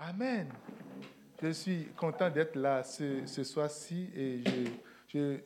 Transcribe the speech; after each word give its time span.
Amen. 0.00 0.48
Je 1.42 1.50
suis 1.50 1.86
content 1.96 2.30
d'être 2.30 2.54
là 2.54 2.84
ce, 2.84 3.42
soir-ci 3.42 4.08
et 4.14 4.44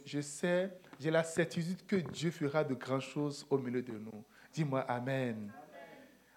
je, 0.04 0.20
sais, 0.20 0.70
j'ai 1.00 1.10
la 1.10 1.24
certitude 1.24 1.86
que 1.86 1.96
Dieu 1.96 2.30
fera 2.30 2.62
de 2.62 2.74
grandes 2.74 3.00
choses 3.00 3.46
au 3.48 3.56
milieu 3.56 3.80
de 3.80 3.92
nous. 3.92 4.24
Dis-moi 4.52 4.80
Amen. 4.80 5.50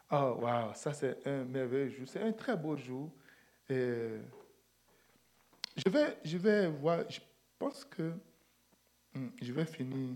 Oh, 0.09 0.37
wow, 0.39 0.73
ça 0.73 0.93
c'est 0.93 1.27
un 1.27 1.43
merveilleux 1.43 1.89
jour. 1.89 2.07
C'est 2.07 2.21
un 2.21 2.31
très 2.31 2.55
beau 2.55 2.77
jour. 2.77 3.11
Je, 3.67 4.29
vais, 6.37 6.67
voir, 6.69 6.99
je 7.09 7.19
pense 7.59 7.83
que 7.83 8.13
hmm, 9.13 9.27
je 9.41 9.51
vais 9.51 9.65
finir 9.65 10.15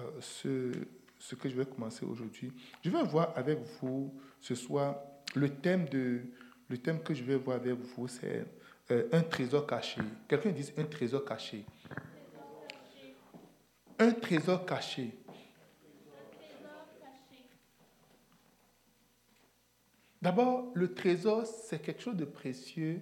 euh, 0.00 0.20
ce 0.20 1.34
que 1.36 1.48
je 1.48 1.54
vais 1.54 1.66
commencer 1.66 2.04
aujourd'hui. 2.04 2.52
Je 2.84 2.90
vais 2.90 3.04
voir 3.04 3.32
avec 3.36 3.60
vous 3.80 4.12
ce 4.40 4.56
soir 4.56 4.96
le 5.36 5.48
thème, 5.50 5.88
de, 5.88 6.22
le 6.68 6.78
thème 6.78 7.02
que 7.02 7.14
je 7.14 7.22
vais 7.22 7.36
voir 7.36 7.56
avec 7.56 7.72
vous, 7.72 8.08
c'est 8.08 8.44
euh, 8.90 9.08
un 9.12 9.22
trésor 9.22 9.66
caché. 9.66 10.00
Quelqu'un 10.28 10.50
dit 10.50 10.72
un 10.76 10.84
trésor 10.84 11.24
caché. 11.24 11.64
Un 13.98 14.12
trésor 14.12 14.64
caché. 14.64 15.18
D'abord, 20.20 20.72
le 20.74 20.92
trésor, 20.94 21.46
c'est 21.46 21.80
quelque 21.80 22.02
chose 22.02 22.16
de 22.16 22.24
précieux. 22.24 23.00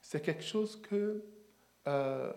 C'est 0.00 0.20
quelque 0.20 0.42
chose 0.42 0.80
que 0.80 1.24
euh, 1.86 2.32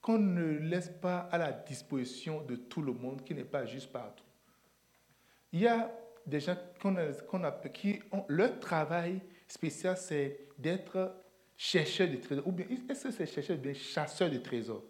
qu'on 0.00 0.18
ne 0.18 0.58
laisse 0.58 0.90
pas 1.00 1.20
à 1.30 1.38
la 1.38 1.52
disposition 1.52 2.42
de 2.42 2.56
tout 2.56 2.82
le 2.82 2.92
monde, 2.92 3.22
qui 3.22 3.34
n'est 3.34 3.44
pas 3.44 3.64
juste 3.66 3.92
partout. 3.92 4.24
Il 5.52 5.60
y 5.60 5.68
a 5.68 5.92
des 6.26 6.40
gens 6.40 6.56
qu'on 6.80 6.96
a, 6.96 7.52
qui 7.72 8.00
ont 8.10 8.24
leur 8.28 8.58
travail 8.58 9.20
spécial, 9.52 9.96
c'est 9.98 10.48
d'être 10.58 11.14
chercheur 11.56 12.08
de 12.08 12.16
trésors. 12.16 12.46
Ou 12.46 12.52
bien, 12.52 12.66
est-ce 12.88 13.04
que 13.04 13.10
c'est 13.10 13.26
chercheur 13.26 13.58
bien 13.58 13.74
chasseur 13.74 14.30
de 14.30 14.38
trésors? 14.38 14.82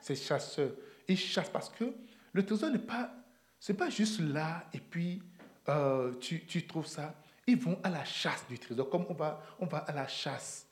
C'est 0.00 0.16
chasseur. 0.16 0.72
Ils 1.06 1.16
chassent 1.16 1.50
parce 1.50 1.70
que 1.70 1.84
le 2.32 2.44
trésor 2.44 2.70
n'est 2.70 2.78
pas, 2.78 3.14
c'est 3.60 3.74
pas 3.74 3.90
juste 3.90 4.20
là 4.20 4.68
et 4.72 4.78
puis 4.78 5.22
euh, 5.68 6.12
tu, 6.14 6.44
tu 6.46 6.66
trouves 6.66 6.86
ça. 6.86 7.14
Ils 7.46 7.56
vont 7.58 7.78
à 7.82 7.90
la 7.90 8.04
chasse 8.04 8.44
du 8.48 8.58
trésor, 8.58 8.90
comme 8.90 9.06
on 9.08 9.14
va, 9.14 9.40
on 9.60 9.66
va 9.66 9.78
à 9.78 9.92
la 9.92 10.08
chasse. 10.08 10.66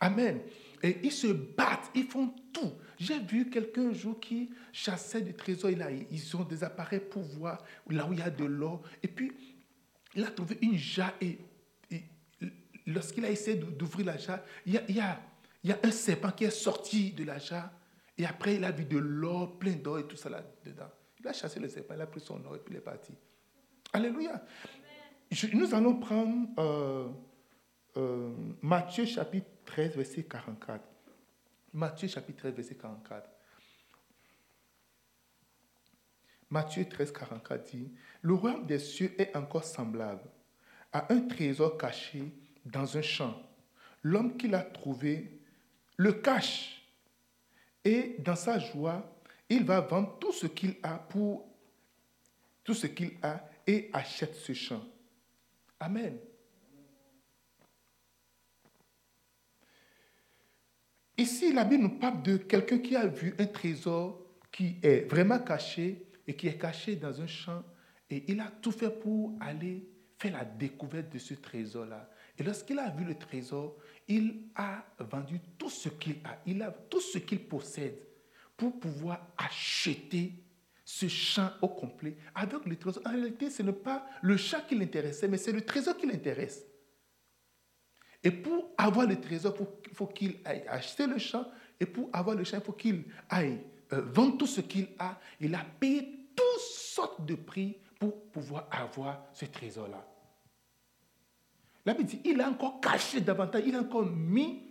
Amen. 0.00 0.40
Et 0.82 0.98
ils 1.02 1.12
se 1.12 1.26
battent, 1.26 1.90
ils 1.94 2.04
font 2.04 2.34
tout. 2.52 2.72
J'ai 2.98 3.18
vu 3.18 3.50
quelqu'un 3.50 3.90
un 3.90 3.92
jour 3.92 4.18
qui 4.18 4.50
chassait 4.72 5.20
du 5.20 5.34
trésor. 5.34 5.70
ils 5.70 6.36
ont 6.36 6.44
des 6.44 6.64
appareils 6.64 7.00
pour 7.00 7.22
voir 7.22 7.62
là 7.90 8.06
où 8.06 8.12
il 8.14 8.18
y 8.18 8.22
a 8.22 8.30
de 8.30 8.44
l'or. 8.44 8.82
Et 9.02 9.08
puis, 9.08 9.32
il 10.14 10.24
a 10.24 10.30
trouvé 10.30 10.58
une 10.62 10.76
jarre 10.76 11.14
et, 11.20 11.38
lorsqu'il 12.86 13.24
a 13.24 13.30
essayé 13.30 13.56
d'ouvrir 13.56 14.06
la 14.06 14.16
jarre, 14.16 14.40
il 14.64 14.74
y, 14.74 15.00
a, 15.00 15.20
un 15.82 15.90
serpent 15.90 16.30
qui 16.30 16.44
est 16.44 16.50
sorti 16.50 17.12
de 17.12 17.24
la 17.24 17.38
jarre. 17.38 17.70
Et 18.16 18.24
après, 18.24 18.54
il 18.54 18.64
a 18.64 18.70
vu 18.70 18.84
de 18.84 18.96
l'or, 18.96 19.58
plein 19.58 19.74
d'or 19.74 19.98
et 19.98 20.06
tout 20.06 20.16
ça 20.16 20.30
là-dedans. 20.30 20.90
Il 21.20 21.28
a 21.28 21.32
chassé 21.32 21.60
le 21.60 21.68
serpent, 21.68 21.94
il 21.94 22.00
a 22.00 22.06
pris 22.06 22.20
son 22.20 22.42
or 22.44 22.56
et 22.56 22.58
puis 22.58 22.74
il 22.74 22.78
est 22.78 22.80
parti. 22.80 23.12
Alléluia. 23.92 24.42
nous 25.52 25.74
allons 25.74 25.96
prendre 25.96 26.48
euh, 26.58 27.08
euh, 27.96 28.32
Matthieu 28.62 29.04
chapitre 29.04 29.48
13, 29.66 29.96
verset 29.96 30.22
44. 30.22 30.82
Matthieu 31.74 32.08
chapitre 32.08 32.38
13, 32.38 32.54
verset 32.54 32.74
44. 32.76 33.30
Matthieu 36.48 36.88
13, 36.88 37.12
44 37.12 37.64
dit, 37.70 37.92
Le 38.22 38.34
royaume 38.34 38.66
des 38.66 38.78
cieux 38.78 39.12
est 39.20 39.34
encore 39.36 39.64
semblable 39.64 40.30
à 40.92 41.12
un 41.12 41.20
trésor 41.22 41.76
caché 41.76 42.32
dans 42.66 42.96
un 42.96 43.02
champ. 43.02 43.34
L'homme 44.02 44.36
qui 44.36 44.48
l'a 44.48 44.62
trouvé 44.62 45.40
le 45.96 46.12
cache 46.12 46.82
et 47.84 48.16
dans 48.18 48.36
sa 48.36 48.58
joie, 48.58 49.16
il 49.48 49.64
va 49.64 49.80
vendre 49.80 50.18
tout 50.18 50.32
ce 50.32 50.46
qu'il 50.46 50.76
a 50.82 50.98
pour 50.98 51.46
tout 52.66 52.74
ce 52.74 52.88
qu'il 52.88 53.12
a 53.22 53.48
et 53.66 53.88
achète 53.92 54.34
ce 54.34 54.52
champ. 54.52 54.84
Amen. 55.78 56.18
Ici, 61.16 61.52
la 61.52 61.64
Bible 61.64 61.84
nous 61.84 61.98
parle 61.98 62.22
de 62.22 62.36
quelqu'un 62.36 62.78
qui 62.78 62.96
a 62.96 63.06
vu 63.06 63.34
un 63.38 63.46
trésor 63.46 64.20
qui 64.50 64.76
est 64.82 65.08
vraiment 65.08 65.38
caché 65.38 66.06
et 66.26 66.34
qui 66.34 66.48
est 66.48 66.58
caché 66.58 66.96
dans 66.96 67.20
un 67.20 67.26
champ. 67.26 67.62
Et 68.10 68.24
il 68.28 68.40
a 68.40 68.50
tout 68.60 68.72
fait 68.72 68.90
pour 68.90 69.32
aller 69.40 69.88
faire 70.18 70.32
la 70.32 70.44
découverte 70.44 71.10
de 71.12 71.18
ce 71.18 71.34
trésor-là. 71.34 72.10
Et 72.38 72.42
lorsqu'il 72.42 72.78
a 72.78 72.90
vu 72.90 73.04
le 73.04 73.14
trésor, 73.14 73.76
il 74.08 74.48
a 74.54 74.84
vendu 74.98 75.40
tout 75.58 75.70
ce 75.70 75.88
qu'il 75.88 76.16
a, 76.24 76.38
il 76.46 76.62
a 76.62 76.70
tout 76.70 77.00
ce 77.00 77.18
qu'il 77.18 77.40
possède 77.46 77.98
pour 78.56 78.78
pouvoir 78.78 79.26
acheter 79.36 80.32
ce 80.84 81.08
champ 81.08 81.50
au 81.62 81.68
complet 81.68 82.16
avec 82.34 82.64
le 82.64 82.76
trésor. 82.76 83.02
En 83.06 83.10
réalité, 83.10 83.50
ce 83.50 83.62
n'est 83.62 83.72
pas 83.72 84.06
le 84.22 84.36
champ 84.36 84.60
qui 84.68 84.76
l'intéressait, 84.76 85.28
mais 85.28 85.38
c'est 85.38 85.52
le 85.52 85.62
trésor 85.62 85.96
qui 85.96 86.06
l'intéresse. 86.06 86.64
Et 88.22 88.30
pour 88.30 88.70
avoir 88.78 89.06
le 89.06 89.20
trésor, 89.20 89.54
il 89.88 89.94
faut 89.94 90.06
qu'il 90.06 90.36
aille 90.44 90.64
acheter 90.68 91.06
le 91.06 91.18
champ. 91.18 91.46
Et 91.78 91.86
pour 91.86 92.08
avoir 92.12 92.36
le 92.36 92.44
champ, 92.44 92.56
il 92.58 92.62
faut 92.62 92.72
qu'il 92.72 93.04
aille 93.28 93.60
euh, 93.92 94.00
vendre 94.02 94.38
tout 94.38 94.46
ce 94.46 94.60
qu'il 94.60 94.88
a. 94.98 95.18
Il 95.40 95.54
a 95.54 95.64
payé 95.78 96.28
toutes 96.34 96.60
sortes 96.60 97.24
de 97.24 97.34
prix 97.34 97.76
pour 97.98 98.30
pouvoir 98.30 98.68
avoir 98.70 99.26
ce 99.32 99.44
trésor-là. 99.44 100.06
La 101.86 101.94
Bible 101.94 102.08
dit, 102.08 102.20
il 102.24 102.40
a 102.40 102.50
encore 102.50 102.80
caché 102.80 103.20
davantage, 103.20 103.62
il 103.64 103.74
a 103.74 103.80
encore 103.80 104.04
mis 104.04 104.62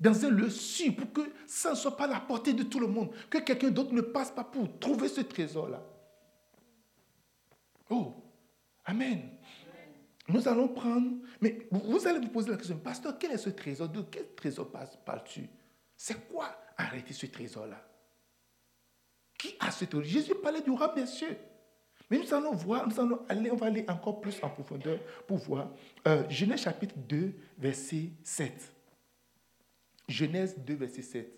dans 0.00 0.24
un 0.24 0.30
lieu 0.30 0.50
sûr 0.50 0.96
pour 0.96 1.12
que 1.12 1.20
ça 1.46 1.70
ne 1.70 1.74
soit 1.76 1.96
pas 1.96 2.04
à 2.04 2.08
la 2.08 2.20
portée 2.20 2.54
de 2.54 2.62
tout 2.62 2.80
le 2.80 2.86
monde, 2.86 3.10
que 3.30 3.38
quelqu'un 3.38 3.70
d'autre 3.70 3.92
ne 3.92 4.00
passe 4.00 4.30
pas 4.30 4.44
pour 4.44 4.78
trouver 4.78 5.08
ce 5.08 5.20
trésor-là. 5.20 5.82
Oh, 7.90 8.14
Amen. 8.86 9.30
Nous 10.28 10.48
allons 10.48 10.68
prendre, 10.68 11.18
mais 11.40 11.68
vous 11.70 12.06
allez 12.06 12.20
vous 12.20 12.28
poser 12.28 12.50
la 12.50 12.56
question, 12.56 12.78
pasteur, 12.78 13.18
quel 13.18 13.32
est 13.32 13.38
ce 13.38 13.50
trésor? 13.50 13.88
De 13.88 14.02
quel 14.02 14.34
trésor 14.34 14.70
parles-tu? 14.70 15.48
C'est 15.96 16.28
quoi 16.28 16.48
arrêter 16.76 17.12
ce 17.12 17.26
trésor-là? 17.26 17.80
Qui 19.38 19.54
a 19.60 19.70
ce 19.70 19.84
trésor 19.84 20.04
Jésus 20.04 20.34
parlait 20.36 20.62
du 20.62 20.70
roi 20.70 20.92
des 20.94 21.06
cieux. 21.06 21.36
Mais 22.08 22.18
nous 22.18 22.32
allons 22.32 22.52
voir, 22.52 22.86
nous 22.88 23.00
allons 23.00 23.20
aller, 23.28 23.50
on 23.50 23.56
va 23.56 23.66
aller 23.66 23.84
encore 23.88 24.20
plus 24.20 24.40
en 24.42 24.48
profondeur 24.48 24.98
pour 25.26 25.38
voir. 25.38 25.70
Euh, 26.06 26.28
Genèse 26.30 26.60
chapitre 26.62 26.94
2, 26.96 27.34
verset 27.58 28.10
7. 28.22 28.72
Genèse 30.08 30.56
2, 30.58 30.74
verset 30.74 31.02
7. 31.02 31.32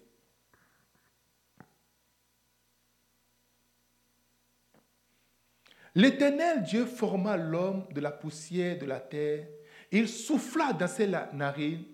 L'Éternel 5.95 6.63
Dieu 6.63 6.85
forma 6.85 7.37
l'homme 7.37 7.87
de 7.93 8.01
la 8.01 8.13
poussière 8.13 8.79
de 8.79 8.85
la 8.85 9.01
terre. 9.01 9.49
Il 9.91 10.07
souffla 10.07 10.73
dans 10.73 10.87
ses 10.87 11.09
narines 11.33 11.85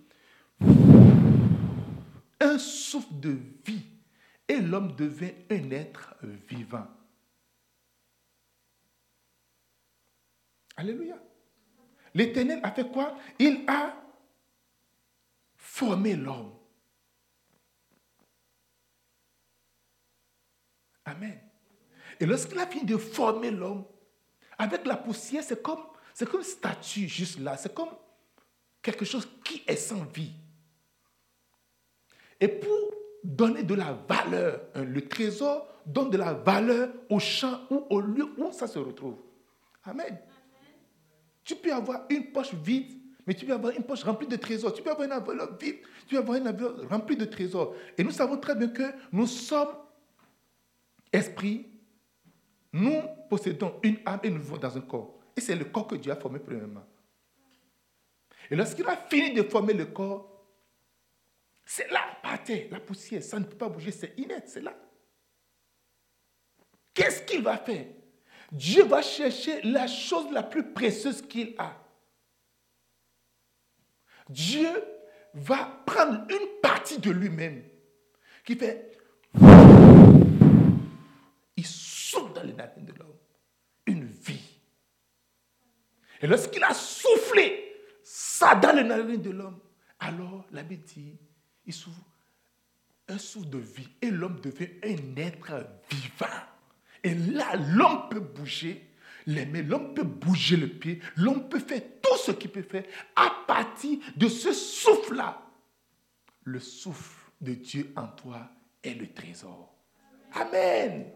un 2.41 2.59
souffle 2.59 3.21
de 3.21 3.39
vie 3.65 3.87
et 4.49 4.57
l'homme 4.57 4.95
devint 4.97 5.31
un 5.51 5.71
être 5.71 6.17
vivant. 6.49 6.87
Alléluia. 10.77 11.17
L'Éternel 12.15 12.61
a 12.63 12.71
fait 12.73 12.91
quoi? 12.91 13.17
Il 13.39 13.65
a 13.67 13.95
formé 15.57 16.15
l'homme. 16.15 16.53
Amen. 21.05 21.39
Et 22.21 22.27
lorsqu'il 22.27 22.59
a 22.59 22.67
fini 22.67 22.85
de 22.85 22.97
former 22.97 23.51
l'homme, 23.51 23.85
avec 24.57 24.87
la 24.87 24.97
poussière, 24.97 25.43
c'est 25.43 25.61
comme, 25.63 25.83
c'est 26.15 26.33
une 26.33 26.43
statue 26.43 27.09
juste 27.09 27.41
là. 27.41 27.57
C'est 27.57 27.75
comme 27.75 27.91
quelque 28.81 29.05
chose 29.05 29.29
qui 29.45 29.63
est 29.67 29.77
sans 29.77 30.05
vie. 30.05 30.33
Et 32.41 32.49
pour 32.49 32.95
donner 33.23 33.63
de 33.63 33.75
la 33.75 33.93
valeur, 33.93 34.61
hein, 34.75 34.85
le 34.85 35.09
trésor 35.09 35.67
donne 35.87 36.11
de 36.11 36.17
la 36.19 36.33
valeur 36.35 36.91
au 37.11 37.19
champ 37.19 37.61
ou 37.71 37.87
au 37.91 38.01
lieu 38.01 38.27
où 38.37 38.53
ça 38.53 38.67
se 38.67 38.79
retrouve. 38.79 39.19
Amen. 39.85 40.19
Tu 41.45 41.55
peux 41.57 41.73
avoir 41.73 42.07
une 42.09 42.33
poche 42.33 42.55
vide, 42.55 42.99
mais 43.27 43.35
tu 43.35 43.47
peux 43.47 43.53
avoir 43.53 43.75
une 43.75 43.85
poche 43.85 44.03
remplie 44.03 44.27
de 44.27 44.37
trésors. 44.37 44.73
Tu 44.73 44.83
peux 44.83 44.91
avoir 44.91 45.07
une 45.07 45.13
enveloppe 45.13 45.63
vide, 45.63 45.77
tu 46.07 46.15
peux 46.15 46.19
avoir 46.19 46.39
une 46.39 46.49
enveloppe 46.49 46.89
remplie 46.91 47.17
de 47.17 47.25
trésors. 47.25 47.75
Et 47.97 48.05
nous 48.05 48.11
savons 48.11 48.39
très 48.39 48.55
bien 48.55 48.69
que 48.69 48.93
nous 49.13 49.27
sommes 49.27 49.77
esprits, 51.13 51.67
nous 52.73 53.03
possédons 53.29 53.79
une 53.83 53.99
âme 54.05 54.21
et 54.23 54.31
nous 54.31 54.41
vivons 54.41 54.57
dans 54.57 54.77
un 54.77 54.81
corps. 54.81 55.21
Et 55.37 55.41
c'est 55.41 55.55
le 55.55 55.67
corps 55.67 55.87
que 55.87 55.97
Dieu 55.97 56.13
a 56.13 56.17
formé 56.17 56.39
premièrement. 56.39 56.85
Et 58.51 58.57
lorsqu'il 58.57 58.87
a 58.87 58.97
fini 58.97 59.33
de 59.33 59.43
former 59.43 59.75
le 59.75 59.87
corps, 59.87 60.31
c'est 61.65 61.91
là, 61.91 62.01
par 62.23 62.43
terre, 62.43 62.69
la 62.71 62.81
poussière, 62.81 63.23
ça 63.23 63.39
ne 63.39 63.45
peut 63.45 63.57
pas 63.57 63.69
bouger, 63.69 63.91
c'est 63.91 64.19
inerte, 64.19 64.49
c'est 64.49 64.61
là. 64.61 64.77
Qu'est-ce 66.93 67.23
qu'il 67.23 67.43
va 67.43 67.57
faire? 67.57 67.87
Dieu 68.55 68.85
va 68.85 69.03
chercher 69.03 69.61
la 69.63 69.89
chose 69.89 70.31
la 70.31 70.45
plus 70.45 70.73
précieuse 70.73 71.23
qu'il 71.23 71.57
a. 71.59 71.77
Dieu 74.29 74.69
va 75.35 75.83
prendre 75.85 76.25
une 76.31 76.61
partie 76.63 77.01
de 77.01 77.11
lui-même 77.11 77.65
qui 78.45 78.55
fait. 78.55 78.97
Il 81.57 81.67
souffle 81.67 82.33
dans 82.33 82.45
les 82.45 82.53
narines 82.53 82.85
de 82.85 82.93
l'homme 82.93 83.19
une 83.87 84.05
vie. 84.05 84.61
Et 86.23 86.29
lorsqu'il 86.29 86.63
a 86.63 86.73
soufflé 86.73 87.75
ça 88.05 88.55
dans 88.55 88.77
les 88.77 88.85
narines 88.85 89.21
de 89.21 89.31
l'homme, 89.31 89.59
alors 89.99 90.47
la 90.53 90.63
dit, 90.63 91.19
il 91.67 91.73
souffle 91.73 91.99
un 93.09 93.19
souffle 93.19 93.51
de 93.51 93.59
vie 93.59 93.89
et 94.01 94.13
l'homme 94.13 94.41
devient 94.41 94.71
un 94.85 95.17
être 95.17 95.67
vivant. 95.91 96.54
Et 97.05 97.15
là, 97.15 97.55
l'homme 97.55 98.09
peut 98.09 98.21
bouger 98.21 98.91
les 99.27 99.47
mains, 99.47 99.63
l'homme 99.63 99.95
peut 99.95 100.03
bouger 100.03 100.57
le 100.57 100.69
pied, 100.69 101.01
l'homme 101.17 101.49
peut 101.49 101.61
faire 101.61 101.83
tout 102.03 102.17
ce 102.17 102.33
qu'il 102.33 102.51
peut 102.51 102.63
faire 102.63 102.85
à 103.15 103.31
partir 103.47 103.99
de 104.17 104.29
ce 104.29 104.53
souffle-là. 104.53 105.41
Le 106.45 106.59
souffle 106.59 107.31
de 107.41 107.55
Dieu 107.55 107.93
en 107.97 108.07
toi 108.09 108.49
est 108.83 108.95
le 108.95 109.13
trésor. 109.13 109.75
Amen. 110.33 111.11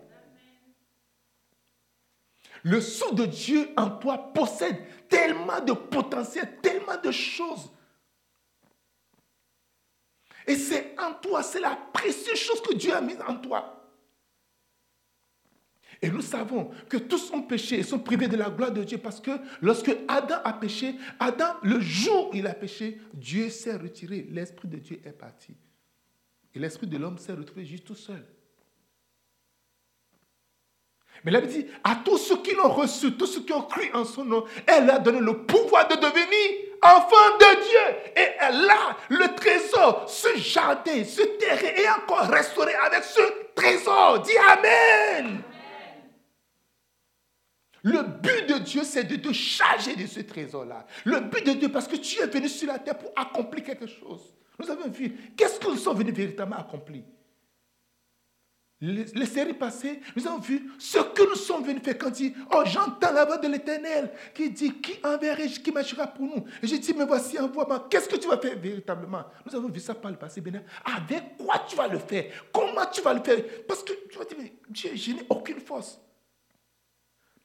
Le 2.62 2.80
souffle 2.80 3.14
de 3.14 3.26
Dieu 3.26 3.70
en 3.76 3.90
toi 3.90 4.32
possède 4.32 4.76
tellement 5.08 5.60
de 5.60 5.72
potentiel, 5.72 6.60
tellement 6.60 7.00
de 7.02 7.10
choses. 7.10 7.70
Et 10.46 10.56
c'est 10.56 10.98
en 10.98 11.14
toi, 11.14 11.42
c'est 11.42 11.60
la 11.60 11.76
précieuse 11.92 12.38
chose 12.38 12.62
que 12.62 12.74
Dieu 12.74 12.94
a 12.94 13.00
mise 13.00 13.20
en 13.26 13.36
toi. 13.36 13.77
Et 16.00 16.10
nous 16.10 16.22
savons 16.22 16.70
que 16.88 16.96
tous 16.96 17.32
ont 17.32 17.42
péché 17.42 17.80
et 17.80 17.82
sont 17.82 17.98
privés 17.98 18.28
de 18.28 18.36
la 18.36 18.50
gloire 18.50 18.70
de 18.70 18.84
Dieu 18.84 18.98
parce 18.98 19.20
que 19.20 19.32
lorsque 19.60 19.90
Adam 20.06 20.36
a 20.44 20.52
péché, 20.52 20.94
Adam, 21.18 21.54
le 21.62 21.80
jour 21.80 22.30
où 22.30 22.36
il 22.36 22.46
a 22.46 22.54
péché, 22.54 23.00
Dieu 23.12 23.50
s'est 23.50 23.76
retiré. 23.76 24.26
L'Esprit 24.30 24.68
de 24.68 24.76
Dieu 24.76 25.00
est 25.04 25.12
parti. 25.12 25.54
Et 26.54 26.58
l'Esprit 26.58 26.86
de 26.86 26.96
l'homme 26.98 27.18
s'est 27.18 27.32
retrouvé 27.32 27.64
juste 27.64 27.84
tout 27.84 27.96
seul. 27.96 28.24
Mais 31.24 31.32
il 31.32 31.46
dit, 31.48 31.66
à 31.82 31.96
tous 31.96 32.18
ceux 32.18 32.40
qui 32.42 32.54
l'ont 32.54 32.68
reçu, 32.68 33.12
tous 33.14 33.26
ceux 33.26 33.40
qui 33.42 33.52
ont 33.52 33.62
cru 33.62 33.90
en 33.92 34.04
son 34.04 34.24
nom, 34.24 34.44
elle 34.66 34.88
a 34.88 35.00
donné 35.00 35.18
le 35.18 35.38
pouvoir 35.44 35.88
de 35.88 35.96
devenir 35.96 36.68
enfant 36.80 37.36
de 37.40 37.54
Dieu. 37.64 38.12
Et 38.16 38.28
elle 38.38 38.70
a 38.70 38.96
le 39.08 39.34
trésor, 39.34 40.08
ce 40.08 40.36
jardin, 40.36 41.04
ce 41.04 41.22
terrain 41.22 41.74
est 41.76 41.88
encore 41.88 42.28
restauré 42.28 42.72
avec 42.74 43.02
ce 43.02 43.20
trésor. 43.56 44.20
Dis 44.20 44.36
Amen. 44.48 45.42
Le 47.82 48.02
but 48.02 48.48
de 48.48 48.58
Dieu, 48.58 48.82
c'est 48.84 49.04
de 49.04 49.16
te 49.16 49.32
charger 49.32 49.94
de 49.94 50.06
ce 50.06 50.20
trésor-là. 50.20 50.86
Le 51.04 51.20
but 51.20 51.46
de 51.46 51.52
Dieu, 51.52 51.68
parce 51.68 51.86
que 51.86 51.96
tu 51.96 52.20
es 52.20 52.26
venu 52.26 52.48
sur 52.48 52.68
la 52.68 52.78
terre 52.78 52.98
pour 52.98 53.12
accomplir 53.16 53.64
quelque 53.64 53.86
chose. 53.86 54.34
Nous 54.58 54.68
avons 54.70 54.88
vu, 54.88 55.14
qu'est-ce 55.36 55.60
que 55.60 55.68
nous 55.68 55.76
sommes 55.76 55.98
venus 55.98 56.14
véritablement 56.14 56.58
accomplir? 56.58 57.02
Les, 58.80 59.26
séries 59.26 59.54
passées, 59.54 60.00
nous 60.14 60.24
avons 60.28 60.38
vu 60.38 60.70
ce 60.78 60.98
que 60.98 61.28
nous 61.28 61.34
sommes 61.34 61.64
venus 61.64 61.82
faire 61.82 61.98
quand 61.98 62.20
il 62.20 62.30
dit, 62.30 62.34
oh 62.54 62.62
j'entends 62.64 63.12
la 63.12 63.24
voix 63.24 63.38
de 63.38 63.48
l'éternel 63.48 64.12
qui 64.32 64.50
dit, 64.50 64.72
qui 64.80 65.00
enverrai, 65.04 65.48
qui 65.48 65.72
marchera 65.72 66.06
pour 66.06 66.26
nous? 66.26 66.44
Et 66.62 66.66
je 66.68 66.76
dis, 66.76 66.94
mais 66.94 67.04
voici, 67.04 67.38
envoie-moi. 67.40 67.88
Qu'est-ce 67.90 68.08
que 68.08 68.16
tu 68.16 68.28
vas 68.28 68.38
faire 68.38 68.56
véritablement? 68.56 69.24
Nous 69.44 69.56
avons 69.56 69.68
vu 69.68 69.80
ça 69.80 69.96
par 69.96 70.12
le 70.12 70.16
passé, 70.16 70.40
bien. 70.40 70.62
Avec 70.84 71.36
quoi 71.36 71.64
tu 71.68 71.74
vas 71.74 71.88
le 71.88 71.98
faire? 71.98 72.26
Comment 72.52 72.86
tu 72.86 73.00
vas 73.00 73.14
le 73.14 73.22
faire? 73.22 73.42
Parce 73.66 73.82
que 73.82 73.92
tu 74.08 74.16
vas 74.16 74.24
dire, 74.24 74.38
mais 74.40 74.52
Dieu, 74.68 74.90
je 74.94 75.10
n'ai 75.12 75.26
aucune 75.28 75.58
force 75.58 76.00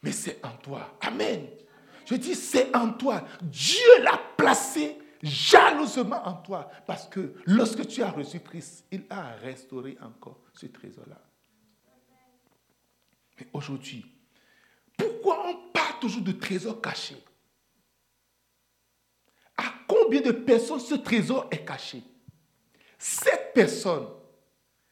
mais 0.04 0.12
c'est 0.12 0.46
en 0.46 0.52
toi. 0.58 0.98
Amen. 1.02 1.48
Je 2.06 2.16
dis, 2.16 2.36
c'est 2.36 2.76
en 2.76 2.92
toi. 2.92 3.26
Dieu 3.42 4.02
l'a 4.02 4.20
placé 4.38 5.00
jalousement 5.24 6.22
en 6.28 6.34
toi. 6.34 6.70
Parce 6.86 7.08
que 7.08 7.36
lorsque 7.46 7.88
tu 7.88 8.04
as 8.04 8.12
reçu 8.12 8.42
Christ, 8.42 8.86
il 8.92 9.06
a 9.10 9.32
restauré 9.36 9.98
encore 10.02 10.42
ce 10.54 10.66
trésor-là. 10.66 11.22
Mais 13.40 13.48
aujourd'hui, 13.54 14.06
pourquoi 14.98 15.48
on 15.48 15.72
parle 15.72 16.00
toujours 16.02 16.22
de 16.22 16.34
trésor 16.34 16.82
caché? 16.82 17.16
À 19.58 19.74
combien 19.88 20.22
de 20.22 20.32
personnes 20.32 20.82
ce 20.82 20.96
trésor 20.96 21.48
est 21.50 21.66
caché? 21.66 22.04
Sept 23.00 23.54
personnes, 23.54 24.08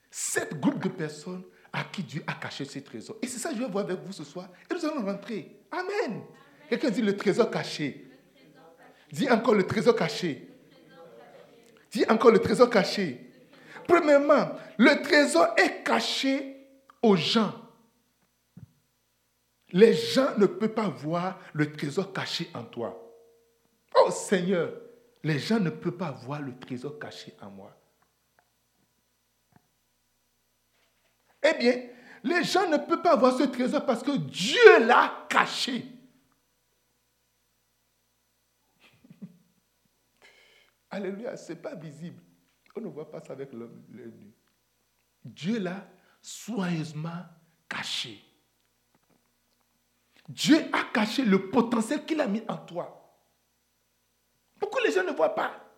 sept 0.09 0.59
groupes 0.59 0.81
de 0.81 0.89
personnes 0.89 1.43
à 1.73 1.83
qui 1.85 2.03
Dieu 2.03 2.23
a 2.27 2.33
caché 2.33 2.65
ses 2.65 2.83
trésors. 2.83 3.18
Et 3.21 3.27
c'est 3.27 3.39
ça 3.39 3.50
que 3.50 3.56
je 3.56 3.62
vais 3.62 3.69
voir 3.69 3.85
avec 3.85 4.00
vous 4.00 4.12
ce 4.12 4.23
soir. 4.23 4.50
Et 4.69 4.73
nous 4.73 4.85
allons 4.85 5.06
rentrer. 5.06 5.59
Amen. 5.71 6.21
Quelqu'un 6.69 6.89
dit 6.89 7.01
le 7.01 7.15
trésor 7.15 7.50
caché. 7.50 8.07
Dis 9.12 9.29
encore 9.29 9.56
le 9.56 9.65
trésor 9.65 9.95
caché. 9.95 10.50
Dis 11.91 12.06
encore 12.09 12.31
le 12.31 12.39
trésor 12.39 12.69
caché. 12.69 13.31
Premièrement, 13.88 14.51
le 14.77 15.01
trésor 15.01 15.53
est 15.57 15.83
caché 15.83 16.68
aux 17.01 17.15
gens. 17.15 17.53
Les 19.74 19.94
gens 19.94 20.38
ne 20.38 20.45
peuvent 20.45 20.74
pas 20.74 20.89
voir 20.89 21.39
le 21.53 21.71
trésor 21.71 22.12
caché 22.12 22.50
en 22.53 22.63
toi. 22.63 22.97
Oh 23.95 24.12
Seigneur, 24.12 24.71
les 25.24 25.39
gens 25.39 25.59
ne 25.59 25.69
peuvent 25.69 25.97
pas 25.97 26.12
voir 26.12 26.41
le 26.41 26.57
trésor 26.57 27.00
caché 27.00 27.33
en 27.41 27.50
moi. 27.50 27.80
Eh 31.43 31.53
bien, 31.57 31.89
les 32.23 32.43
gens 32.43 32.69
ne 32.69 32.77
peuvent 32.77 33.01
pas 33.01 33.13
avoir 33.13 33.35
ce 33.38 33.43
trésor 33.43 33.85
parce 33.85 34.03
que 34.03 34.15
Dieu 34.17 34.85
l'a 34.85 35.25
caché. 35.27 35.85
Alléluia, 40.89 41.35
ce 41.35 41.53
n'est 41.53 41.59
pas 41.59 41.75
visible. 41.75 42.21
On 42.75 42.81
ne 42.81 42.88
voit 42.88 43.09
pas 43.09 43.19
ça 43.21 43.33
avec 43.33 43.51
l'homme 43.53 43.83
nu. 43.89 44.33
Dieu 45.23 45.59
l'a 45.59 45.88
soigneusement 46.21 47.25
caché. 47.67 48.23
Dieu 50.29 50.57
a 50.71 50.83
caché 50.93 51.25
le 51.25 51.49
potentiel 51.49 52.05
qu'il 52.05 52.21
a 52.21 52.27
mis 52.27 52.43
en 52.47 52.57
toi. 52.57 52.97
Pourquoi 54.59 54.81
les 54.81 54.91
gens 54.91 55.03
ne 55.03 55.11
voient 55.11 55.35
pas 55.35 55.70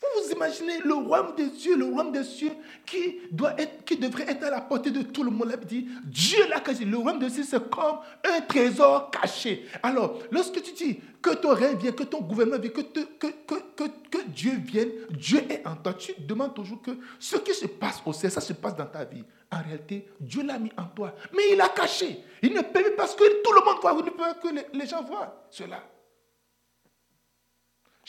vous 0.00 0.22
vous 0.22 0.32
imaginez 0.32 0.78
le 0.78 0.94
royaume 0.94 1.34
des 1.36 1.50
cieux, 1.50 1.76
le 1.76 1.84
royaume 1.84 2.12
des 2.12 2.24
cieux 2.24 2.52
qui, 2.86 3.20
doit 3.30 3.60
être, 3.60 3.84
qui 3.84 3.96
devrait 3.96 4.24
être 4.28 4.44
à 4.44 4.50
la 4.50 4.60
portée 4.62 4.90
de 4.90 5.02
tout 5.02 5.22
le 5.22 5.30
monde. 5.30 5.54
dit, 5.66 5.86
Dieu 6.04 6.48
l'a 6.48 6.60
caché. 6.60 6.84
Le 6.84 6.96
royaume 6.96 7.18
des 7.18 7.28
cieux, 7.28 7.44
c'est 7.44 7.70
comme 7.70 7.98
un 8.24 8.40
trésor 8.40 9.10
caché. 9.10 9.66
Alors, 9.82 10.18
lorsque 10.30 10.62
tu 10.62 10.72
dis 10.72 11.00
que 11.20 11.34
ton 11.34 11.54
règne 11.54 11.76
vienne, 11.76 11.94
que 11.94 12.04
ton 12.04 12.22
gouvernement 12.22 12.58
vienne, 12.58 12.72
que, 12.72 12.80
que, 12.80 13.26
que, 13.26 13.84
que, 14.10 14.22
Dieu 14.28 14.52
vienne, 14.64 14.90
Dieu 15.10 15.40
est 15.50 15.66
en 15.66 15.76
toi. 15.76 15.92
Tu 15.92 16.14
demandes 16.18 16.54
toujours 16.54 16.80
que 16.80 16.92
ce 17.18 17.36
qui 17.36 17.52
se 17.52 17.66
passe 17.66 18.00
au 18.06 18.12
ciel, 18.14 18.32
ça 18.32 18.40
se 18.40 18.54
passe 18.54 18.76
dans 18.76 18.86
ta 18.86 19.04
vie. 19.04 19.24
En 19.52 19.62
réalité, 19.62 20.08
Dieu 20.18 20.42
l'a 20.44 20.58
mis 20.58 20.72
en 20.78 20.84
toi. 20.84 21.14
Mais 21.34 21.42
il 21.50 21.56
l'a 21.56 21.68
caché. 21.68 22.24
Il 22.42 22.54
ne 22.54 22.62
peut 22.62 22.94
pas 22.96 23.06
que 23.06 23.42
tout 23.42 23.52
le 23.52 23.64
monde 23.64 23.80
voit. 23.82 23.94
Il 23.98 24.04
ne 24.04 24.10
peut 24.10 24.16
pas 24.16 24.34
que 24.34 24.48
les 24.72 24.86
gens 24.86 25.02
voient 25.02 25.44
cela. 25.50 25.82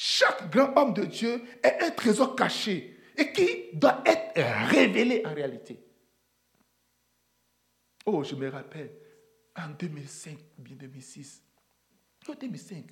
Chaque 0.03 0.49
grand 0.49 0.75
homme 0.77 0.95
de 0.95 1.05
Dieu 1.05 1.43
est 1.61 1.77
un 1.83 1.91
trésor 1.91 2.35
caché 2.35 2.97
et 3.15 3.31
qui 3.31 3.77
doit 3.77 4.01
être 4.03 4.33
révélé 4.71 5.21
en 5.23 5.31
réalité. 5.31 5.79
Oh, 8.07 8.23
je 8.23 8.33
me 8.33 8.49
rappelle, 8.49 8.91
en 9.55 9.69
2005 9.69 10.39
ou 10.57 10.61
bien 10.63 10.75
2006, 10.75 11.43
en 12.27 12.33
2005, 12.33 12.83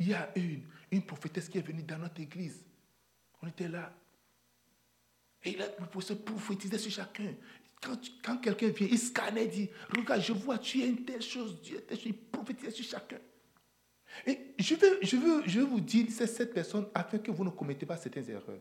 il 0.00 0.08
y 0.08 0.12
a 0.12 0.28
une, 0.34 0.66
une 0.90 1.06
prophétesse 1.06 1.48
qui 1.48 1.58
est 1.58 1.62
venue 1.64 1.84
dans 1.84 1.98
notre 1.98 2.20
église. 2.20 2.64
On 3.40 3.46
était 3.46 3.68
là. 3.68 3.96
Et 5.44 5.50
il 5.50 5.62
a 5.62 5.68
prophétisé 5.68 6.78
sur 6.78 6.90
chacun. 6.90 7.32
Quand, 7.80 8.00
quand 8.24 8.38
quelqu'un 8.38 8.70
vient, 8.70 8.88
il 8.90 8.98
scannait, 8.98 9.46
dit, 9.46 9.70
regarde, 9.96 10.20
je 10.20 10.32
vois, 10.32 10.58
tu 10.58 10.80
es 10.80 10.88
une 10.88 11.04
telle 11.04 11.22
chose, 11.22 11.62
Dieu. 11.62 11.86
Il 12.04 12.16
prophétisait 12.16 12.72
sur 12.72 12.86
chacun. 12.86 13.20
Et 14.26 14.54
je 14.58 14.74
veux, 14.74 14.98
je 15.02 15.16
veux, 15.16 15.42
je 15.46 15.60
vous 15.60 15.80
dire, 15.80 16.06
c'est 16.10 16.26
cette 16.26 16.52
personne 16.52 16.86
afin 16.94 17.18
que 17.18 17.30
vous 17.30 17.44
ne 17.44 17.50
commettez 17.50 17.86
pas 17.86 17.96
certaines 17.96 18.28
erreurs. 18.30 18.60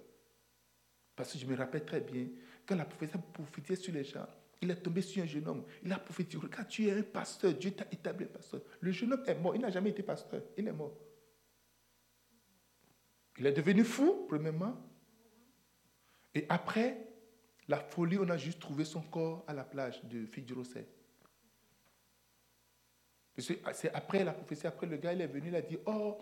Parce 1.15 1.33
que 1.33 1.39
je 1.39 1.45
me 1.45 1.55
rappelle 1.55 1.85
très 1.85 2.01
bien, 2.01 2.27
quand 2.65 2.75
la 2.75 2.85
prophétie 2.85 3.17
prophétisé 3.33 3.75
sur 3.75 3.93
les 3.93 4.03
gens, 4.03 4.27
il 4.61 4.69
est 4.69 4.75
tombé 4.75 5.01
sur 5.01 5.23
un 5.23 5.25
jeune 5.25 5.47
homme. 5.47 5.63
Il 5.83 5.91
a 5.91 5.99
prophétisé, 5.99 6.37
regarde, 6.37 6.67
tu 6.67 6.87
es 6.87 6.91
un 6.91 7.03
pasteur, 7.03 7.53
Dieu 7.53 7.71
t'a 7.71 7.85
établi 7.91 8.25
un 8.25 8.29
pasteur. 8.29 8.61
Le 8.79 8.91
jeune 8.91 9.13
homme 9.13 9.23
est 9.25 9.35
mort, 9.35 9.55
il 9.55 9.61
n'a 9.61 9.71
jamais 9.71 9.89
été 9.89 10.03
pasteur, 10.03 10.41
il 10.57 10.67
est 10.67 10.73
mort. 10.73 10.97
Il 13.37 13.45
est 13.45 13.53
devenu 13.53 13.83
fou, 13.83 14.25
premièrement. 14.27 14.77
Et 16.33 16.45
après, 16.47 17.07
la 17.67 17.77
folie, 17.77 18.17
on 18.19 18.29
a 18.29 18.37
juste 18.37 18.59
trouvé 18.59 18.85
son 18.85 19.01
corps 19.01 19.43
à 19.47 19.53
la 19.53 19.63
plage 19.63 20.03
de 20.05 20.25
Fidjirosé. 20.25 20.85
C'est 23.41 23.93
après 23.93 24.23
la 24.23 24.33
prophétie, 24.33 24.67
après 24.67 24.87
le 24.87 24.97
gars, 24.97 25.13
il 25.13 25.21
est 25.21 25.27
venu, 25.27 25.47
il 25.47 25.55
a 25.55 25.61
dit, 25.61 25.77
oh, 25.85 26.17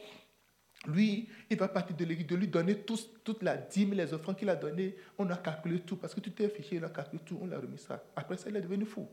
lui, 0.87 1.27
il 1.49 1.57
va 1.57 1.67
partir 1.67 1.95
de 1.95 2.05
l'église, 2.05 2.27
de 2.27 2.35
lui 2.35 2.47
donner 2.47 2.77
toute 2.77 3.43
la 3.43 3.57
dîme, 3.57 3.93
les 3.93 4.13
offrandes 4.13 4.37
qu'il 4.37 4.49
a 4.49 4.55
données. 4.55 4.95
On 5.17 5.29
a 5.29 5.37
calculé 5.37 5.81
tout, 5.81 5.97
parce 5.97 6.15
que 6.15 6.21
tout 6.21 6.41
est 6.41 6.49
fichier, 6.49 6.79
on 6.81 6.85
a 6.85 6.89
calculé 6.89 7.21
tout, 7.23 7.37
on 7.41 7.47
l'a 7.47 7.59
remis 7.59 7.77
ça. 7.77 8.03
Après 8.15 8.37
ça, 8.37 8.49
il 8.49 8.55
est 8.55 8.61
devenu 8.61 8.85
fou. 8.85 9.07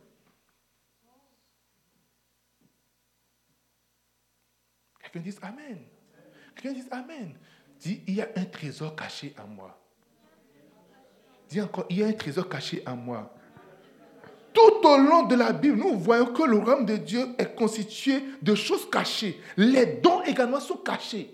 Quelqu'un 5.00 5.20
dit 5.20 5.36
Amen. 5.42 5.78
Quelqu'un 6.54 6.72
dit 6.72 6.86
Amen. 6.90 7.36
Dis, 7.78 8.02
il 8.06 8.14
y 8.14 8.22
a 8.22 8.28
un 8.36 8.44
trésor 8.44 8.94
caché 8.96 9.34
en 9.38 9.46
moi. 9.48 9.78
Dis 11.48 11.60
encore, 11.60 11.86
il 11.90 11.98
y 11.98 12.02
a 12.02 12.06
un 12.06 12.12
trésor 12.12 12.48
caché 12.48 12.82
en 12.86 12.96
moi. 12.96 13.35
Tout 14.56 14.88
au 14.88 14.96
long 14.96 15.24
de 15.24 15.34
la 15.34 15.52
Bible, 15.52 15.76
nous 15.76 15.98
voyons 15.98 16.32
que 16.32 16.42
le 16.42 16.56
royaume 16.56 16.86
de 16.86 16.96
Dieu 16.96 17.28
est 17.36 17.54
constitué 17.54 18.22
de 18.40 18.54
choses 18.54 18.88
cachées. 18.88 19.38
Les 19.58 19.84
dons 19.84 20.22
également 20.22 20.60
sont 20.60 20.78
cachés. 20.78 21.30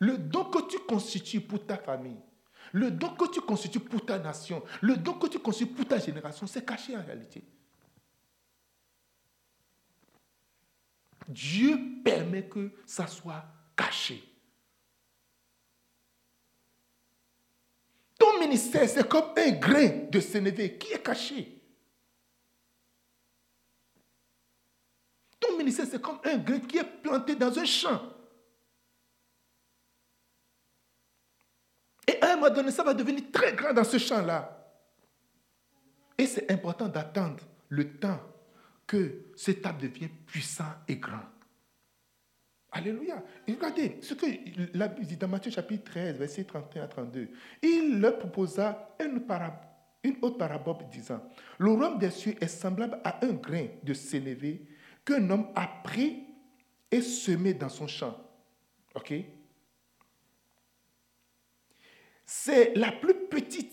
Le 0.00 0.18
don 0.18 0.44
que 0.44 0.68
tu 0.68 0.78
constitues 0.80 1.40
pour 1.40 1.64
ta 1.64 1.78
famille, 1.78 2.20
le 2.72 2.90
don 2.90 3.14
que 3.14 3.30
tu 3.30 3.40
constitues 3.40 3.80
pour 3.80 4.04
ta 4.04 4.18
nation, 4.18 4.62
le 4.82 4.98
don 4.98 5.14
que 5.14 5.28
tu 5.28 5.38
constitues 5.38 5.72
pour 5.72 5.86
ta 5.86 5.98
génération, 5.98 6.46
c'est 6.46 6.64
caché 6.64 6.94
en 6.94 7.02
réalité. 7.02 7.42
Dieu 11.26 11.78
permet 12.04 12.48
que 12.48 12.70
ça 12.84 13.06
soit 13.06 13.44
caché. 13.74 14.22
Ton 18.18 18.39
ministère, 18.50 18.88
c'est 18.88 19.08
comme 19.08 19.32
un 19.36 19.50
grain 19.52 20.08
de 20.10 20.20
sénévé 20.20 20.76
qui 20.76 20.92
est 20.92 21.02
caché. 21.02 21.56
Ton 25.38 25.56
ministère, 25.56 25.86
c'est 25.88 26.02
comme 26.02 26.18
un 26.24 26.36
grain 26.36 26.58
qui 26.60 26.78
est 26.78 27.02
planté 27.02 27.36
dans 27.36 27.56
un 27.56 27.64
champ. 27.64 28.02
Et 32.06 32.20
à 32.20 32.32
un 32.32 32.36
moment 32.36 32.52
donné, 32.52 32.72
ça 32.72 32.82
va 32.82 32.92
devenir 32.92 33.30
très 33.32 33.52
grand 33.54 33.72
dans 33.72 33.84
ce 33.84 33.98
champ-là. 33.98 34.56
Et 36.18 36.26
c'est 36.26 36.50
important 36.50 36.88
d'attendre 36.88 37.44
le 37.68 37.96
temps 37.98 38.20
que 38.86 39.26
cet 39.36 39.64
arbre 39.64 39.82
devienne 39.82 40.10
puissant 40.26 40.74
et 40.88 40.96
grand. 40.96 41.22
Alléluia. 42.72 43.22
regardez 43.48 43.98
ce 44.00 44.14
que 44.14 44.26
dit 45.02 45.16
dans 45.16 45.28
Matthieu 45.28 45.50
chapitre 45.50 45.90
13, 45.90 46.16
verset 46.16 46.44
31 46.44 46.84
à 46.84 46.86
32. 46.86 47.28
Il 47.62 48.00
leur 48.00 48.18
proposa 48.18 48.94
une, 49.00 49.20
une 50.04 50.16
autre 50.22 50.38
parabole 50.38 50.76
disant, 50.92 51.20
le 51.58 51.70
royaume 51.70 51.98
des 51.98 52.10
cieux 52.10 52.36
est 52.40 52.46
semblable 52.46 53.00
à 53.02 53.24
un 53.24 53.32
grain 53.32 53.66
de 53.82 53.92
sénévé 53.92 54.68
qu'un 55.04 55.28
homme 55.30 55.48
a 55.56 55.66
pris 55.82 56.26
et 56.90 57.02
semé 57.02 57.54
dans 57.54 57.68
son 57.68 57.88
champ. 57.88 58.16
OK? 58.94 59.14
C'est 62.24 62.74
la 62.76 62.92
plus 62.92 63.14
petite 63.28 63.72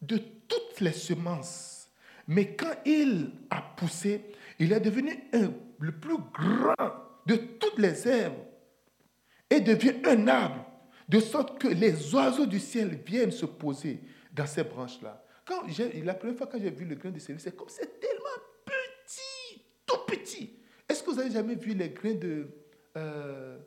de 0.00 0.16
toutes 0.16 0.80
les 0.80 0.92
semences. 0.92 1.90
Mais 2.26 2.56
quand 2.56 2.74
il 2.86 3.32
a 3.50 3.60
poussé, 3.60 4.32
il 4.58 4.72
est 4.72 4.80
devenu 4.80 5.12
le 5.78 5.92
plus 5.92 6.16
grand 6.32 7.09
de 7.26 7.36
toutes 7.36 7.78
les 7.78 8.06
herbes 8.06 8.44
et 9.48 9.60
devient 9.60 9.96
un 10.04 10.28
arbre, 10.28 10.66
de 11.08 11.18
sorte 11.18 11.60
que 11.60 11.68
les 11.68 12.14
oiseaux 12.14 12.46
du 12.46 12.60
ciel 12.60 13.00
viennent 13.04 13.32
se 13.32 13.46
poser 13.46 14.00
dans 14.32 14.46
ces 14.46 14.62
branches-là. 14.62 15.24
Quand 15.44 15.64
la 16.04 16.14
première 16.14 16.36
fois 16.36 16.46
que 16.46 16.58
j'ai 16.58 16.70
vu 16.70 16.84
le 16.84 16.94
grain 16.94 17.10
de 17.10 17.18
sénévé, 17.18 17.42
c'est 17.42 17.56
comme 17.56 17.68
c'est 17.68 17.98
tellement 17.98 18.24
petit, 18.64 19.64
tout 19.84 19.98
petit. 20.06 20.60
Est-ce 20.88 21.02
que 21.02 21.10
vous 21.10 21.18
avez 21.18 21.30
jamais 21.30 21.56
vu 21.56 21.74
les 21.74 21.90
grains 21.90 22.14
de, 22.14 22.46
euh, 22.96 23.58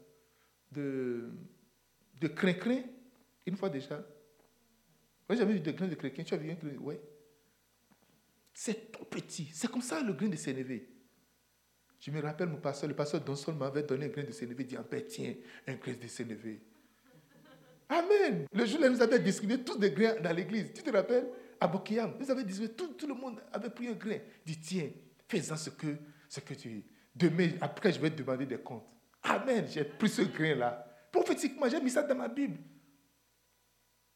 de, 0.72 1.32
de 2.22 2.28
crin-crin 2.30 2.82
une 3.46 3.58
fois 3.58 3.70
déjà? 3.70 3.98
Moi, 5.28 5.38
j'avais 5.38 5.54
vu 5.54 5.60
des 5.60 5.74
grains 5.74 5.88
de 5.88 5.96
chrétien. 5.96 6.24
Tu 6.24 6.34
as 6.34 6.38
vu 6.38 6.52
un 6.52 6.56
grain 6.56 6.72
Oui. 6.80 6.96
C'est 8.54 8.92
tout 8.92 9.06
petit. 9.06 9.50
C'est 9.54 9.70
comme 9.70 9.82
ça 9.82 10.02
le 10.02 10.14
grain 10.14 10.28
de 10.28 10.36
sénévé. 10.36 10.93
Je 12.06 12.12
me 12.12 12.22
rappelle 12.22 12.50
mon 12.50 12.58
pasteur, 12.58 12.90
le 12.90 12.96
pasteur 12.96 13.22
Donsol 13.22 13.56
m'avait 13.56 13.84
donné 13.84 14.08
un 14.08 14.10
grain 14.10 14.24
de 14.24 14.32
sénévé. 14.32 14.66
Dit, 14.66 14.76
ah, 14.76 14.84
tiens, 15.08 15.36
un 15.66 15.76
grain 15.76 15.94
de 15.94 16.08
sénévé. 16.08 16.62
Amen. 17.88 18.46
Le 18.52 18.66
jour 18.66 18.82
où 18.82 18.90
nous 18.90 19.02
avait 19.02 19.20
distribué 19.20 19.64
tous 19.64 19.78
des 19.78 19.92
grains 19.92 20.20
dans 20.22 20.36
l'église. 20.36 20.74
Tu 20.74 20.84
te 20.84 20.90
rappelles? 20.90 21.30
À 21.62 21.68
Bokiam, 21.68 22.14
nous 22.20 22.30
avions 22.30 22.44
distribué, 22.44 22.74
tout, 22.76 23.08
le 23.08 23.14
monde 23.14 23.40
avait 23.54 23.70
pris 23.70 23.88
un 23.88 23.94
grain. 23.94 24.18
Il 24.46 24.54
dit, 24.54 24.60
tiens, 24.60 24.90
fais-en 25.30 25.56
ce 25.56 25.70
que, 25.70 25.96
ce 26.28 26.42
que 26.42 26.54
tu... 26.56 26.84
Demain, 27.16 27.52
après, 27.62 27.94
je 27.94 28.02
vais 28.02 28.10
te 28.10 28.22
demander 28.22 28.48
des 28.48 28.58
comptes. 28.58 28.84
Amen. 29.24 29.66
J'ai 29.70 29.86
pris 29.86 30.10
ce 30.10 30.24
grain-là. 30.24 30.86
Prophétiquement, 31.10 31.70
j'ai 31.70 31.80
mis 31.80 31.90
ça 31.90 32.04
dans 32.04 32.16
ma 32.16 32.28
Bible 32.28 32.58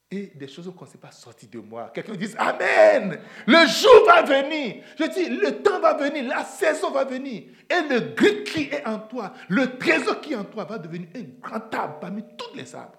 et 0.10 0.32
des 0.36 0.48
choses 0.48 0.72
qu'on 0.76 0.86
ne 0.86 0.90
sait 0.90 0.98
pas 0.98 1.12
sortir 1.12 1.50
de 1.50 1.60
moi. 1.60 1.92
Quelqu'un 1.94 2.14
dit 2.14 2.34
Amen. 2.38 3.20
Le 3.46 3.68
jour 3.68 4.06
va 4.06 4.22
venir. 4.22 4.84
Je 4.98 5.06
dis, 5.06 5.30
le 5.30 5.62
temps 5.62 5.80
va 5.82 5.96
venir, 5.96 6.24
la 6.28 6.46
saison 6.46 6.92
va 6.92 7.04
venir. 7.04 7.44
Et 7.70 7.90
le 7.90 8.00
grec 8.16 8.46
qui 8.46 8.64
est 8.64 8.86
en 8.86 9.00
toi, 9.00 9.34
le 9.50 9.78
trésor 9.78 10.22
qui 10.22 10.34
est 10.34 10.38
en 10.38 10.46
toi 10.46 10.64
va 10.64 10.78
devenir 10.78 11.10
un 11.16 11.24
grand 11.42 11.74
arbre 11.76 12.00
parmi 12.00 12.24
tous 12.38 12.56
les 12.56 12.74
arbres. 12.74 12.94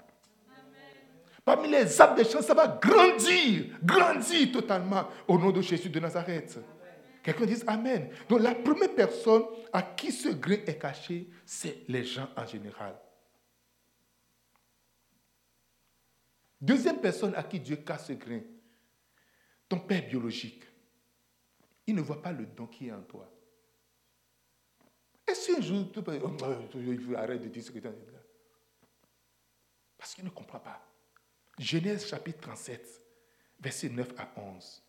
Parmi 1.45 1.69
les 1.71 1.99
arbres 1.99 2.17
des 2.17 2.25
champs, 2.25 2.43
ça 2.43 2.53
va 2.53 2.67
grandir, 2.67 3.65
grandir 3.83 4.53
totalement 4.53 5.09
au 5.27 5.39
nom 5.39 5.51
de 5.51 5.63
Jésus 5.63 5.89
de 5.89 5.99
Nazareth. 5.99 6.59
Quelqu'un 7.23 7.47
dit 7.47 7.63
Amen. 7.67 8.11
Donc 8.29 8.41
la 8.41 8.55
première 8.55 8.95
personne 8.95 9.45
à 9.73 9.81
qui 9.81 10.13
ce 10.13 10.29
grain 10.29 10.59
est 10.67 10.79
caché, 10.79 11.27
c'est 11.47 11.85
les 11.89 12.05
gens 12.05 12.29
en 12.37 12.45
général. 12.45 12.95
Deuxième 16.61 17.01
personne 17.01 17.35
à 17.35 17.43
qui 17.45 17.61
Dieu 17.61 17.77
casse 17.77 18.09
ce 18.09 18.13
grain, 18.15 18.41
ton 19.69 19.79
père 19.81 20.07
biologique. 20.07 20.65
Il 21.87 21.95
ne 21.95 22.01
voit 22.01 22.21
pas 22.21 22.33
le 22.33 22.47
don 22.47 22.67
qui 22.67 22.89
est 22.89 22.93
en 22.93 23.03
toi. 23.03 23.33
Est-ce 25.27 25.53
qu'un 25.53 25.61
jour, 25.61 25.91
tu 25.93 26.03
peux 26.03 26.19
oh, 26.23 27.15
arrête 27.15 27.43
de 27.43 27.49
dire 27.49 27.63
ce 27.63 27.71
que 27.71 27.79
tu 27.79 27.87
as 27.87 27.93
dit 27.93 28.07
là 28.07 28.19
Parce 29.97 30.15
qu'il 30.15 30.25
ne 30.25 30.31
comprend 30.31 30.59
pas. 30.59 30.83
Genèse 31.59 32.07
chapitre 32.07 32.41
37, 32.41 33.03
verset 33.61 33.89
9 33.91 34.15
à 34.19 34.33
11. 34.41 34.83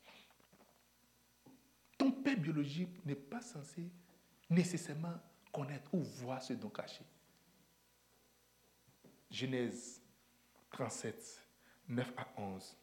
Ton 1.98 2.12
père 2.12 2.38
biologique 2.38 3.06
n'est 3.06 3.16
pas 3.16 3.42
censé 3.42 3.90
nécessairement 4.50 5.20
connaître 5.52 5.94
ou 5.94 6.02
voir 6.02 6.42
ce 6.42 6.54
don 6.54 6.70
caché. 6.70 7.04
Genèse 9.30 10.02
37, 10.72 11.39
9 11.90 12.14
à 12.18 12.28
11. 12.42 12.78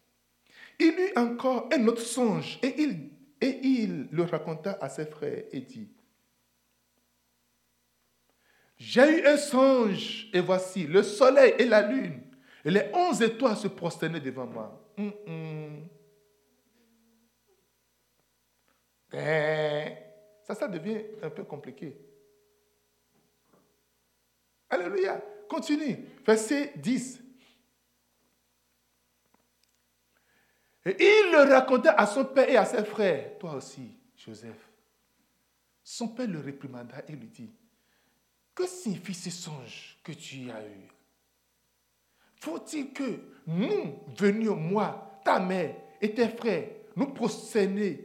Il 0.79 0.95
eut 0.99 1.19
encore 1.19 1.69
un 1.73 1.87
autre 1.87 2.03
songe 2.03 2.59
et 2.63 2.75
il, 2.81 4.09
le 4.11 4.23
raconta 4.25 4.77
à 4.81 4.89
ses 4.89 5.07
frères 5.07 5.45
et 5.53 5.61
dit, 5.61 5.89
j'ai 8.77 9.21
eu 9.21 9.27
un 9.27 9.37
songe 9.37 10.29
et 10.33 10.41
voici 10.41 10.87
le 10.87 11.03
soleil 11.03 11.55
et 11.59 11.65
la 11.65 11.83
lune 11.83 12.21
et 12.65 12.71
les 12.71 12.91
onze 12.93 13.23
étoiles 13.23 13.57
se 13.57 13.69
prosternaient 13.69 14.21
devant 14.21 14.47
moi. 14.47 14.93
Hum, 14.99 15.13
hum. 15.27 15.89
Eh, 19.13 19.93
ça, 20.43 20.55
ça 20.55 20.69
devient 20.69 21.01
un 21.23 21.31
peu 21.31 21.45
compliqué. 21.45 21.97
Alléluia. 24.69 25.23
Continue. 25.49 25.97
Verset 26.27 26.73
10. 26.77 27.25
Et 30.87 30.97
il 31.00 31.33
le 31.33 31.52
racontait 31.52 31.88
à 31.88 32.07
son 32.07 32.25
père 32.25 32.49
et 32.49 32.57
à 32.57 32.64
ses 32.64 32.85
frères. 32.85 33.37
Toi 33.40 33.55
aussi, 33.55 33.90
Joseph. 34.16 34.71
Son 35.83 36.09
père 36.09 36.28
le 36.28 36.38
réprimanda 36.38 37.02
et 37.09 37.12
lui 37.12 37.26
dit, 37.26 37.50
que 38.55 38.66
signifie 38.66 39.12
ce 39.12 39.31
songe 39.31 39.99
que 40.05 40.12
tu 40.12 40.49
as 40.49 40.64
eu? 40.64 40.88
Faut-il 42.37 42.93
que 42.93 43.21
nous 43.49 44.00
venions, 44.16 44.55
moi, 44.55 45.21
ta 45.25 45.40
mère 45.40 45.75
et 46.00 46.14
tes 46.14 46.28
frères, 46.28 46.71
nous 46.95 47.12
prosterner 47.12 48.05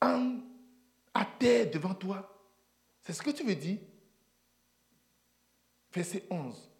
en, 0.00 0.38
à 1.12 1.26
terre 1.38 1.70
devant 1.70 1.94
toi? 1.94 2.30
C'est 3.02 3.12
ce 3.12 3.22
que 3.22 3.30
tu 3.30 3.44
veux 3.44 3.54
dire? 3.54 3.78
Verset 5.92 6.24
11. 6.30 6.70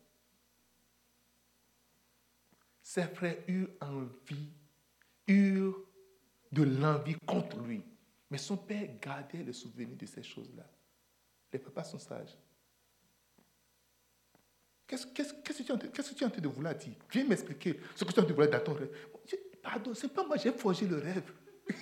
Ses 2.83 3.05
frères 3.05 3.37
eurent 3.47 3.71
envie 3.83 4.51
eurent 5.29 5.81
de 6.53 6.63
l'envie 6.63 7.17
contre 7.27 7.59
lui. 7.61 7.83
Mais 8.31 8.39
son 8.39 8.57
père 8.57 8.89
gardait 9.01 9.43
le 9.43 9.53
souvenir 9.53 9.97
de 9.97 10.07
ces 10.07 10.23
choses-là. 10.23 10.69
Les 11.53 11.59
papas 11.59 11.85
sont 11.85 11.99
sages. 11.99 12.37
Qu'est-ce 14.87 15.07
que 15.07 15.63
tu 15.63 15.63
es 15.63 16.25
en 16.25 16.31
train 16.31 16.41
de 16.41 16.49
vouloir 16.49 16.75
dire? 16.75 16.95
Viens 17.11 17.25
m'expliquer 17.25 17.81
ce 17.95 18.05
que 18.05 18.13
tu 18.13 18.17
es 18.17 18.21
en 18.21 18.23
train 18.23 18.29
de 18.29 18.33
vouloir 18.33 18.51
dans 18.51 18.61
ton 18.61 18.75
rêve. 18.75 18.91
Pardon, 19.63 19.95
ce 19.95 20.07
n'est 20.07 20.13
pas 20.13 20.27
moi, 20.27 20.37
j'ai 20.37 20.53
forgé 20.53 20.87
le 20.87 20.99
rêve. 20.99 21.33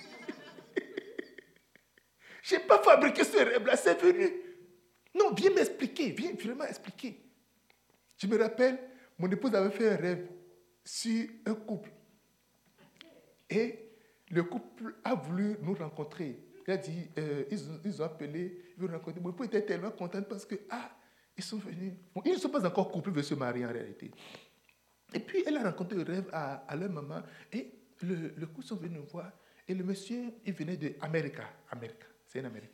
je 2.43 2.55
n'ai 2.55 2.61
pas 2.61 2.81
fabriqué 2.81 3.23
ce 3.23 3.37
rêve-là, 3.37 3.75
c'est 3.75 3.99
venu. 4.01 4.31
Non, 5.13 5.33
viens 5.33 5.51
m'expliquer, 5.51 6.11
viens 6.11 6.33
vraiment 6.33 6.63
expliquer. 6.63 7.19
Je 8.17 8.25
me 8.27 8.37
rappelle, 8.37 8.79
mon 9.19 9.29
épouse 9.29 9.53
avait 9.53 9.69
fait 9.71 9.89
un 9.89 9.97
rêve 9.97 10.27
sur 10.85 11.27
un 11.45 11.55
couple 11.55 11.91
et 13.53 13.93
le 14.31 14.43
couple 14.43 14.95
a 15.03 15.15
voulu 15.15 15.57
nous 15.61 15.73
rencontrer. 15.75 16.39
Il 16.67 16.71
a 16.71 16.77
dit, 16.77 17.09
euh, 17.17 17.43
ils, 17.51 18.01
ont, 18.01 18.05
appelé, 18.05 18.73
ils 18.75 18.81
veulent 18.81 18.95
rencontrer. 18.95 19.21
Mon 19.21 19.29
épouse 19.31 19.47
était 19.47 19.65
tellement 19.65 19.91
contente 19.91 20.27
parce 20.27 20.45
que, 20.45 20.55
ah, 20.69 20.91
Ils 21.37 21.43
sont 21.43 21.57
venus. 21.57 21.93
ils 22.25 22.31
ne 22.31 22.37
sont 22.37 22.49
pas 22.49 22.65
encore 22.65 22.91
couplés, 22.91 23.11
veulent 23.11 23.23
se 23.23 23.35
marier 23.35 23.65
en 23.65 23.71
réalité. 23.71 24.11
Et 25.13 25.19
puis, 25.19 25.43
elle 25.45 25.57
a 25.57 25.63
rencontré 25.63 25.97
le 25.97 26.03
rêve 26.03 26.29
à, 26.31 26.75
leur 26.75 26.89
maman. 26.89 27.21
Et 27.51 27.71
le, 28.01 28.33
le 28.35 28.47
couple 28.47 28.65
sont 28.65 28.77
venus 28.77 28.99
nous 28.99 29.05
voir. 29.05 29.31
Et 29.67 29.73
le 29.73 29.83
monsieur, 29.83 30.33
il 30.45 30.53
venait 30.53 30.77
d'Amérique. 30.77 31.37
Amérique. 31.69 32.03
C'est 32.25 32.39
un 32.39 32.45
Américain. 32.45 32.73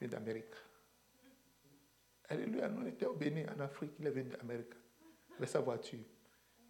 Il 0.00 0.08
vient 0.08 0.18
d'Amérique. 0.18 0.54
Alléluia, 2.28 2.68
nous 2.68 2.82
on 2.82 2.86
était 2.86 3.06
au 3.06 3.14
Bénin, 3.14 3.44
en 3.54 3.60
Afrique. 3.60 3.92
Il 4.00 4.06
est 4.06 4.10
venu 4.10 4.30
d'Amérique. 4.30 4.72
Avec 5.36 5.48
sa 5.48 5.60
voiture. 5.60 6.00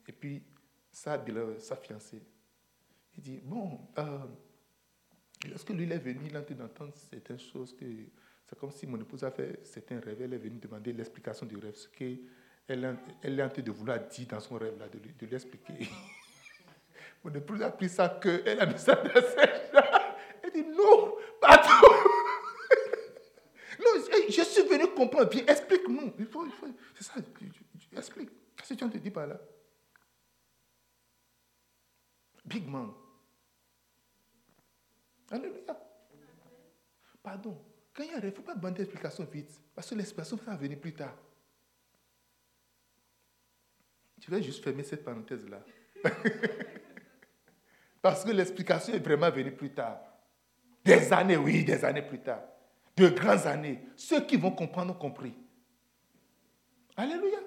Et 0.07 0.13
puis, 0.13 0.43
sa, 0.91 1.25
sa 1.59 1.77
fiancée. 1.77 2.23
Il 3.17 3.23
dit, 3.23 3.41
bon, 3.43 3.81
euh, 3.99 4.19
lorsque 5.49 5.71
lui 5.71 5.91
est 5.91 5.99
venu, 5.99 6.27
il 6.27 6.37
a 6.37 6.41
d'entendre 6.41 6.93
certaines 6.95 7.39
choses 7.39 7.75
que 7.77 7.85
c'est 8.47 8.59
comme 8.59 8.71
si 8.71 8.87
mon 8.87 9.01
épouse 9.01 9.25
a 9.25 9.31
fait 9.31 9.61
certains 9.65 9.99
rêves. 10.01 10.21
Elle 10.21 10.35
est 10.35 10.39
venue 10.39 10.59
demander 10.59 10.93
l'explication 10.93 11.47
du 11.47 11.57
rêve, 11.57 11.75
ce 11.75 11.89
qu'elle 11.89 12.19
elle 12.69 12.85
est 13.39 13.43
en 13.43 13.49
train 13.49 13.63
de 13.63 13.71
vouloir 13.71 13.99
dire 14.01 14.27
dans 14.29 14.41
son 14.41 14.57
rêve, 14.57 14.79
là, 14.79 14.89
de, 14.89 14.99
lui, 14.99 15.13
de 15.13 15.27
lui 15.27 15.35
expliquer. 15.35 15.73
mon 17.25 17.33
épouse 17.35 17.63
a 17.63 17.71
pris 17.71 17.89
ça 17.89 18.09
que, 18.09 18.43
elle 18.47 18.61
a 18.61 18.67
mis 18.67 18.79
ça 18.79 18.95
dans 18.95 19.09
ses 19.09 19.49
Elle 20.43 20.53
dit 20.53 20.65
non, 20.65 21.17
pardon. 21.41 21.89
non, 23.81 24.03
je 24.29 24.43
suis 24.43 24.63
venu 24.63 24.87
comprendre. 24.95 25.29
Bien, 25.29 25.45
explique-nous. 25.47 26.13
Il 26.19 26.27
faut, 26.27 26.47
il 26.47 26.53
faut, 26.53 26.67
c'est 26.95 27.05
ça, 27.05 27.15
explique. 27.97 28.31
Qu'est-ce 28.57 28.75
que 28.75 28.79
tu 28.79 28.85
en 28.85 28.91
te 28.91 28.99
dis 28.99 29.11
par 29.11 29.27
là? 29.27 29.41
Big 32.45 32.69
man. 32.69 32.93
Alléluia. 35.33 35.75
Pardon. 37.23 37.59
Quand 37.95 38.03
il 38.03 38.11
y 38.11 38.15
a 38.15 38.19
il 38.19 38.27
ne 38.27 38.31
faut 38.31 38.43
pas 38.43 38.55
demander 38.55 38.79
l'explication 38.79 39.25
vite. 39.25 39.61
Parce 39.75 39.89
que 39.89 39.95
l'explication 39.95 40.37
va 40.37 40.57
venir 40.57 40.79
plus 40.79 40.95
tard. 40.95 41.17
Je 44.19 44.31
vais 44.31 44.43
juste 44.43 44.63
fermer 44.63 44.85
cette 44.85 45.05
parenthèse-là. 45.05 45.65
parce 48.03 48.25
que 48.25 48.31
l'explication 48.31 48.93
est 48.95 48.99
vraiment 48.99 49.31
venue 49.31 49.53
plus 49.53 49.73
tard. 49.73 50.01
Des 50.85 51.13
années, 51.13 51.37
oui, 51.37 51.65
des 51.65 51.85
années 51.85 52.03
plus 52.03 52.21
tard. 52.21 52.43
De 52.97 53.09
grandes 53.09 53.47
années. 53.47 53.81
Ceux 53.97 54.25
qui 54.27 54.37
vont 54.37 54.51
comprendre 54.53 54.93
ont 54.95 54.99
compris. 54.99 55.35
Alléluia. 56.97 57.39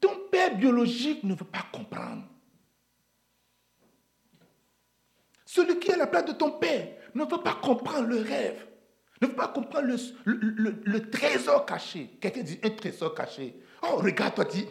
Ton 0.00 0.28
père 0.30 0.56
biologique 0.56 1.22
ne 1.22 1.34
veut 1.34 1.44
pas 1.44 1.66
comprendre. 1.70 2.31
Celui 5.52 5.78
qui 5.78 5.90
est 5.90 5.94
à 5.94 5.98
la 5.98 6.06
place 6.06 6.24
de 6.24 6.32
ton 6.32 6.52
père 6.52 6.96
ne 7.14 7.24
veut 7.24 7.42
pas 7.42 7.56
comprendre 7.56 8.08
le 8.08 8.22
rêve, 8.22 8.66
ne 9.20 9.26
veut 9.26 9.34
pas 9.34 9.48
comprendre 9.48 9.86
le, 10.24 11.10
trésor 11.10 11.66
caché. 11.66 12.16
Quelqu'un 12.18 12.42
dit 12.42 12.58
un 12.62 12.70
trésor 12.70 13.14
caché. 13.14 13.60
Oh, 13.82 13.96
regarde-toi, 13.96 14.46
dis, 14.46 14.66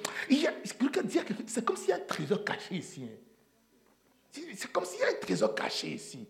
c'est 0.64 1.64
comme 1.64 1.78
s'il 1.78 1.90
y 1.90 1.92
a 1.92 1.98
un 1.98 2.00
trésor 2.00 2.44
caché 2.44 2.74
ici. 2.74 3.04
Hein. 3.04 4.42
C'est 4.56 4.72
comme 4.72 4.84
s'il 4.84 5.02
y 5.02 5.04
a 5.04 5.10
un 5.10 5.20
trésor 5.22 5.54
caché 5.54 5.90
ici. 5.90 6.28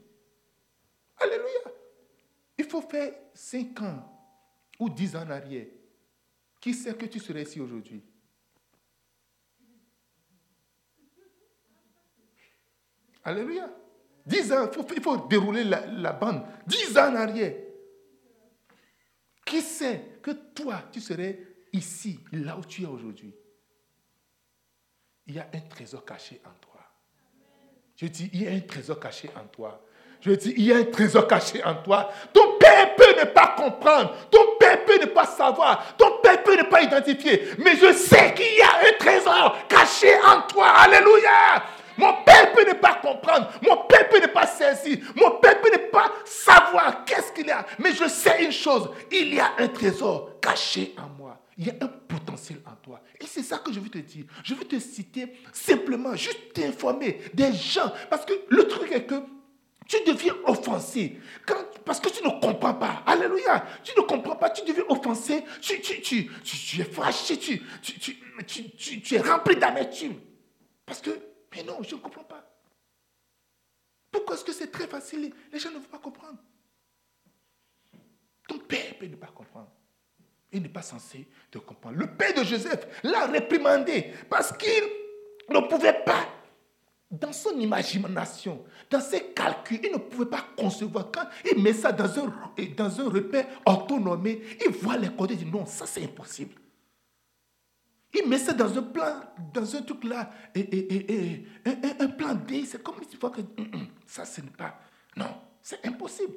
Alléluia. 1.15 1.71
Il 2.57 2.65
faut 2.65 2.81
faire 2.81 3.13
5 3.33 3.81
ans 3.83 4.33
ou 4.81 4.89
10 4.89 5.15
ans 5.15 5.21
en 5.21 5.29
arrière. 5.29 5.67
Qui 6.59 6.73
sait 6.73 6.93
que 6.93 7.05
tu 7.05 7.21
serais 7.21 7.43
ici 7.43 7.61
aujourd'hui? 7.61 8.03
Alléluia. 13.23 13.73
Dix 14.25 14.51
ans, 14.51 14.69
il 14.95 15.01
faut, 15.01 15.17
dérouler 15.17 15.63
la, 15.63 16.13
bande. 16.13 16.43
Dix 16.67 16.97
ans 16.97 17.11
en 17.11 17.15
arrière. 17.15 17.53
Qui 19.45 19.61
sait 19.61 20.19
que 20.21 20.31
toi, 20.31 20.83
tu 20.91 21.01
serais 21.01 21.39
ici, 21.73 22.19
là 22.31 22.57
où 22.57 22.63
tu 22.63 22.83
es 22.83 22.85
aujourd'hui? 22.85 23.33
Il 25.27 25.35
y 25.35 25.39
a 25.39 25.47
un 25.53 25.59
trésor 25.61 26.05
caché 26.05 26.41
en 26.45 26.53
toi. 26.59 26.81
Je 27.95 28.05
dis, 28.07 28.29
il 28.33 28.43
y 28.43 28.47
a 28.47 28.51
un 28.51 28.59
trésor 28.61 28.99
caché 28.99 29.29
en 29.35 29.45
toi. 29.45 29.83
Je 30.21 30.31
dis, 30.31 30.53
il 30.55 30.65
y 30.65 30.73
a 30.73 30.77
un 30.77 30.83
trésor 30.83 31.27
caché 31.27 31.63
en 31.63 31.75
toi. 31.75 32.11
Ton 32.31 32.57
père 32.59 32.95
peut 32.95 33.19
ne 33.19 33.25
pas 33.25 33.55
comprendre. 33.57 34.15
Ton 34.29 34.55
père 34.59 34.85
peut 34.85 34.99
ne 34.99 35.07
pas 35.07 35.25
savoir. 35.25 35.95
Ton 35.97 36.19
père 36.21 36.43
peut 36.43 36.55
ne 36.57 36.63
pas 36.63 36.83
identifier. 36.83 37.49
Mais 37.57 37.75
je 37.75 37.91
sais 37.93 38.33
qu'il 38.35 38.55
y 38.55 38.61
a 38.61 38.87
un 38.87 38.97
trésor 38.99 39.57
caché 39.67 40.13
en 40.23 40.41
toi. 40.43 40.67
Alléluia. 40.67 41.63
Mon 41.97 42.23
père 42.23 42.51
peut 42.53 42.67
ne 42.67 42.73
pas 42.73 42.95
comprendre. 42.95 43.51
Mon 43.61 43.77
père 43.85 44.07
peut 44.09 44.21
ne 44.21 44.27
pas 44.27 44.47
saisir. 44.47 44.97
Mon 45.15 45.31
père 45.39 45.59
peut 45.61 45.71
ne 45.71 45.89
pas 45.89 46.11
savoir 46.25 47.05
qu'est-ce 47.05 47.31
qu'il 47.31 47.47
y 47.47 47.51
a. 47.51 47.65
Mais 47.79 47.93
je 47.93 48.07
sais 48.07 48.43
une 48.43 48.51
chose. 48.51 48.89
Il 49.11 49.33
y 49.33 49.39
a 49.39 49.51
un 49.57 49.67
trésor 49.67 50.39
caché 50.41 50.95
en 50.97 51.09
moi. 51.17 51.39
Il 51.57 51.67
y 51.67 51.69
a 51.69 51.75
un 51.81 51.87
potentiel 51.87 52.59
en 52.65 52.75
toi. 52.75 53.01
Et 53.19 53.25
c'est 53.27 53.43
ça 53.43 53.57
que 53.59 53.71
je 53.71 53.79
veux 53.79 53.89
te 53.89 53.99
dire. 53.99 54.25
Je 54.43 54.55
veux 54.55 54.65
te 54.65 54.79
citer 54.79 55.33
simplement, 55.51 56.15
juste 56.15 56.53
t'informer 56.53 57.19
des 57.33 57.53
gens. 57.53 57.91
Parce 58.09 58.25
que 58.25 58.33
le 58.49 58.67
truc 58.67 58.91
est 58.91 59.03
que 59.03 59.15
tu 59.87 59.97
deviens 60.05 60.35
offensé. 60.45 61.19
parce 61.85 61.99
que 61.99 62.09
tu 62.09 62.23
ne 62.23 62.29
comprends 62.39 62.73
pas. 62.73 63.03
Alléluia. 63.05 63.65
Tu 63.83 63.91
ne 63.97 64.03
comprends 64.03 64.37
pas, 64.37 64.49
tu 64.49 64.65
deviens 64.65 64.85
offensé. 64.87 65.43
Tu, 65.61 65.81
tu, 65.81 66.01
tu, 66.01 66.31
tu 66.43 66.81
es 66.81 66.85
fâché. 66.85 67.37
Tu, 67.37 67.61
tu 68.47 69.15
es 69.15 69.19
rempli 69.19 69.55
d'amertume. 69.57 70.15
Parce 70.85 71.01
que 71.01 71.11
mais 71.53 71.63
non, 71.63 71.81
je 71.83 71.95
ne 71.95 71.99
comprends 71.99 72.23
pas. 72.23 72.47
Pourquoi 74.09 74.35
est-ce 74.35 74.43
que 74.43 74.53
c'est 74.53 74.71
très 74.71 74.87
facile? 74.87 75.33
Les 75.51 75.59
gens 75.59 75.69
ne 75.69 75.77
veulent 75.77 75.87
pas 75.87 75.99
comprendre. 75.99 76.37
Ton 78.47 78.59
père 78.59 78.97
peut 78.97 79.05
ne 79.05 79.15
pas 79.15 79.27
comprendre. 79.27 79.71
Il 80.51 80.61
n'est 80.61 80.69
pas 80.69 80.81
censé 80.81 81.27
te 81.49 81.57
comprendre. 81.57 81.97
Le 81.97 82.07
père 82.07 82.33
de 82.33 82.43
Joseph 82.43 83.01
l'a 83.03 83.25
réprimandé 83.27 84.13
parce 84.29 84.51
qu'il 84.57 84.83
ne 85.49 85.59
pouvait 85.61 86.03
pas, 86.03 86.27
dans 87.09 87.31
son 87.31 87.57
imagination, 87.59 88.63
dans 88.89 88.99
ses 88.99 89.33
calculs, 89.33 89.79
il 89.83 89.91
ne 89.91 89.97
pouvait 89.97 90.29
pas 90.29 90.45
concevoir. 90.57 91.09
Quand 91.11 91.27
il 91.49 91.61
met 91.61 91.73
ça 91.73 91.91
dans 91.91 92.19
un, 92.19 92.33
dans 92.75 93.01
un 93.01 93.09
repère 93.09 93.47
autonomé, 93.65 94.41
il 94.65 94.71
voit 94.71 94.97
les 94.97 95.09
côtés 95.09 95.33
et 95.33 95.37
dit 95.37 95.45
non, 95.45 95.65
ça 95.65 95.85
c'est 95.85 96.03
impossible. 96.03 96.55
Il 98.13 98.27
met 98.27 98.37
ça 98.37 98.53
dans 98.53 98.77
un 98.77 98.81
plan, 98.81 99.21
dans 99.53 99.75
un 99.75 99.81
truc 99.81 100.03
là, 100.03 100.31
et, 100.53 101.45
un, 101.65 102.07
plan 102.07 102.35
D, 102.35 102.65
c'est 102.65 102.83
comme 102.83 102.95
si 103.09 103.15
faut 103.15 103.29
que 103.29 103.41
hum, 103.41 103.71
hum, 103.73 103.87
ça, 104.05 104.25
ce 104.25 104.41
n'est 104.41 104.49
pas. 104.49 104.79
Non, 105.15 105.33
c'est 105.61 105.85
impossible. 105.85 106.33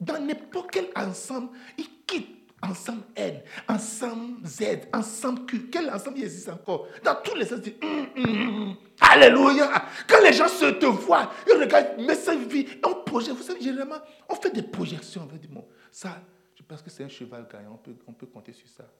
Dans 0.00 0.18
n'importe 0.18 0.70
quel 0.70 0.88
ensemble, 0.94 1.50
il 1.76 1.86
quitte 2.06 2.28
ensemble 2.62 3.02
N, 3.16 3.42
ensemble 3.68 4.46
Z, 4.46 4.88
ensemble 4.94 5.44
Q. 5.46 5.68
Quel 5.70 5.90
ensemble 5.90 6.20
existe 6.20 6.48
encore? 6.48 6.86
Dans 7.04 7.16
tous 7.22 7.34
les 7.34 7.44
sens, 7.44 7.60
hum, 7.82 8.76
Alléluia. 9.00 9.84
Quand 10.08 10.22
les 10.22 10.32
gens 10.32 10.48
se 10.48 10.70
te 10.70 10.86
voient, 10.86 11.30
ils 11.46 11.60
regardent, 11.60 11.98
mais 11.98 12.14
ça 12.14 12.34
vit, 12.34 12.66
on 12.82 12.94
projette. 13.04 13.34
Vous 13.34 13.42
savez, 13.42 13.60
généralement, 13.60 14.00
on 14.28 14.34
fait 14.36 14.50
des 14.50 14.62
projections. 14.62 15.22
On 15.22 15.26
veut 15.26 15.38
dire, 15.38 15.50
bon, 15.50 15.66
ça, 15.90 16.22
je 16.54 16.62
pense 16.62 16.80
que 16.80 16.88
c'est 16.88 17.04
un 17.04 17.08
cheval 17.08 17.46
gagnant, 17.52 17.74
on 17.74 17.78
peut, 17.78 17.96
on 18.06 18.12
peut 18.14 18.26
compter 18.26 18.52
sur 18.52 18.68
ça. 18.68 18.90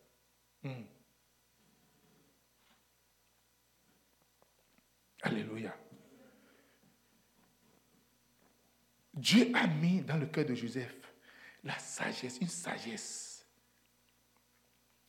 Alléluia. 5.22 5.76
Dieu 9.14 9.50
a 9.54 9.66
mis 9.66 10.02
dans 10.02 10.16
le 10.18 10.26
cœur 10.26 10.44
de 10.44 10.54
Joseph 10.54 10.94
la 11.64 11.78
sagesse, 11.78 12.38
une 12.40 12.48
sagesse 12.48 13.46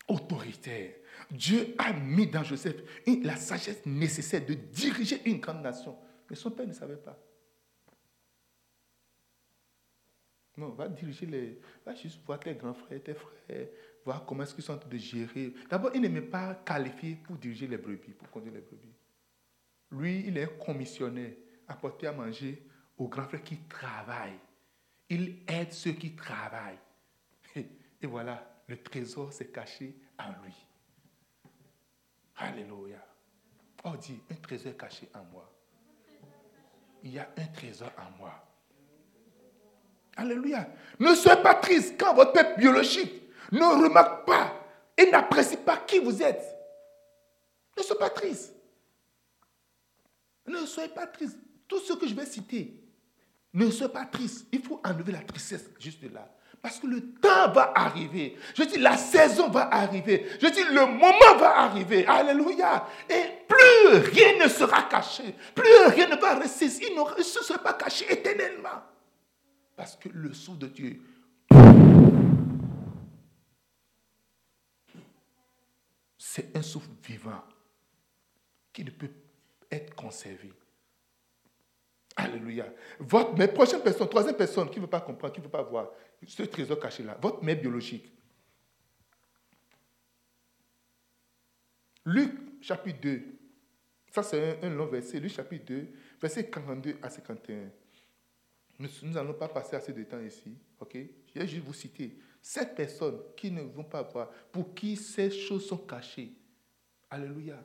autoritaire. 0.08 0.96
Dieu 1.30 1.76
a 1.78 1.94
mis 1.94 2.28
dans 2.28 2.44
Joseph 2.44 2.78
la 3.06 3.36
sagesse 3.36 3.86
nécessaire 3.86 4.46
de 4.46 4.54
diriger 4.54 5.22
une 5.30 5.40
grande 5.40 5.62
nation. 5.62 5.98
Mais 6.30 6.36
son 6.36 6.52
père 6.52 6.68
ne 6.68 6.74
savait 6.74 6.98
pas. 6.98 7.18
Non, 10.58 10.70
va 10.70 10.88
diriger 10.88 11.26
les. 11.26 11.62
Va 11.86 11.94
juste 11.94 12.20
voir 12.26 12.40
tes 12.40 12.56
grands 12.56 12.74
frères, 12.74 13.04
tes 13.04 13.14
frères, 13.14 13.68
voir 14.04 14.26
comment 14.26 14.44
est-ce 14.44 14.56
qu'ils 14.56 14.64
sont 14.64 14.74
en 14.74 14.80
train 14.80 14.90
de 14.90 14.98
gérer. 14.98 15.54
D'abord, 15.70 15.92
il 15.94 16.02
n'aimait 16.02 16.22
pas 16.22 16.56
qualifier 16.56 17.16
pour 17.16 17.36
diriger 17.36 17.68
les 17.68 17.78
brebis, 17.78 18.14
pour 18.14 18.30
conduire 18.32 18.56
les 18.56 18.62
brebis. 18.62 18.94
Lui, 19.92 20.26
il 20.28 20.38
est 20.38 20.58
commissionné 20.58 21.38
à 21.68 21.76
porter 21.76 22.08
à 22.08 22.12
manger 22.12 22.66
aux 22.98 23.08
grands 23.08 23.24
frères 23.24 23.44
qui 23.44 23.58
travaillent. 23.58 24.40
Il 25.10 25.44
aide 25.48 25.72
ceux 25.72 25.94
qui 25.94 26.16
travaillent. 26.16 26.80
Et, 27.56 28.08
voilà, 28.08 28.64
le 28.68 28.82
trésor 28.82 29.32
s'est 29.32 29.48
caché 29.48 29.96
en 30.20 30.30
lui. 30.44 30.54
Alléluia. 32.38 33.04
Oh, 33.86 33.96
dit, 34.00 34.20
un 34.30 34.36
trésor 34.36 34.74
est 34.74 34.78
caché 34.78 35.10
en 35.14 35.24
moi. 35.32 35.52
Il 37.04 37.14
y 37.14 37.20
a 37.20 37.30
un 37.38 37.46
trésor 37.48 37.92
en 37.98 38.18
moi. 38.18 38.34
Alléluia. 40.18 40.68
Ne 41.00 41.14
soyez 41.16 41.42
pas 41.42 41.56
triste 41.56 41.96
quand 41.98 42.14
votre 42.14 42.34
peuple 42.34 42.60
biologique 42.60 43.32
ne 43.52 43.64
remarque 43.64 44.26
pas 44.26 44.54
et 44.98 45.10
n'apprécie 45.10 45.58
pas 45.58 45.78
qui 45.78 46.00
vous 46.00 46.22
êtes. 46.22 46.44
Ne 47.78 47.84
soyez 47.84 48.00
pas 48.00 48.10
triste. 48.10 48.57
Ne 50.48 50.66
soyez 50.66 50.90
pas 50.90 51.08
triste. 51.08 51.38
Tout 51.68 51.80
ce 51.80 51.94
que 51.94 52.08
je 52.08 52.16
vais 52.16 52.26
citer, 52.26 52.82
ne 53.54 53.70
soyez 53.70 53.92
pas 53.92 54.06
triste. 54.06 54.48
Il 54.52 54.62
faut 54.62 54.82
enlever 54.84 55.12
la 55.12 55.20
tristesse 55.20 55.70
juste 55.80 56.04
là. 56.14 56.34
Parce 56.62 56.80
que 56.80 56.88
le 56.88 57.14
temps 57.14 57.52
va 57.52 57.72
arriver. 57.76 58.38
Je 58.56 58.64
dis, 58.64 58.80
la 58.80 58.98
saison 58.98 59.50
va 59.50 59.74
arriver. 59.74 60.28
Je 60.42 60.48
dis, 60.48 60.64
le 60.64 60.86
moment 60.86 61.38
va 61.40 61.60
arriver. 61.60 62.06
Alléluia. 62.08 62.88
Et 63.10 63.46
plus 63.48 63.98
rien 64.12 64.44
ne 64.44 64.50
sera 64.50 64.84
caché. 64.84 65.36
Plus 65.54 65.94
rien 65.94 66.08
ne 66.08 66.16
va 66.16 66.36
rester. 66.36 66.66
Il 66.66 66.96
ne 66.96 67.24
se 67.24 67.44
sera 67.44 67.60
pas 67.60 67.74
caché 67.74 68.12
éternellement. 68.12 68.82
Parce 69.76 69.96
que 69.96 70.10
le 70.10 70.34
souffle 70.34 70.60
de 70.60 70.68
Dieu. 70.68 71.02
C'est 76.18 76.56
un 76.56 76.62
souffle 76.62 76.90
vivant 77.04 77.44
qui 78.74 78.84
ne 78.84 78.92
peut 78.92 79.12
être 79.72 79.96
conservé. 79.96 80.54
Alléluia. 82.16 82.74
Votre 83.00 83.38
mère, 83.38 83.54
prochaine 83.54 83.82
personne, 83.82 84.10
troisième 84.10 84.36
personne 84.36 84.70
qui 84.70 84.80
ne 84.80 84.86
veut 84.86 84.90
pas 84.90 85.02
comprendre, 85.02 85.34
qui 85.34 85.40
ne 85.40 85.46
veut 85.46 85.52
pas 85.52 85.62
voir 85.62 85.92
ce 86.26 86.44
trésor 86.44 86.80
caché 86.80 87.04
là, 87.04 87.18
votre 87.22 87.44
mère 87.44 87.60
biologique. 87.60 88.12
Luc 92.06 92.64
chapitre 92.64 93.02
2, 93.02 93.22
ça 94.12 94.24
c'est 94.24 94.64
un, 94.64 94.70
long 94.70 94.88
verset, 94.88 95.20
Luc 95.20 95.32
chapitre 95.32 95.66
2, 95.66 95.88
verset 96.20 96.50
42 96.50 96.98
à 97.04 97.10
51. 97.10 97.70
Nous 98.80 99.10
n'allons 99.12 99.34
pas 99.34 99.48
passer 99.48 99.76
assez 99.76 99.94
de 99.94 100.04
temps 100.04 100.20
ici, 100.20 100.58
ok? 100.80 100.98
Je 101.36 101.40
vais 101.40 101.48
juste 101.48 101.66
vous 101.66 101.74
citer. 101.74 102.18
Sept 102.42 102.76
personnes 102.76 103.20
qui 103.36 103.52
ne 103.52 103.62
vont 103.62 103.84
pas 103.84 104.04
voir, 104.04 104.32
pour 104.52 104.74
qui 104.74 104.96
ces 104.96 105.30
choses 105.30 105.68
sont 105.68 105.78
cachées. 105.78 106.34
Alléluia. 107.10 107.64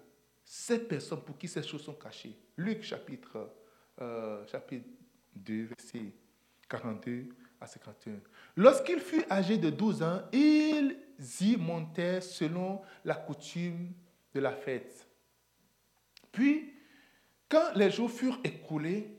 Sept 0.55 0.87
personnes 0.87 1.23
pour 1.23 1.39
qui 1.39 1.49
ces 1.49 1.63
choses 1.63 1.83
sont 1.83 1.95
cachées. 1.95 2.39
Luc 2.59 2.83
chapitre 2.83 3.55
euh, 4.03 4.47
chapitre 4.47 4.87
2, 5.35 5.65
verset 5.65 6.13
42 6.69 7.31
à 7.59 7.67
51. 7.67 8.21
Lorsqu'il 8.57 9.01
fut 9.01 9.25
âgé 9.31 9.57
de 9.57 9.71
12 9.71 10.03
ans, 10.03 10.21
ils 10.31 10.95
y 11.41 11.57
montèrent 11.57 12.23
selon 12.23 12.83
la 13.03 13.15
coutume 13.15 13.95
de 14.35 14.41
la 14.41 14.53
fête. 14.53 15.09
Puis, 16.31 16.75
quand 17.49 17.73
les 17.75 17.91
jours 17.91 18.11
furent 18.11 18.41
écoulés 18.45 19.19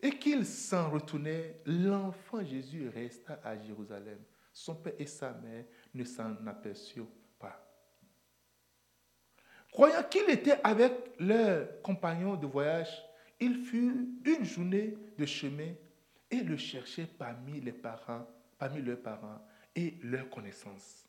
et 0.00 0.18
qu'ils 0.18 0.46
s'en 0.46 0.88
retournaient, 0.88 1.60
l'enfant 1.66 2.42
Jésus 2.42 2.88
resta 2.88 3.40
à 3.44 3.58
Jérusalem. 3.58 4.20
Son 4.54 4.74
père 4.74 4.94
et 4.98 5.04
sa 5.04 5.34
mère 5.34 5.66
ne 5.92 6.04
s'en 6.04 6.34
aperçurent. 6.46 7.12
Croyant 9.78 10.02
qu'il 10.10 10.28
était 10.28 10.58
avec 10.64 10.92
leurs 11.20 11.80
compagnons 11.82 12.34
de 12.34 12.48
voyage, 12.48 12.90
il 13.38 13.54
fut 13.58 14.08
une 14.24 14.44
journée 14.44 14.98
de 15.16 15.24
chemin 15.24 15.72
et 16.32 16.40
le 16.40 16.56
cherchait 16.56 17.06
parmi 17.06 17.60
les 17.60 17.70
parents, 17.70 18.26
parmi 18.58 18.82
leurs 18.82 19.00
parents 19.00 19.40
et 19.76 19.94
leurs 20.02 20.28
connaissances. 20.30 21.06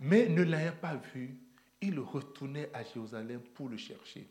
Mais 0.00 0.28
ne 0.28 0.42
l'ayant 0.42 0.74
pas 0.80 0.96
vu, 0.96 1.38
il 1.80 2.00
retournait 2.00 2.70
à 2.74 2.82
Jérusalem 2.82 3.40
pour 3.54 3.68
le 3.68 3.76
chercher. 3.76 4.28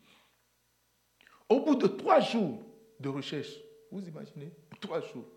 Au 1.48 1.62
bout 1.62 1.76
de 1.76 1.88
trois 1.88 2.20
jours 2.20 2.62
de 3.00 3.08
recherche, 3.08 3.56
vous 3.89 4.06
imaginez, 4.06 4.52
trois 4.82 5.00
jours, 5.00 5.32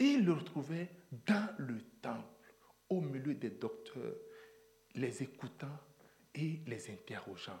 il 0.00 0.24
le 0.24 0.32
retrouvait 0.32 0.88
dans 1.24 1.54
le 1.58 1.80
temple, 2.02 2.52
au 2.88 3.00
milieu 3.00 3.34
des 3.34 3.50
docteurs, 3.50 4.16
les 4.96 5.22
écoutant 5.22 5.78
et 6.36 6.60
les 6.66 6.90
interrogeant. 6.90 7.60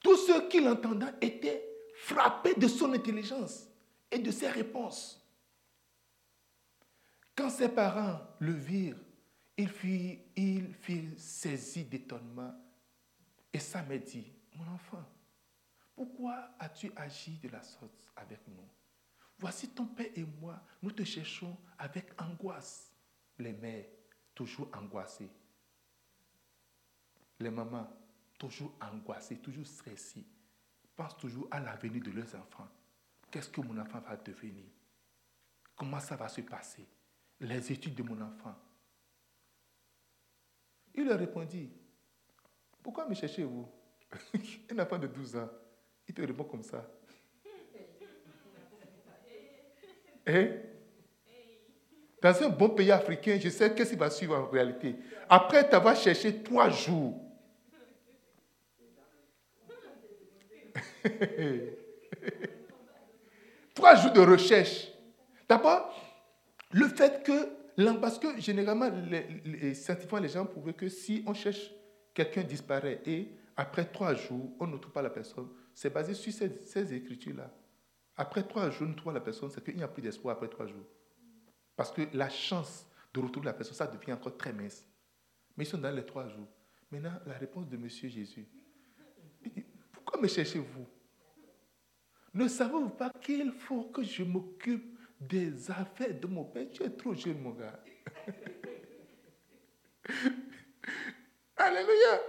Tous 0.00 0.16
ceux 0.16 0.48
qui 0.48 0.60
l'entendaient 0.60 1.14
étaient 1.20 1.62
frappés 1.96 2.54
de 2.54 2.68
son 2.68 2.92
intelligence 2.92 3.66
et 4.10 4.18
de 4.18 4.30
ses 4.30 4.48
réponses. 4.48 5.20
Quand 7.34 7.50
ses 7.50 7.68
parents 7.68 8.20
le 8.38 8.52
virent, 8.52 8.98
il 9.56 9.68
fut, 9.68 10.18
il 10.36 10.74
saisi 11.16 11.84
d'étonnement. 11.84 12.54
Et 13.52 13.58
ça 13.58 13.82
m'a 13.82 13.98
dit, 13.98 14.32
mon 14.54 14.72
enfant, 14.72 15.04
pourquoi 15.94 16.50
as-tu 16.58 16.92
agi 16.96 17.38
de 17.38 17.48
la 17.48 17.62
sorte 17.62 18.10
avec 18.16 18.40
nous? 18.48 18.68
Voici 19.38 19.68
ton 19.68 19.86
père 19.86 20.10
et 20.14 20.24
moi, 20.40 20.60
nous 20.82 20.92
te 20.92 21.02
cherchons 21.02 21.56
avec 21.78 22.20
angoisse. 22.20 22.92
Les 23.38 23.52
mères, 23.52 23.86
toujours 24.34 24.70
angoissées. 24.74 25.30
Les 27.40 27.50
mamans, 27.50 27.88
toujours 28.38 28.74
angoissés, 28.80 29.38
toujours 29.38 29.66
stressés, 29.66 30.24
pensent 30.94 31.16
toujours 31.16 31.48
à 31.50 31.60
l'avenir 31.60 32.02
de 32.02 32.10
leurs 32.10 32.34
enfants. 32.36 32.68
Qu'est-ce 33.30 33.48
que 33.48 33.60
mon 33.60 33.78
enfant 33.78 34.00
va 34.00 34.16
devenir? 34.16 34.64
Comment 35.74 36.00
ça 36.00 36.16
va 36.16 36.28
se 36.28 36.40
passer? 36.42 36.86
Les 37.40 37.72
études 37.72 37.96
de 37.96 38.02
mon 38.02 38.20
enfant. 38.20 38.54
Il 40.94 41.06
leur 41.06 41.18
répondit, 41.18 41.70
pourquoi 42.82 43.08
me 43.08 43.14
cherchez-vous 43.14 43.68
Un 44.70 44.78
enfant 44.78 44.98
de 44.98 45.08
12 45.08 45.36
ans, 45.36 45.50
il 46.06 46.14
te 46.14 46.22
répond 46.22 46.44
comme 46.44 46.62
ça. 46.62 46.86
Hein? 50.26 50.56
Dans 52.22 52.42
un 52.42 52.48
bon 52.48 52.70
pays 52.70 52.90
africain, 52.90 53.38
je 53.38 53.50
sais 53.50 53.74
qu'est-ce 53.74 53.90
qui 53.90 53.96
va 53.96 54.08
suivre 54.08 54.34
en 54.34 54.46
réalité. 54.46 54.96
Après 55.28 55.68
t'avoir 55.68 55.94
cherché 55.94 56.42
trois 56.42 56.70
jours, 56.70 57.20
Trois 63.74 63.96
jours 63.96 64.12
de 64.12 64.20
recherche. 64.20 64.88
D'abord, 65.48 65.92
le 66.72 66.88
fait 66.88 67.22
que, 67.22 68.00
parce 68.00 68.18
que 68.18 68.40
généralement, 68.40 68.88
les, 68.88 69.26
les, 69.44 69.74
scientifiquement, 69.74 70.18
les 70.18 70.28
gens 70.28 70.46
prouvaient 70.46 70.74
que 70.74 70.88
si 70.88 71.22
on 71.26 71.34
cherche, 71.34 71.70
quelqu'un 72.14 72.42
disparaît 72.42 73.02
et 73.06 73.28
après 73.56 73.84
trois 73.84 74.14
jours, 74.14 74.56
on 74.60 74.66
ne 74.66 74.76
trouve 74.78 74.92
pas 74.92 75.02
la 75.02 75.10
personne, 75.10 75.48
c'est 75.74 75.92
basé 75.92 76.14
sur 76.14 76.32
ces, 76.32 76.62
ces 76.64 76.94
écritures-là. 76.94 77.50
Après 78.16 78.44
trois 78.44 78.70
jours, 78.70 78.86
on 78.86 78.90
ne 78.90 78.94
trouve 78.94 79.12
pas 79.12 79.18
la 79.18 79.24
personne, 79.24 79.50
c'est 79.50 79.62
qu'il 79.62 79.76
n'y 79.76 79.82
a 79.82 79.88
plus 79.88 80.02
d'espoir 80.02 80.36
après 80.36 80.48
trois 80.48 80.66
jours. 80.66 80.86
Parce 81.76 81.90
que 81.90 82.02
la 82.12 82.28
chance 82.28 82.86
de 83.12 83.20
retrouver 83.20 83.46
la 83.46 83.52
personne, 83.52 83.74
ça 83.74 83.86
devient 83.86 84.12
encore 84.12 84.36
très 84.36 84.52
mince. 84.52 84.86
Mais 85.56 85.64
ils 85.64 85.66
sont 85.66 85.78
dans 85.78 85.90
les 85.90 86.04
trois 86.04 86.28
jours. 86.28 86.48
Maintenant, 86.90 87.14
la 87.26 87.34
réponse 87.34 87.68
de 87.68 87.76
Monsieur 87.76 88.08
Jésus. 88.08 88.46
Pourquoi 89.92 90.20
me 90.20 90.28
cherchez-vous? 90.28 90.86
Ne 92.34 92.48
savez-vous 92.48 92.90
pas 92.90 93.10
qu'il 93.10 93.52
faut 93.52 93.84
que 93.84 94.02
je 94.02 94.24
m'occupe 94.24 94.98
des 95.20 95.70
affaires 95.70 96.18
de 96.18 96.26
mon 96.26 96.44
père? 96.44 96.66
Tu 96.72 96.82
es 96.82 96.90
trop 96.90 97.14
jeune, 97.14 97.40
mon 97.40 97.52
gars. 97.52 97.80
Alléluia. 101.56 102.20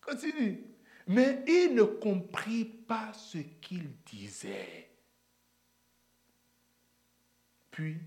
Continue. 0.00 0.64
Mais 1.06 1.44
il 1.46 1.74
ne 1.74 1.82
comprit 1.82 2.64
pas 2.64 3.12
ce 3.12 3.38
qu'il 3.38 3.94
disait. 4.04 4.88
Puis, 7.70 7.98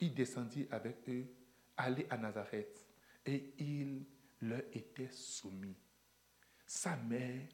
il 0.00 0.12
descendit 0.14 0.66
avec 0.70 1.08
eux, 1.08 1.26
allait 1.76 2.06
à 2.10 2.18
Nazareth, 2.18 2.84
et 3.24 3.54
il 3.58 4.04
leur 4.42 4.62
était 4.72 5.10
soumis. 5.10 5.78
Sa 6.66 6.96
mère 6.96 7.46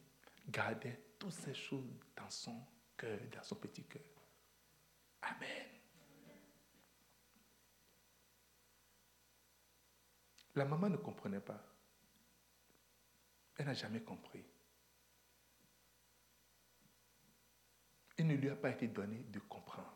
gardait 0.49 1.08
toutes 1.19 1.33
ces 1.33 1.55
choses 1.55 1.85
dans 2.17 2.31
son 2.31 2.65
cœur, 2.97 3.19
dans 3.33 3.43
son 3.43 3.57
petit 3.57 3.85
cœur. 3.85 4.03
Amen. 5.23 5.69
La 10.55 10.65
maman 10.65 10.89
ne 10.89 10.97
comprenait 10.97 11.41
pas. 11.41 11.63
Elle 13.57 13.67
n'a 13.67 13.75
jamais 13.75 14.03
compris. 14.03 14.45
Il 18.17 18.27
ne 18.27 18.35
lui 18.35 18.51
a 18.51 18.57
pas 18.57 18.71
été 18.71 18.89
donné 18.89 19.19
de 19.25 19.39
comprendre. 19.41 19.95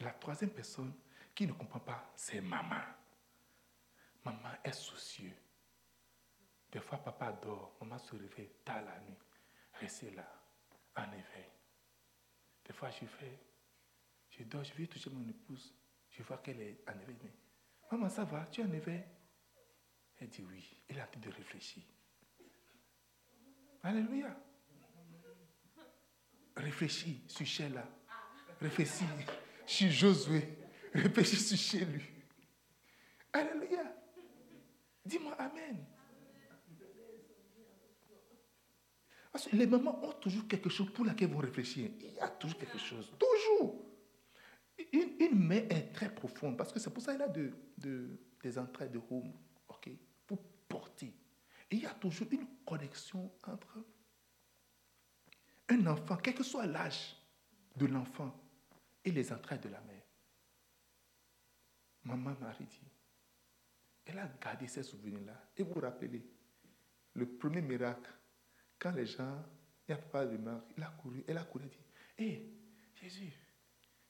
La 0.00 0.12
troisième 0.12 0.50
personne 0.50 0.94
qui 1.34 1.46
ne 1.46 1.52
comprend 1.52 1.80
pas, 1.80 2.12
c'est 2.16 2.40
maman. 2.40 2.80
Maman 4.24 4.54
est 4.64 4.72
soucieuse. 4.72 5.47
Des 6.70 6.80
fois, 6.80 6.98
papa 6.98 7.32
dort, 7.32 7.76
maman 7.80 7.98
se 7.98 8.14
réveille 8.14 8.50
tard 8.64 8.82
la 8.82 9.00
nuit, 9.00 9.16
restez 9.74 10.10
là, 10.10 10.30
en 10.96 11.10
éveil. 11.12 11.50
Des 12.64 12.72
fois, 12.74 12.90
je 12.90 13.06
fais, 13.06 13.38
je 14.30 14.44
dors, 14.44 14.62
je 14.64 14.74
vais 14.74 14.86
toucher 14.86 15.10
mon 15.10 15.26
épouse, 15.26 15.74
je 16.10 16.22
vois 16.22 16.38
qu'elle 16.38 16.60
est 16.60 16.84
en 16.86 16.98
éveil. 17.00 17.16
Mais, 17.22 17.32
maman, 17.90 18.10
ça 18.10 18.24
va, 18.24 18.46
tu 18.46 18.60
es 18.60 18.64
en 18.64 18.72
éveil? 18.72 19.02
Elle 20.18 20.28
dit 20.28 20.42
oui, 20.42 20.82
elle 20.88 21.00
a 21.00 21.06
tout 21.06 21.20
de 21.20 21.30
réfléchir. 21.30 21.82
Alléluia. 23.82 24.36
Réfléchis 26.56 27.22
sur 27.28 27.46
Sheila. 27.46 27.88
Réfléchis 28.60 29.04
sur 29.64 29.90
Josué. 29.90 30.58
Réfléchis 30.92 31.36
sur 31.36 31.56
chez 31.56 31.84
lui. 31.84 32.04
Alléluia. 33.32 33.84
Dis-moi 35.04 35.34
Amen. 35.34 35.86
Les 39.52 39.66
mamans 39.66 40.04
ont 40.04 40.12
toujours 40.12 40.46
quelque 40.48 40.68
chose 40.68 40.92
pour 40.92 41.04
laquelle 41.04 41.30
vont 41.30 41.38
réfléchir. 41.38 41.90
Il 42.00 42.14
y 42.14 42.20
a 42.20 42.28
toujours 42.28 42.58
quelque 42.58 42.78
chose. 42.78 43.12
Toujours. 43.18 43.84
Une, 44.92 45.10
une 45.20 45.38
main 45.38 45.66
est 45.68 45.92
très 45.92 46.14
profonde 46.14 46.56
parce 46.56 46.72
que 46.72 46.78
c'est 46.78 46.90
pour 46.90 47.02
ça 47.02 47.12
qu'il 47.12 47.22
a 47.22 47.28
de, 47.28 47.52
de, 47.76 48.18
des 48.42 48.58
entrailles 48.58 48.90
de 48.90 49.00
home. 49.10 49.32
OK? 49.68 49.90
Pour 50.26 50.38
porter. 50.68 51.12
Il 51.70 51.80
y 51.80 51.86
a 51.86 51.90
toujours 51.94 52.28
une 52.30 52.46
connexion 52.64 53.30
entre 53.46 53.78
un 55.68 55.86
enfant, 55.86 56.16
quel 56.16 56.34
que 56.34 56.42
soit 56.42 56.66
l'âge 56.66 57.14
de 57.76 57.86
l'enfant, 57.86 58.34
et 59.04 59.10
les 59.10 59.32
entrailles 59.32 59.60
de 59.60 59.68
la 59.68 59.80
mère. 59.82 60.02
Maman 62.04 62.34
Marie 62.40 62.64
dit, 62.64 62.90
elle 64.06 64.18
a 64.18 64.28
gardé 64.40 64.66
ces 64.66 64.82
souvenirs-là. 64.82 65.50
Et 65.56 65.62
vous 65.62 65.74
vous 65.74 65.80
rappelez, 65.80 66.26
le 67.14 67.26
premier 67.26 67.60
miracle, 67.60 68.10
quand 68.78 68.92
les 68.92 69.06
gens, 69.06 69.44
il 69.88 69.94
n'y 69.94 70.00
a 70.00 70.02
pas 70.02 70.24
de 70.24 70.36
miracle, 70.36 70.64
il 70.76 70.82
a 70.82 70.86
couru, 71.02 71.24
elle 71.26 71.38
a 71.38 71.44
couru 71.44 71.64
et 71.64 71.68
dit, 71.68 71.78
hé, 72.18 72.46
Jésus, 72.94 73.32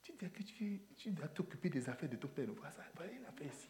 tu 0.03 0.13
dis 0.13 0.31
que 0.31 0.43
tu, 0.43 0.83
tu 0.97 1.11
dois 1.11 1.29
t'occuper 1.29 1.69
des 1.69 1.89
affaires 1.89 2.09
de 2.09 2.17
ton 2.17 2.29
père. 2.29 2.47
Voilà 2.55 2.71
ça, 2.71 2.83
voilà, 2.95 3.13
il 3.13 3.25
a 3.25 3.33
fait 3.33 3.45
ici. 3.47 3.69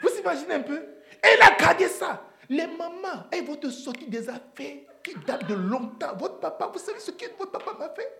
Vous 0.00 0.20
imaginez 0.20 0.54
un 0.54 0.62
peu? 0.62 0.86
Elle 1.22 1.42
a 1.42 1.56
gardé 1.56 1.86
ça. 1.88 2.28
Les 2.48 2.66
mamans, 2.66 3.28
elles 3.30 3.44
vont 3.44 3.56
te 3.56 3.70
sortir 3.70 4.08
des 4.08 4.28
affaires 4.28 4.80
qui 5.02 5.14
datent 5.26 5.46
de 5.48 5.54
longtemps. 5.54 6.16
Votre 6.16 6.40
papa, 6.40 6.66
vous 6.66 6.78
savez 6.78 6.98
ce 6.98 7.12
que 7.12 7.26
votre 7.38 7.52
papa 7.52 7.74
m'a 7.78 7.88
fait? 7.90 8.12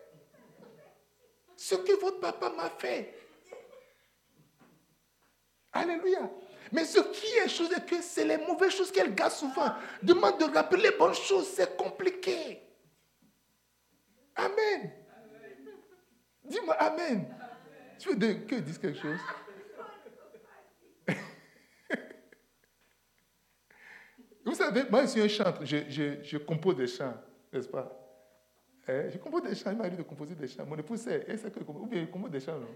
Ce 1.57 1.75
que 1.75 2.01
votre 2.01 2.21
papa 2.21 2.51
m'a 2.51 2.71
fait. 2.71 3.15
Alléluia. 5.73 6.31
Mais 6.72 6.85
ce 6.87 7.00
qui 7.00 7.26
est 7.37 7.48
chose 7.48 7.70
est 7.70 7.87
que 7.87 8.00
c'est 8.00 8.24
les 8.24 8.38
mauvaises 8.38 8.72
choses 8.72 8.90
qu'elle 8.90 9.14
garde 9.14 9.32
souvent. 9.32 9.74
Demande 10.02 10.40
de 10.40 10.44
rappeler 10.44 10.85
les 10.85 10.96
bonnes 10.96 11.14
choses, 11.14 11.48
c'est 11.48 11.76
compliqué. 11.76 12.62
Amen. 14.35 14.90
Dis-moi 16.42 16.74
Amen. 16.74 17.26
Tu 17.98 18.08
veux 18.08 18.16
que 18.16 18.56
je 18.56 18.78
quelque 18.78 18.94
chose? 18.98 19.18
Vous 24.44 24.54
savez, 24.54 24.85
moi 24.90 25.02
je 25.02 25.08
suis 25.08 25.20
un 25.20 25.28
chanteur, 25.28 25.64
je, 25.64 26.38
compose 26.38 26.76
des 26.76 26.87
chants, 26.87 27.14
n'est-ce 27.52 27.68
pas? 27.68 27.98
Eh, 28.88 29.11
Je 29.11 29.18
compose 29.18 29.42
des 29.42 29.54
chants, 29.54 29.70
il 29.70 29.76
m'a 29.76 29.88
dit 29.90 29.96
de 29.96 30.02
composer 30.02 30.35
des 30.35 30.48
chants. 30.48 30.66
Mon 30.66 30.76
épouse 30.76 31.02
sait, 31.02 31.24
elle 31.28 31.38
que 31.38 31.61
je 31.61 31.64
compose, 31.64 31.82
ou 31.82 31.87
bien 31.87 32.00
je 32.00 32.06
compose 32.11 32.30
des 32.30 32.40
chants, 32.40 32.58
non? 32.58 32.74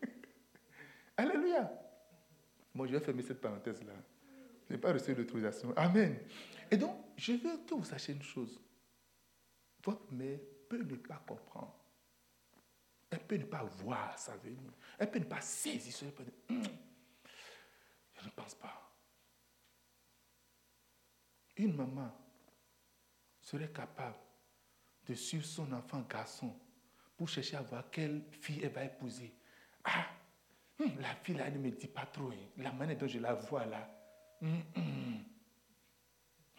Alléluia. 1.16 1.83
Bon, 2.74 2.86
je 2.86 2.92
vais 2.92 3.00
fermer 3.00 3.22
cette 3.22 3.40
parenthèse-là. 3.40 3.92
Je 4.68 4.74
n'ai 4.74 4.80
pas 4.80 4.92
reçu 4.92 5.14
l'autorisation. 5.14 5.72
Amen. 5.76 6.18
Et 6.70 6.76
donc, 6.76 6.96
je 7.16 7.32
veux 7.32 7.58
que 7.64 7.74
vous 7.74 7.84
sachiez 7.84 8.14
une 8.14 8.22
chose. 8.22 8.60
Votre 9.82 10.10
mère 10.12 10.40
peut 10.68 10.82
ne 10.82 10.96
pas 10.96 11.22
comprendre. 11.26 11.78
Elle 13.10 13.20
peut 13.20 13.36
ne 13.36 13.44
pas 13.44 13.62
voir 13.62 14.18
sa 14.18 14.36
venue. 14.36 14.56
Elle 14.98 15.10
peut 15.10 15.18
ne 15.20 15.24
pas 15.24 15.40
saisir 15.40 15.92
ce. 15.92 16.04
Hum, 16.50 16.62
je 18.14 18.24
ne 18.24 18.30
pense 18.30 18.54
pas. 18.54 18.80
Une 21.56 21.76
maman 21.76 22.12
serait 23.40 23.70
capable 23.70 24.16
de 25.06 25.14
suivre 25.14 25.44
son 25.44 25.70
enfant 25.72 26.00
garçon 26.00 26.58
pour 27.16 27.28
chercher 27.28 27.56
à 27.56 27.62
voir 27.62 27.88
quelle 27.90 28.22
fille 28.40 28.60
elle 28.64 28.72
va 28.72 28.84
épouser. 28.84 29.32
Ah, 29.84 30.06
hum, 30.78 31.00
la 31.00 31.14
fille 31.16 31.36
là, 31.36 31.50
ne 31.50 31.58
me 31.58 31.70
dit 31.70 31.88
pas 31.88 32.06
trop. 32.06 32.30
Hein. 32.30 32.48
La 32.58 32.72
manière 32.72 32.96
dont 32.98 33.06
je 33.06 33.18
la 33.18 33.34
vois 33.34 33.66
là. 33.66 33.88
Hum, 34.42 34.62
hum. 34.76 35.24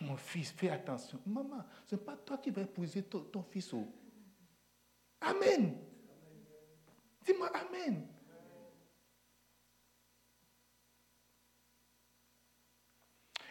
Mon 0.02 0.18
fils, 0.18 0.52
fais 0.52 0.70
attention. 0.70 1.20
Maman, 1.26 1.66
ce 1.86 1.96
n'est 1.96 2.02
pas 2.02 2.18
toi 2.18 2.38
qui 2.38 2.50
vas 2.52 2.62
épouser 2.64 3.04
ton, 3.04 3.44
fils. 3.44 3.74
Oh. 3.74 3.88
Amen. 5.22 5.78
Dis-moi 7.26 7.50
Amen. 7.56 8.08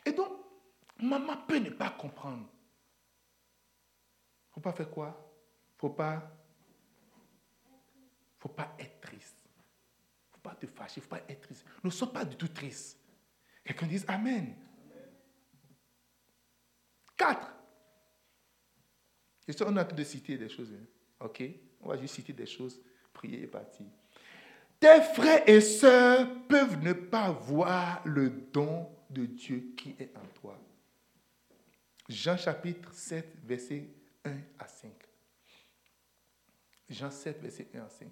Et 0.06 0.12
donc, 0.12 0.32
maman 1.00 1.38
peut 1.46 1.58
ne 1.58 1.70
pas 1.70 1.90
comprendre. 1.90 2.46
Faut 4.50 4.60
pas 4.60 4.72
faire 4.72 4.90
quoi? 4.90 5.32
Faut 5.78 5.90
pas 5.90 6.30
faut 8.44 8.50
pas 8.50 8.76
être. 8.78 8.93
Pas 10.44 10.54
te 10.54 10.66
fâcher, 10.66 11.00
faut 11.00 11.08
pas 11.08 11.22
être 11.26 11.40
triste. 11.40 11.64
Ne 11.82 11.88
sois 11.88 12.12
pas 12.12 12.22
du 12.22 12.36
tout 12.36 12.48
triste. 12.48 13.00
Quelqu'un 13.64 13.86
dise 13.86 14.04
Amen. 14.06 14.54
Quatre. 17.16 17.50
On 19.66 19.76
a 19.78 19.84
de 19.84 20.04
citer 20.04 20.36
des 20.36 20.50
choses. 20.50 20.70
Hein. 20.70 20.84
OK 21.20 21.42
On 21.80 21.88
va 21.88 21.96
juste 21.96 22.16
citer 22.16 22.34
des 22.34 22.44
choses. 22.44 22.78
Prier 23.14 23.42
et 23.42 23.46
partir. 23.46 23.86
Tes 24.78 25.00
frères 25.14 25.48
et 25.48 25.62
sœurs 25.62 26.28
peuvent 26.46 26.82
ne 26.82 26.92
pas 26.92 27.30
voir 27.30 28.02
le 28.04 28.28
don 28.28 28.86
de 29.08 29.24
Dieu 29.24 29.72
qui 29.78 29.96
est 29.98 30.14
en 30.14 30.26
toi. 30.40 30.60
Jean 32.06 32.36
chapitre 32.36 32.92
7, 32.92 33.38
verset 33.44 33.88
1 34.26 34.36
à 34.58 34.68
5. 34.68 34.92
Jean 36.90 37.10
7, 37.10 37.40
verset 37.40 37.68
1 37.72 37.80
à 37.80 37.88
5. 37.88 38.08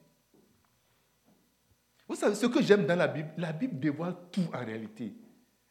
Vous 2.09 2.15
savez, 2.15 2.35
ce 2.35 2.47
que 2.47 2.63
j'aime 2.63 2.87
dans 2.87 2.97
la 2.97 3.09
Bible, 3.09 3.31
la 3.37 3.53
Bible 3.53 3.79
dévoile 3.79 4.17
tout 4.31 4.47
en 4.53 4.65
réalité. 4.65 5.15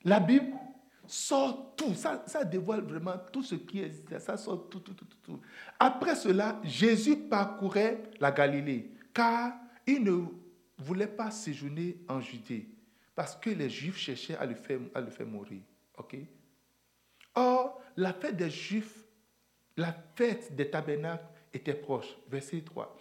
La 0.04 0.20
Bible 0.20 0.54
sort 1.06 1.76
tout, 1.76 1.94
ça, 1.94 2.24
ça 2.26 2.44
dévoile 2.44 2.82
vraiment 2.82 3.16
tout 3.32 3.44
ce 3.44 3.56
qui 3.56 3.82
est, 3.82 4.20
ça 4.20 4.38
sort 4.38 4.70
tout, 4.70 4.80
tout, 4.80 4.94
tout, 4.94 5.06
tout. 5.22 5.40
Après 5.80 6.16
cela, 6.16 6.60
Jésus 6.64 7.18
parcourait 7.18 8.04
la 8.20 8.32
Galilée, 8.32 8.92
car 9.14 9.54
il 9.86 10.04
ne 10.04 10.26
voulait 10.78 11.08
pas 11.08 11.30
séjourner 11.32 11.98
en 12.08 12.22
Judée, 12.22 12.68
parce 13.14 13.36
que 13.36 13.50
les 13.50 13.70
Juifs 13.70 13.98
cherchaient 13.98 14.38
à 14.38 14.46
le 14.46 14.56
faire, 14.56 14.80
à 14.96 15.02
le 15.02 15.10
faire 15.10 15.28
mourir. 15.28 15.62
ok? 15.98 16.18
Or, 17.36 17.82
la 17.98 18.14
fête 18.14 18.38
des 18.38 18.50
Juifs, 18.50 19.06
la 19.78 19.94
fête 20.16 20.56
des 20.56 20.70
tabernacles 20.70 21.28
était 21.54 21.74
proche. 21.74 22.18
Verset 22.30 22.62
3. 22.62 22.98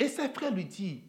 Et 0.00 0.08
ses 0.08 0.28
frères 0.28 0.54
lui 0.54 0.64
disent, 0.64 1.02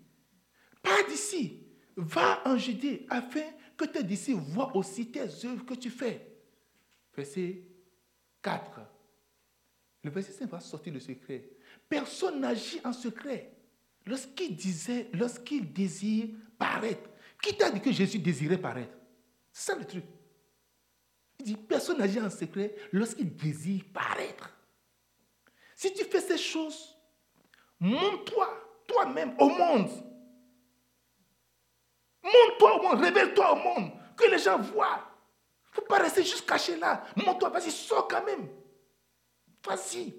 pas 0.86 1.04
d'ici, 1.10 1.64
va 1.96 2.42
en 2.46 2.58
Judée, 2.58 3.06
afin 3.10 3.44
que 3.76 3.86
tes 3.86 4.04
disciples 4.04 4.42
voient 4.42 4.76
aussi 4.76 5.12
tes 5.12 5.22
œuvres 5.46 5.66
que 5.66 5.74
tu 5.74 5.90
fais. 5.90 6.38
Verset 7.16 7.64
4. 8.42 8.82
Le 10.04 10.12
verset 10.12 10.34
5 10.34 10.50
va 10.50 10.60
sortir 10.60 10.94
le 10.94 11.00
secret. 11.00 11.50
Personne 11.90 12.40
n'agit 12.40 12.80
en 12.84 12.94
secret. 12.94 13.52
Lorsqu'il 14.06 14.56
disait, 14.56 15.10
lorsqu'il 15.14 15.74
désire 15.74 16.28
paraître, 16.60 17.10
qui 17.42 17.58
t'a 17.58 17.72
dit 17.72 17.82
que 17.82 17.92
Jésus 17.92 18.20
désirait 18.20 18.58
paraître? 18.58 18.96
C'est 19.52 19.72
ça 19.72 19.78
le 19.78 19.86
truc. 19.86 20.06
Il 21.40 21.46
dit, 21.46 21.56
personne 21.56 21.98
n'agit 21.98 22.22
en 22.22 22.30
secret 22.30 22.76
lorsqu'il 22.92 23.36
désire 23.36 23.84
paraître. 23.94 24.52
Si 25.76 25.92
tu 25.94 26.04
fais 26.06 26.22
ces 26.22 26.38
choses, 26.38 26.96
montre-toi 27.80 28.84
toi-même 28.88 29.36
au 29.40 29.50
monde. 29.50 29.90
Montre-toi 32.26 32.80
au 32.80 32.82
monde, 32.82 33.02
révèle-toi 33.02 33.52
au 33.52 33.56
monde, 33.56 33.92
que 34.18 34.26
les 34.26 34.40
gens 34.40 34.58
voient. 34.58 35.00
Il 35.68 35.70
ne 35.70 35.76
faut 35.76 35.88
pas 35.88 36.00
rester 36.00 36.24
juste 36.24 36.50
caché 36.50 36.76
là. 36.78 37.04
Montre-toi, 37.16 37.50
vas-y, 37.50 37.70
sors 37.70 38.08
quand 38.08 38.26
même. 38.26 38.50
Vas-y. 39.64 40.14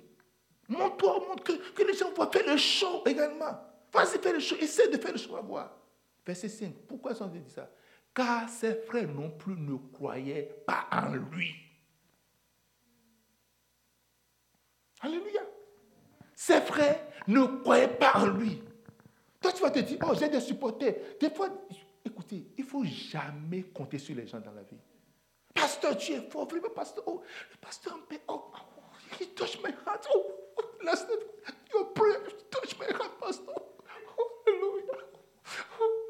Montre-toi 0.69 1.17
au 1.17 1.29
monde, 1.29 1.43
que, 1.43 1.53
que, 1.73 1.83
les 1.83 1.95
gens 1.95 2.13
voient. 2.13 2.31
Fais 2.33 2.45
le 2.45 2.57
show 2.57 3.03
également. 3.07 3.59
Vas-y, 3.93 4.19
fais 4.19 4.33
le 4.33 4.39
show. 4.39 4.55
Essaie 4.57 4.89
de 4.89 4.99
faire 4.99 5.13
le 5.13 5.19
show 5.19 5.37
à 5.37 5.41
voir. 5.41 5.77
Verset 6.25 6.49
5. 6.49 6.73
Pourquoi 6.87 7.13
ils 7.13 7.23
ont 7.23 7.27
dit 7.27 7.43
ça? 7.49 7.69
Car 8.15 8.49
ses 8.49 8.75
frères 8.83 9.09
non 9.09 9.31
plus 9.31 9.57
ne 9.57 9.77
croyaient 9.93 10.63
pas 10.65 10.87
en 10.93 11.13
lui. 11.13 11.55
Alléluia. 15.01 15.43
Ses 16.35 16.61
frères 16.61 17.05
ne 17.27 17.45
croyaient 17.63 17.89
pas 17.89 18.13
en 18.17 18.27
lui. 18.27 18.63
Toi, 19.41 19.53
tu 19.53 19.63
vas 19.63 19.71
te 19.71 19.79
dire, 19.81 19.99
oh, 20.03 20.15
j'ai 20.19 20.29
des 20.29 20.41
supporters. 20.41 20.95
Des 21.21 21.31
fois, 21.31 21.49
écoutez, 22.07 22.47
il 22.57 22.65
ne 22.65 22.69
faut 22.69 22.85
jamais 22.85 23.63
compter 23.63 23.99
sur 23.99 24.15
les 24.15 24.27
gens 24.27 24.41
dans 24.41 24.53
la 24.53 24.63
vie. 24.63 24.79
Pasteur, 25.55 25.97
tu 25.97 26.13
es 26.13 26.21
fort, 26.31 26.47
vraiment, 26.49 26.71
pasteur. 26.71 27.05
Oh, 27.07 27.23
le 27.51 27.57
pasteur 27.59 27.97
me 28.11 28.19
oh, 28.29 28.53
oh, 28.55 28.59
he 29.19 29.27
touched 29.35 29.63
my 29.63 29.71
heart. 29.87 30.07
Oh, 30.15 30.27
last 30.85 31.09
night, 31.09 31.21
your 31.73 31.93
prayer 31.95 32.21
touched 32.51 32.79
my 32.79 32.87
heart, 32.87 33.19
pastor. 33.21 33.55
Oh, 34.19 34.43
hallelujah. 34.47 35.03
Oh, 35.81 36.07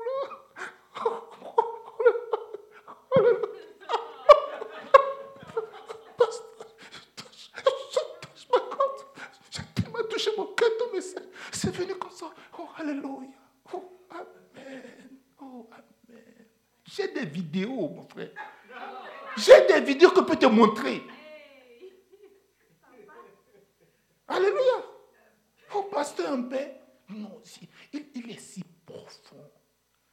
C'est 11.53 11.75
venu 11.75 11.95
comme 11.95 12.11
ça. 12.11 12.27
Oh, 12.59 12.69
Alléluia. 12.79 13.29
Oh, 13.73 13.85
Amen. 14.11 14.83
Oh, 15.41 15.69
Amen. 15.73 16.47
J'ai 16.85 17.09
des 17.09 17.27
mon 17.65 18.07
frère. 18.09 18.31
J'ai 19.37 19.67
des 19.67 19.81
vidéos 19.81 20.11
que 20.11 20.21
je 20.21 20.25
peux 20.27 20.37
te 20.37 20.47
montrer. 20.47 21.03
es 26.19 26.27
en 26.27 26.43
paix. 26.49 26.81
Non, 27.09 27.41
il, 27.93 28.31
est 28.31 28.41
si 28.41 28.63
profond. 28.85 29.51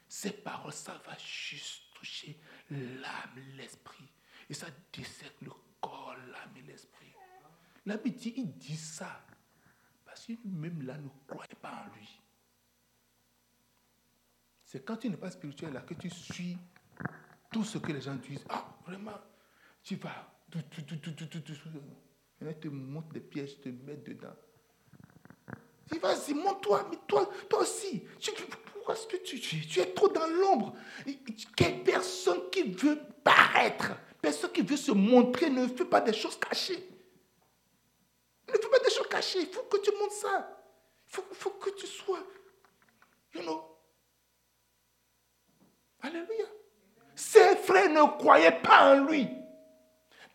Ces 0.07 0.31
paroles, 0.31 0.73
ça 0.73 1.01
va 1.05 1.17
juste 1.17 1.93
toucher 1.95 2.39
l'âme, 2.69 3.39
l'esprit. 3.55 4.09
Et 4.49 4.53
ça 4.53 4.67
dessèque 4.91 5.41
le 5.41 5.51
corps, 5.81 6.15
l'âme 6.31 6.57
et 6.57 6.61
l'esprit. 6.61 7.13
La 7.85 7.97
dit, 7.97 8.33
il 8.37 8.53
dit 8.57 8.77
ça 8.77 9.25
parce 10.05 10.27
que 10.27 10.33
même 10.45 10.83
là 10.83 10.97
ne 10.97 11.09
croyait 11.27 11.55
pas 11.59 11.85
en 11.85 11.95
lui. 11.95 12.21
C'est 14.63 14.85
quand 14.85 14.97
tu 14.97 15.09
n'es 15.09 15.17
pas 15.17 15.31
spirituel 15.31 15.73
là 15.73 15.81
que 15.81 15.95
tu 15.95 16.09
suis 16.09 16.57
tout 17.53 17.63
ce 17.63 17.77
que 17.77 17.91
les 17.91 18.01
gens 18.01 18.15
disent. 18.15 18.43
Ah, 18.49 18.65
vraiment, 18.85 19.19
tu 19.83 19.95
vas. 19.95 20.27
Tout, 20.51 20.59
tout, 20.69 20.81
tout, 20.81 20.97
tout, 20.97 21.11
tout, 21.13 21.39
tout, 21.39 21.53
tout. 21.53 22.47
Et 22.49 22.53
te 22.55 22.67
montre 22.67 23.13
des 23.13 23.21
pièges, 23.21 23.61
te 23.61 23.69
mettre 23.69 24.03
dedans. 24.03 24.35
Dis, 25.89 25.99
vas-y, 25.99 26.33
montre-toi, 26.33 26.87
mais 26.89 26.97
toi, 27.07 27.29
toi 27.49 27.59
aussi. 27.59 28.03
pourquoi 28.73 28.95
est-ce 28.95 29.07
que 29.07 29.17
tu, 29.17 29.39
tu, 29.39 29.65
tu, 29.65 29.79
es 29.79 29.93
trop 29.93 30.09
dans 30.09 30.27
l'ombre? 30.27 30.75
Quelle 31.55 31.83
personne 31.83 32.49
qui 32.51 32.63
veut 32.63 32.99
paraître, 33.23 33.93
personne 34.21 34.51
qui 34.51 34.61
veut 34.61 34.77
se 34.77 34.91
montrer, 34.91 35.49
ne 35.49 35.67
fait 35.67 35.85
pas 35.85 36.01
des 36.01 36.13
choses 36.13 36.37
cachées. 36.37 36.89
Ne 38.49 38.53
fais 38.53 38.69
pas 38.69 38.79
des 38.79 38.91
choses 38.91 39.07
cachées. 39.07 39.39
Il 39.41 39.47
faut 39.47 39.63
que 39.63 39.77
tu 39.77 39.91
montres 39.97 40.13
ça. 40.13 40.59
Il 41.07 41.15
faut, 41.15 41.25
faut 41.31 41.51
que 41.51 41.69
tu 41.71 41.87
sois, 41.87 42.25
you 43.33 43.41
know. 43.41 43.77
Alléluia. 46.01 46.62
Ses 47.23 47.55
frères 47.55 47.89
ne 47.89 48.17
croyaient 48.17 48.59
pas 48.61 48.93
en 48.93 49.05
lui. 49.05 49.27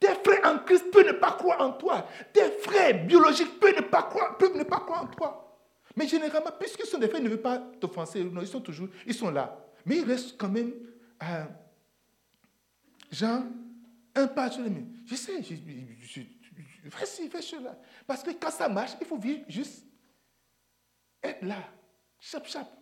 Tes 0.01 0.15
frères 0.25 0.41
en 0.47 0.59
Christ 0.61 0.91
peuvent 0.91 1.07
ne 1.07 1.13
pas 1.13 1.33
croire 1.33 1.61
en 1.61 1.73
toi. 1.73 2.09
Tes 2.33 2.51
frères 2.63 3.05
biologiques 3.05 3.61
peuvent 3.61 3.77
ne 3.77 3.83
pas 3.83 4.05
croire, 4.05 4.39
peuvent 4.39 4.57
ne 4.57 4.63
pas 4.65 4.81
croire 4.81 5.05
en 5.05 5.07
toi. 5.09 5.61
Mais 5.95 6.09
généralement, 6.09 6.51
puisqu'ils 6.59 6.87
sont 6.87 6.99
des 6.99 7.09
frères, 7.09 7.21
ils 7.21 7.25
ne 7.25 7.29
veulent 7.29 7.43
pas 7.43 7.59
t'offenser. 7.79 8.25
Non, 8.25 8.41
ils 8.41 8.47
sont 8.47 8.61
toujours, 8.61 8.89
ils 9.07 9.15
sont 9.15 9.31
là. 9.31 9.55
Mais 9.85 9.97
ils 9.99 10.05
restent 10.05 10.39
quand 10.39 10.49
même, 10.49 10.73
euh, 11.23 11.45
genre, 13.11 13.43
un 14.15 14.27
pas 14.29 14.51
sur 14.51 14.63
les 14.63 14.71
mains. 14.71 14.87
Je 15.07 15.15
sais, 15.15 15.43
je, 15.43 15.55
je, 16.01 16.21
vas-y, 16.85 17.29
fais 17.29 17.43
cela. 17.43 17.77
Parce 18.07 18.23
que 18.23 18.31
quand 18.31 18.51
ça 18.51 18.69
marche, 18.69 18.93
il 18.99 19.07
faut 19.07 19.19
vivre 19.19 19.45
juste 19.47 19.85
être 21.23 21.43
là. 21.43 21.69
Chap, 22.19 22.47
chap. 22.49 22.78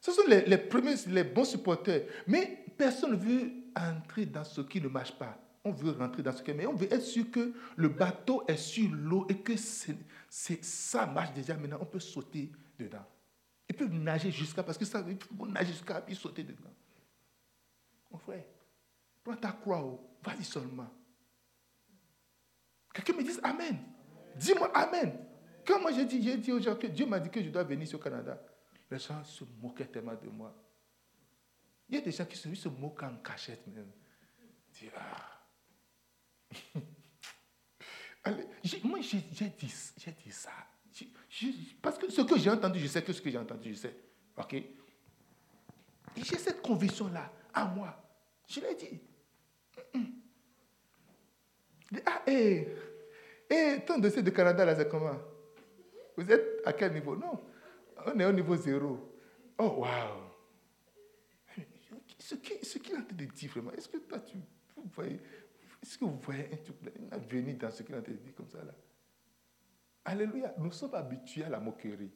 Ce 0.00 0.12
sont 0.12 0.26
les, 0.26 0.58
premiers, 0.58 0.94
les 1.08 1.24
bons 1.24 1.44
supporters. 1.44 2.06
Mais 2.26 2.64
personne 2.76 3.12
ne 3.12 3.16
veut 3.16 3.52
entrer 3.76 4.26
dans 4.26 4.44
ce 4.44 4.62
qui 4.62 4.80
ne 4.80 4.88
marche 4.88 5.12
pas 5.12 5.38
on 5.64 5.72
veut 5.72 5.92
rentrer 5.92 6.22
dans 6.22 6.32
ce 6.32 6.42
que, 6.42 6.52
mais 6.52 6.66
on 6.66 6.74
veut 6.74 6.92
être 6.92 7.02
sûr 7.02 7.30
que 7.30 7.52
le 7.76 7.88
bateau 7.88 8.44
est 8.48 8.56
sur 8.56 8.90
l'eau 8.90 9.26
et 9.28 9.38
que 9.38 9.54
ça 9.56 11.06
marche 11.06 11.32
déjà 11.34 11.54
maintenant. 11.54 11.78
On 11.80 11.86
peut 11.86 12.00
sauter 12.00 12.50
dedans. 12.78 13.04
Ils 13.68 13.76
peuvent 13.76 13.92
nager 13.92 14.30
jusqu'à, 14.30 14.62
parce 14.62 14.78
que 14.78 14.84
ça, 14.84 15.04
ils 15.06 15.16
peuvent 15.16 15.48
nager 15.48 15.72
jusqu'à, 15.72 16.00
puis 16.00 16.14
sauter 16.14 16.44
dedans. 16.44 16.72
Mon 18.10 18.18
frère, 18.18 18.44
prends 19.22 19.36
ta 19.36 19.52
croix, 19.52 19.82
oh. 19.82 20.00
vas-y 20.22 20.44
seulement. 20.44 20.88
Quelqu'un 22.92 23.12
me 23.12 23.22
dise 23.22 23.40
Amen. 23.42 23.78
Dis-moi 24.36 24.70
Amen. 24.74 25.12
Quand 25.66 25.80
moi 25.80 25.92
j'ai 25.92 26.06
dit, 26.06 26.22
j'ai 26.22 26.38
dit 26.38 26.52
aux 26.52 26.60
gens 26.60 26.74
que 26.74 26.86
Dieu 26.86 27.06
m'a 27.06 27.20
dit 27.20 27.28
que 27.28 27.42
je 27.42 27.50
dois 27.50 27.62
venir 27.62 27.86
au 27.94 27.98
Canada, 27.98 28.42
les 28.90 28.98
gens 28.98 29.22
se 29.24 29.44
moquaient 29.60 29.86
tellement 29.86 30.14
de 30.14 30.28
moi. 30.28 30.54
Il 31.88 31.94
y 31.96 31.98
a 31.98 32.00
des 32.00 32.12
gens 32.12 32.24
qui 32.24 32.36
se, 32.36 32.52
se 32.54 32.68
moquent 32.68 33.02
en 33.02 33.16
cachette 33.16 33.66
même. 33.66 33.90
Dis, 34.72 34.88
ah, 34.96 35.40
Allez, 38.24 38.46
moi, 38.84 39.00
j'ai 39.00 39.20
dit, 39.20 39.68
ça. 40.30 40.50
parce 41.80 41.98
que 41.98 42.10
ce 42.10 42.20
que 42.22 42.38
j'ai 42.38 42.50
entendu, 42.50 42.78
je 42.78 42.86
sais 42.86 43.02
que 43.02 43.12
ce 43.12 43.22
que 43.22 43.30
j'ai 43.30 43.38
entendu, 43.38 43.70
je 43.70 43.78
sais. 43.78 43.96
OK? 44.36 44.56
J'ai 46.16 46.38
cette 46.38 46.60
conviction-là 46.60 47.32
à 47.54 47.64
moi. 47.66 47.96
Je 48.46 48.60
l'ai 48.60 48.74
dit. 48.74 49.00
Ah, 52.06 52.22
hé, 52.26 52.68
hey, 53.48 53.84
ton 53.84 53.98
dossier 53.98 54.22
de 54.22 54.30
Canada, 54.30 54.64
là, 54.64 54.76
c'est 54.76 54.88
comment? 54.88 55.18
Vous 56.16 56.30
êtes 56.30 56.62
à 56.64 56.72
quel 56.72 56.92
niveau? 56.92 57.16
Non, 57.16 57.40
on 58.06 58.18
est 58.18 58.24
au 58.24 58.32
niveau 58.32 58.56
zéro. 58.56 59.14
Oh, 59.58 59.74
waouh 59.78 60.30
Ce 62.18 62.34
qu'il 62.34 62.64
ce 62.64 62.78
en 62.78 63.02
train 63.02 63.16
de 63.16 63.24
dire 63.24 63.50
vraiment, 63.50 63.72
est-ce 63.72 63.88
que 63.88 63.98
toi, 63.98 64.20
tu 64.20 64.36
voyez 64.94 65.20
est-ce 65.82 65.96
que 65.96 66.04
vous 66.04 66.18
voyez 66.22 66.46
un 66.52 66.56
truc 66.56 66.76
là 66.84 67.18
Il 67.32 67.58
dans 67.58 67.70
ce 67.70 67.82
qu'il 67.82 67.94
a 67.94 68.00
dit 68.00 68.32
comme 68.36 68.48
ça 68.48 68.58
là? 68.58 68.72
Alléluia. 70.04 70.54
Nous 70.58 70.72
sommes 70.72 70.94
habitués 70.94 71.44
à 71.44 71.48
la 71.48 71.60
moquerie. 71.60 72.10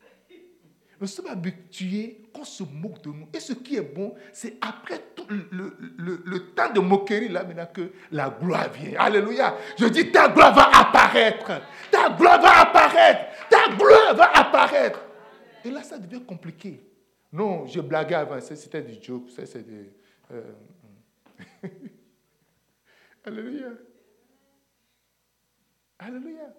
Nous 1.00 1.06
sommes 1.06 1.26
habitués 1.26 2.22
qu'on 2.32 2.44
se 2.44 2.62
moque 2.62 3.02
de 3.02 3.08
nous. 3.10 3.28
Et 3.32 3.40
ce 3.40 3.52
qui 3.52 3.76
est 3.76 3.82
bon, 3.82 4.14
c'est 4.32 4.56
après 4.60 5.00
tout 5.14 5.26
le, 5.28 5.76
le, 5.98 6.22
le, 6.24 6.46
temps 6.52 6.72
de 6.72 6.80
moquerie, 6.80 7.28
là, 7.28 7.44
maintenant 7.44 7.66
que 7.72 7.92
la 8.12 8.30
gloire 8.30 8.70
vient. 8.70 8.98
Alléluia. 8.98 9.56
Je 9.78 9.86
dis, 9.86 10.10
ta 10.10 10.28
gloire 10.28 10.54
va 10.54 10.70
apparaître. 10.78 11.60
Ta 11.90 12.10
gloire 12.10 12.40
va 12.40 12.60
apparaître. 12.60 13.20
Ta 13.50 13.68
gloire 13.76 14.14
va 14.14 14.30
apparaître. 14.36 15.03
Et 15.64 15.70
là, 15.70 15.82
ça 15.82 15.98
devient 15.98 16.22
compliqué. 16.24 16.86
Non, 17.32 17.66
je 17.66 17.80
blaguais 17.80 18.14
avant. 18.14 18.40
C'était 18.40 18.82
du 18.82 19.02
joke. 19.02 19.30
C'est 19.30 19.66
des... 19.66 19.92
Euh, 20.30 20.52
Alléluia. 23.24 23.70
Alléluia. 25.98 26.54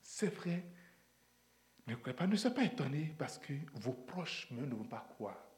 C'est 0.00 0.34
vrai. 0.34 0.64
Ne 1.86 1.94
croyez 1.94 2.16
pas, 2.16 2.26
ne 2.26 2.36
soyez 2.36 2.54
pas 2.54 2.64
étonnés 2.64 3.14
parce 3.18 3.38
que 3.38 3.52
vos 3.74 3.92
proches 3.92 4.50
ne 4.50 4.74
vont 4.74 4.84
pas 4.84 5.06
croire. 5.10 5.48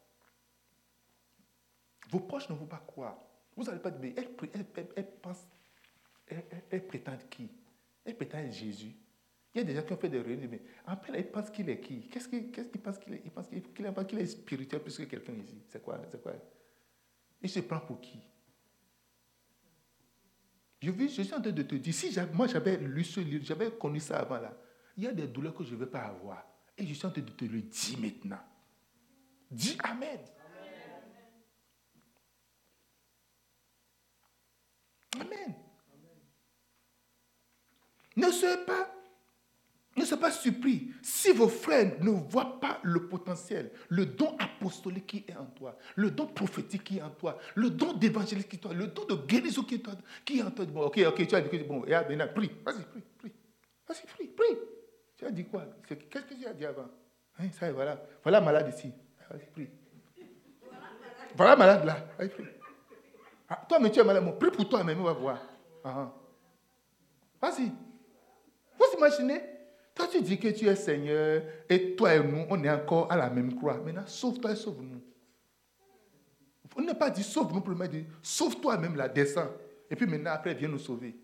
Vos 2.10 2.20
proches 2.20 2.48
ne 2.50 2.54
vont 2.54 2.66
pas 2.66 2.82
croire. 2.86 3.16
Vous 3.56 3.64
n'allez 3.64 3.80
pas 3.80 3.90
dire, 3.90 4.00
mais 4.00 4.14
elle, 4.16 5.10
pense, 5.20 5.46
elle, 6.70 6.86
prétend 6.86 7.16
qui? 7.28 7.50
Elle 8.04 8.16
prétend 8.16 8.50
Jésus. 8.50 8.94
Il 9.52 9.58
y 9.58 9.60
a 9.62 9.64
des 9.64 9.74
gens 9.74 9.82
qui 9.82 9.92
ont 9.92 9.96
fait 9.96 10.08
des 10.08 10.20
réunions, 10.20 10.48
mais 10.48 10.62
en 10.86 10.96
fait, 10.96 11.12
ils 11.18 11.26
pensent 11.26 11.50
qu'il 11.50 11.68
est 11.68 11.80
qui? 11.80 12.08
Qu'est-ce 12.08 12.28
qu'ils 12.28 12.80
pensent 12.80 12.98
qu'il 12.98 13.14
est? 13.14 13.22
Ils 13.24 13.32
pensent 13.32 13.48
qu'il 13.48 14.18
est, 14.18 14.26
spirituel 14.26 14.80
plus 14.80 14.96
que 14.96 15.02
quelqu'un 15.02 15.34
ici. 15.34 15.60
C'est 15.68 15.82
quoi, 15.82 15.98
quoi? 16.22 16.34
Il 17.42 17.50
se 17.50 17.60
prend 17.60 17.80
pour 17.80 18.00
qui? 18.00 18.20
Je, 20.80 21.06
suis 21.08 21.34
en 21.34 21.42
train 21.42 21.50
de 21.50 21.62
te 21.62 21.74
dire, 21.74 21.92
si 21.92 22.16
moi 22.32 22.46
j'avais 22.46 22.76
lu 22.78 23.02
ce 23.04 23.20
livre, 23.20 23.44
j'avais 23.44 23.70
connu 23.72 24.00
ça 24.00 24.20
avant 24.20 24.38
là, 24.38 24.56
il 24.96 25.04
y 25.04 25.06
a 25.08 25.12
des 25.12 25.26
douleurs 25.26 25.54
que 25.54 25.64
je 25.64 25.74
ne 25.74 25.80
vais 25.80 25.90
pas 25.90 26.02
avoir. 26.02 26.46
Et 26.78 26.86
je 26.86 26.94
suis 26.94 27.06
en 27.06 27.10
train 27.10 27.20
de 27.20 27.30
te 27.30 27.44
le 27.44 27.60
dire 27.60 27.98
maintenant. 27.98 28.38
Dis 29.50 29.76
Amen. 29.82 30.20
Amen. 35.16 35.20
Amen. 35.20 35.54
Ne 38.16 38.30
soyez 38.30 38.64
pas 38.64 38.99
ne 40.00 40.06
soyez 40.06 40.20
pas 40.20 40.30
surpris 40.30 40.92
si 41.02 41.32
vos 41.32 41.48
frères 41.48 42.02
ne 42.02 42.10
voient 42.10 42.60
pas 42.60 42.78
le 42.82 43.08
potentiel, 43.08 43.70
le 43.88 44.06
don 44.06 44.36
apostolique 44.38 45.06
qui 45.06 45.24
est 45.28 45.36
en 45.36 45.46
toi, 45.46 45.76
le 45.96 46.10
don 46.10 46.26
prophétique 46.26 46.84
qui 46.84 46.98
est 46.98 47.02
en 47.02 47.10
toi, 47.10 47.38
le 47.54 47.70
don 47.70 47.92
d'évangéliste 47.92 48.48
qui 48.48 48.56
est 48.56 48.66
en 48.66 48.70
toi, 48.70 48.78
le 48.78 48.86
don 48.88 49.04
de 49.04 49.14
guérison 49.26 49.62
qui 49.62 49.76
est 49.76 49.88
en 49.88 49.92
toi. 49.92 50.02
Qui 50.24 50.38
est 50.38 50.42
en 50.42 50.50
toi. 50.50 50.64
Bon, 50.66 50.82
ok, 50.82 51.00
ok, 51.08 51.26
tu 51.26 51.34
as 51.34 51.40
dit 51.40 51.58
bon, 51.60 51.84
et 51.84 51.90
maintenant, 51.90 52.28
prie, 52.34 52.50
vas-y, 52.64 52.82
prie, 52.84 53.02
prie. 53.18 53.32
Vas-y, 53.88 54.06
prie, 54.06 54.26
prie. 54.28 54.58
Tu 55.16 55.26
as 55.26 55.30
dit 55.30 55.44
quoi? 55.44 55.66
Qu'est-ce 55.86 56.24
que 56.24 56.34
tu 56.34 56.46
as 56.46 56.52
dit 56.52 56.64
avant? 56.64 56.88
Hein, 57.38 57.48
Ça 57.52 57.72
voilà. 57.72 58.00
Voilà 58.22 58.40
malade 58.40 58.72
ici. 58.74 58.92
Vas-y, 59.30 59.46
prie. 59.50 59.68
Voilà 61.34 61.56
malade 61.56 61.84
là. 61.84 61.96
Vas-y, 62.18 62.28
prie. 62.28 62.44
Ah, 63.48 63.64
toi, 63.68 63.80
mais 63.80 63.90
tu 63.90 63.98
es 63.98 64.04
malade. 64.04 64.24
Bon, 64.24 64.32
prie 64.32 64.50
pour 64.50 64.68
toi-même, 64.68 65.00
on 65.00 65.04
va 65.04 65.12
voir. 65.12 65.38
Ah, 65.84 65.94
ah. 65.96 66.14
Vas-y. 67.42 67.72
Vous 68.78 68.96
imaginez 68.96 69.40
quand 70.00 70.06
tu 70.06 70.22
dis 70.22 70.38
que 70.38 70.48
tu 70.48 70.66
es 70.66 70.76
Seigneur 70.76 71.42
et 71.68 71.94
toi 71.94 72.14
et 72.14 72.22
nous, 72.22 72.46
on 72.48 72.64
est 72.64 72.70
encore 72.70 73.10
à 73.12 73.16
la 73.16 73.28
même 73.28 73.54
croix, 73.54 73.78
maintenant 73.78 74.06
sauve-toi 74.06 74.52
et 74.52 74.56
sauve-nous. 74.56 75.02
On 76.76 76.82
n'a 76.82 76.94
pas 76.94 77.10
dit 77.10 77.22
sauve-nous 77.22 77.60
pour 77.60 77.74
le 77.74 77.88
dit 77.88 78.06
sauve-toi 78.22 78.78
même 78.78 78.96
la 78.96 79.08
descends. 79.08 79.50
Et 79.90 79.96
puis 79.96 80.06
maintenant, 80.06 80.30
après, 80.30 80.54
viens 80.54 80.68
nous 80.68 80.78
sauver. 80.78 81.16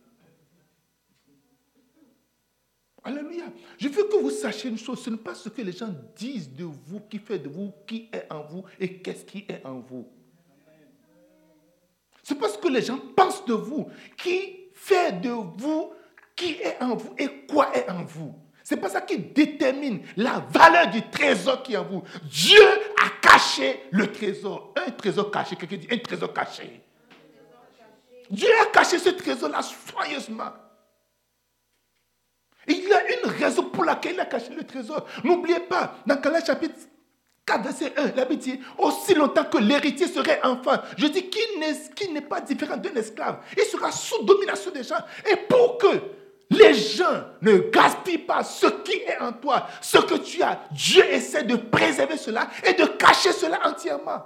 Alléluia. 3.04 3.44
Je 3.78 3.88
veux 3.88 4.04
que 4.08 4.16
vous 4.20 4.30
sachiez 4.30 4.68
une 4.68 4.78
chose, 4.78 5.00
ce 5.00 5.08
n'est 5.08 5.16
pas 5.16 5.34
ce 5.34 5.48
que 5.48 5.62
les 5.62 5.70
gens 5.70 5.94
disent 6.16 6.52
de 6.52 6.64
vous 6.64 7.00
qui 7.08 7.18
fait 7.18 7.38
de 7.38 7.48
vous, 7.48 7.72
qui 7.86 8.10
est 8.12 8.30
en 8.30 8.42
vous 8.42 8.64
et 8.80 9.00
qu'est-ce 9.00 9.24
qui 9.24 9.46
est 9.48 9.64
en 9.64 9.78
vous. 9.78 10.06
C'est 12.24 12.34
pas 12.34 12.48
ce 12.48 12.58
que 12.58 12.68
les 12.68 12.82
gens 12.82 12.98
pensent 13.16 13.44
de 13.46 13.54
vous 13.54 13.88
qui 14.18 14.70
fait 14.74 15.12
de 15.20 15.30
vous, 15.30 15.92
qui 16.34 16.54
est 16.54 16.82
en 16.82 16.96
vous 16.96 17.14
et 17.16 17.46
quoi 17.46 17.74
est 17.74 17.88
en 17.88 18.02
vous. 18.04 18.34
C'est 18.68 18.78
pas 18.78 18.88
ça 18.88 19.00
qui 19.00 19.16
détermine 19.16 20.00
la 20.16 20.44
valeur 20.50 20.90
du 20.90 21.00
trésor 21.08 21.62
qui 21.62 21.74
est 21.74 21.76
en 21.76 21.84
vous. 21.84 22.02
Dieu 22.24 22.60
a 23.00 23.10
caché 23.22 23.84
le 23.92 24.10
trésor. 24.10 24.74
Un 24.84 24.90
trésor 24.90 25.30
caché, 25.30 25.54
quelqu'un 25.54 25.76
dit 25.76 25.86
un 25.88 25.98
trésor 25.98 26.32
caché. 26.32 26.82
Dieu 28.28 28.48
a 28.60 28.66
caché 28.66 28.98
ce 28.98 29.10
trésor-là 29.10 29.62
soigneusement. 29.62 30.50
raison 33.38 33.70
pour 33.70 33.84
laquelle 33.84 34.14
il 34.14 34.20
a 34.20 34.26
caché 34.26 34.52
le 34.52 34.64
trésor. 34.64 35.06
N'oubliez 35.22 35.60
pas, 35.60 35.98
dans 36.04 36.16
Calais 36.16 36.44
chapitre 36.44 36.74
4, 37.46 37.62
verset 37.62 37.92
1, 37.96 38.16
la 38.16 38.24
dit, 38.24 38.58
aussi 38.78 39.14
longtemps 39.14 39.44
que 39.44 39.58
l'héritier 39.58 40.08
serait 40.08 40.40
enfant, 40.42 40.78
je 40.98 41.06
dis 41.06 41.30
qu'il 41.30 42.12
n'est 42.12 42.20
pas 42.20 42.40
différent 42.40 42.78
d'un 42.78 42.94
esclave, 42.96 43.44
il 43.56 43.62
sera 43.62 43.92
sous 43.92 44.24
domination 44.24 44.72
des 44.72 44.82
gens. 44.82 44.98
Et 45.30 45.36
pour 45.36 45.78
que 45.78 46.25
les 46.50 46.74
gens 46.74 47.24
ne 47.42 47.58
gaspillent 47.70 48.18
pas 48.18 48.44
ce 48.44 48.66
qui 48.82 48.98
est 48.98 49.18
en 49.18 49.32
toi, 49.32 49.66
ce 49.80 49.98
que 49.98 50.14
tu 50.18 50.42
as, 50.42 50.68
Dieu 50.70 51.04
essaie 51.04 51.44
de 51.44 51.56
préserver 51.56 52.16
cela 52.16 52.48
et 52.64 52.74
de 52.74 52.84
cacher 52.84 53.32
cela 53.32 53.66
entièrement. 53.68 54.22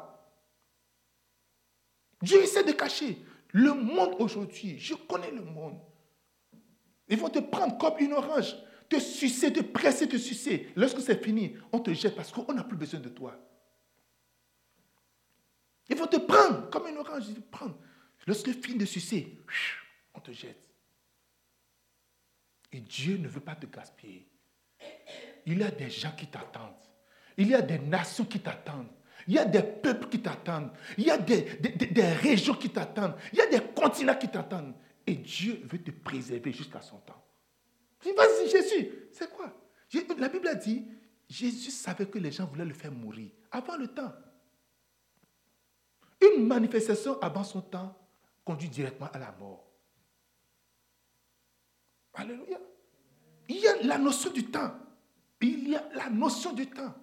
Dieu 2.23 2.43
essaie 2.43 2.65
de 2.65 2.73
cacher. 2.73 3.19
Le 3.53 3.73
monde 3.73 4.17
aujourd'hui, 4.19 4.79
je 4.79 4.95
connais 4.95 5.31
le 5.31 5.43
monde. 5.43 5.81
Ils 7.09 7.19
vont 7.19 7.31
te 7.31 7.41
prendre 7.41 7.77
comme 7.79 7.99
une 7.99 8.13
orange 8.13 8.55
te 8.91 8.99
sucer, 8.99 9.53
te 9.53 9.61
presser, 9.63 10.09
te 10.09 10.17
sucer. 10.17 10.69
Lorsque 10.75 11.01
c'est 11.01 11.23
fini, 11.25 11.57
on 11.73 11.79
te 11.79 11.93
jette 11.95 12.17
parce 12.17 12.33
qu'on 12.33 12.53
n'a 12.53 12.65
plus 12.65 12.77
besoin 12.77 13.01
de 13.01 13.09
toi. 13.09 13.39
Ils 15.89 15.97
vont 15.97 16.09
te 16.09 16.17
prendre 16.17 16.69
comme 16.71 16.89
une 16.89 16.99
orange. 16.99 17.25
Ils 17.29 18.43
te 18.43 18.53
fini 18.53 18.79
de 18.79 18.85
sucer, 18.85 19.41
on 20.13 20.21
te 20.21 20.33
jette. 20.33 20.70
Et 22.73 22.81
Dieu 22.81 23.17
ne 23.17 23.29
veut 23.29 23.41
pas 23.41 23.55
te 23.55 23.67
gaspiller. 23.67 24.29
Il 25.47 25.59
y 25.59 25.63
a 25.63 25.71
des 25.71 25.91
gens 25.91 26.13
qui 26.17 26.27
t'attendent. 26.27 26.75
Il 27.37 27.49
y 27.49 27.55
a 27.55 27.63
des 27.63 27.79
nations 27.79 28.25
qui 28.25 28.41
t'attendent. 28.41 28.91
Il 29.27 29.35
y 29.35 29.39
a 29.39 29.45
des 29.45 29.63
peuples 29.63 30.09
qui 30.09 30.21
t'attendent. 30.21 30.71
Il 30.97 31.05
y 31.05 31.11
a 31.11 31.19
des, 31.19 31.43
des 31.43 32.13
régions 32.13 32.55
qui 32.55 32.71
t'attendent. 32.71 33.15
Il 33.33 33.39
y 33.39 33.43
a 33.43 33.47
des 33.47 33.61
continents 33.75 34.17
qui 34.17 34.29
t'attendent. 34.29 34.75
Et 35.07 35.15
Dieu 35.15 35.61
veut 35.65 35.83
te 35.83 35.91
préserver 35.91 36.53
jusqu'à 36.53 36.81
son 36.81 36.99
temps. 36.99 37.23
Vas-y, 38.05 38.51
Jésus, 38.51 38.91
c'est 39.13 39.31
quoi? 39.33 39.53
La 40.19 40.29
Bible 40.29 40.49
a 40.49 40.55
dit, 40.55 40.87
Jésus 41.29 41.71
savait 41.71 42.07
que 42.07 42.19
les 42.19 42.33
gens 42.33 42.47
voulaient 42.47 42.65
le 42.65 42.75
faire 42.75 42.93
mourir 42.93 43.31
avant 43.51 43.77
le 43.77 43.89
temps. 43.89 44.13
Une 46.21 46.47
manifestation 46.47 47.19
avant 47.21 47.45
son 47.45 47.63
temps 47.63 47.97
conduit 48.45 48.69
directement 48.69 49.11
à 49.13 49.19
la 49.19 49.33
mort. 49.33 49.70
Alléluia. 52.15 52.59
Il 53.49 53.59
y 53.59 53.69
a 53.69 53.83
la 53.83 53.99
notion 53.99 54.31
du 54.31 54.51
temps. 54.51 54.73
Il 55.41 55.69
y 55.69 55.77
a 55.77 55.89
la 55.95 56.11
notion 56.11 56.53
du 56.53 56.69
temps. 56.69 56.95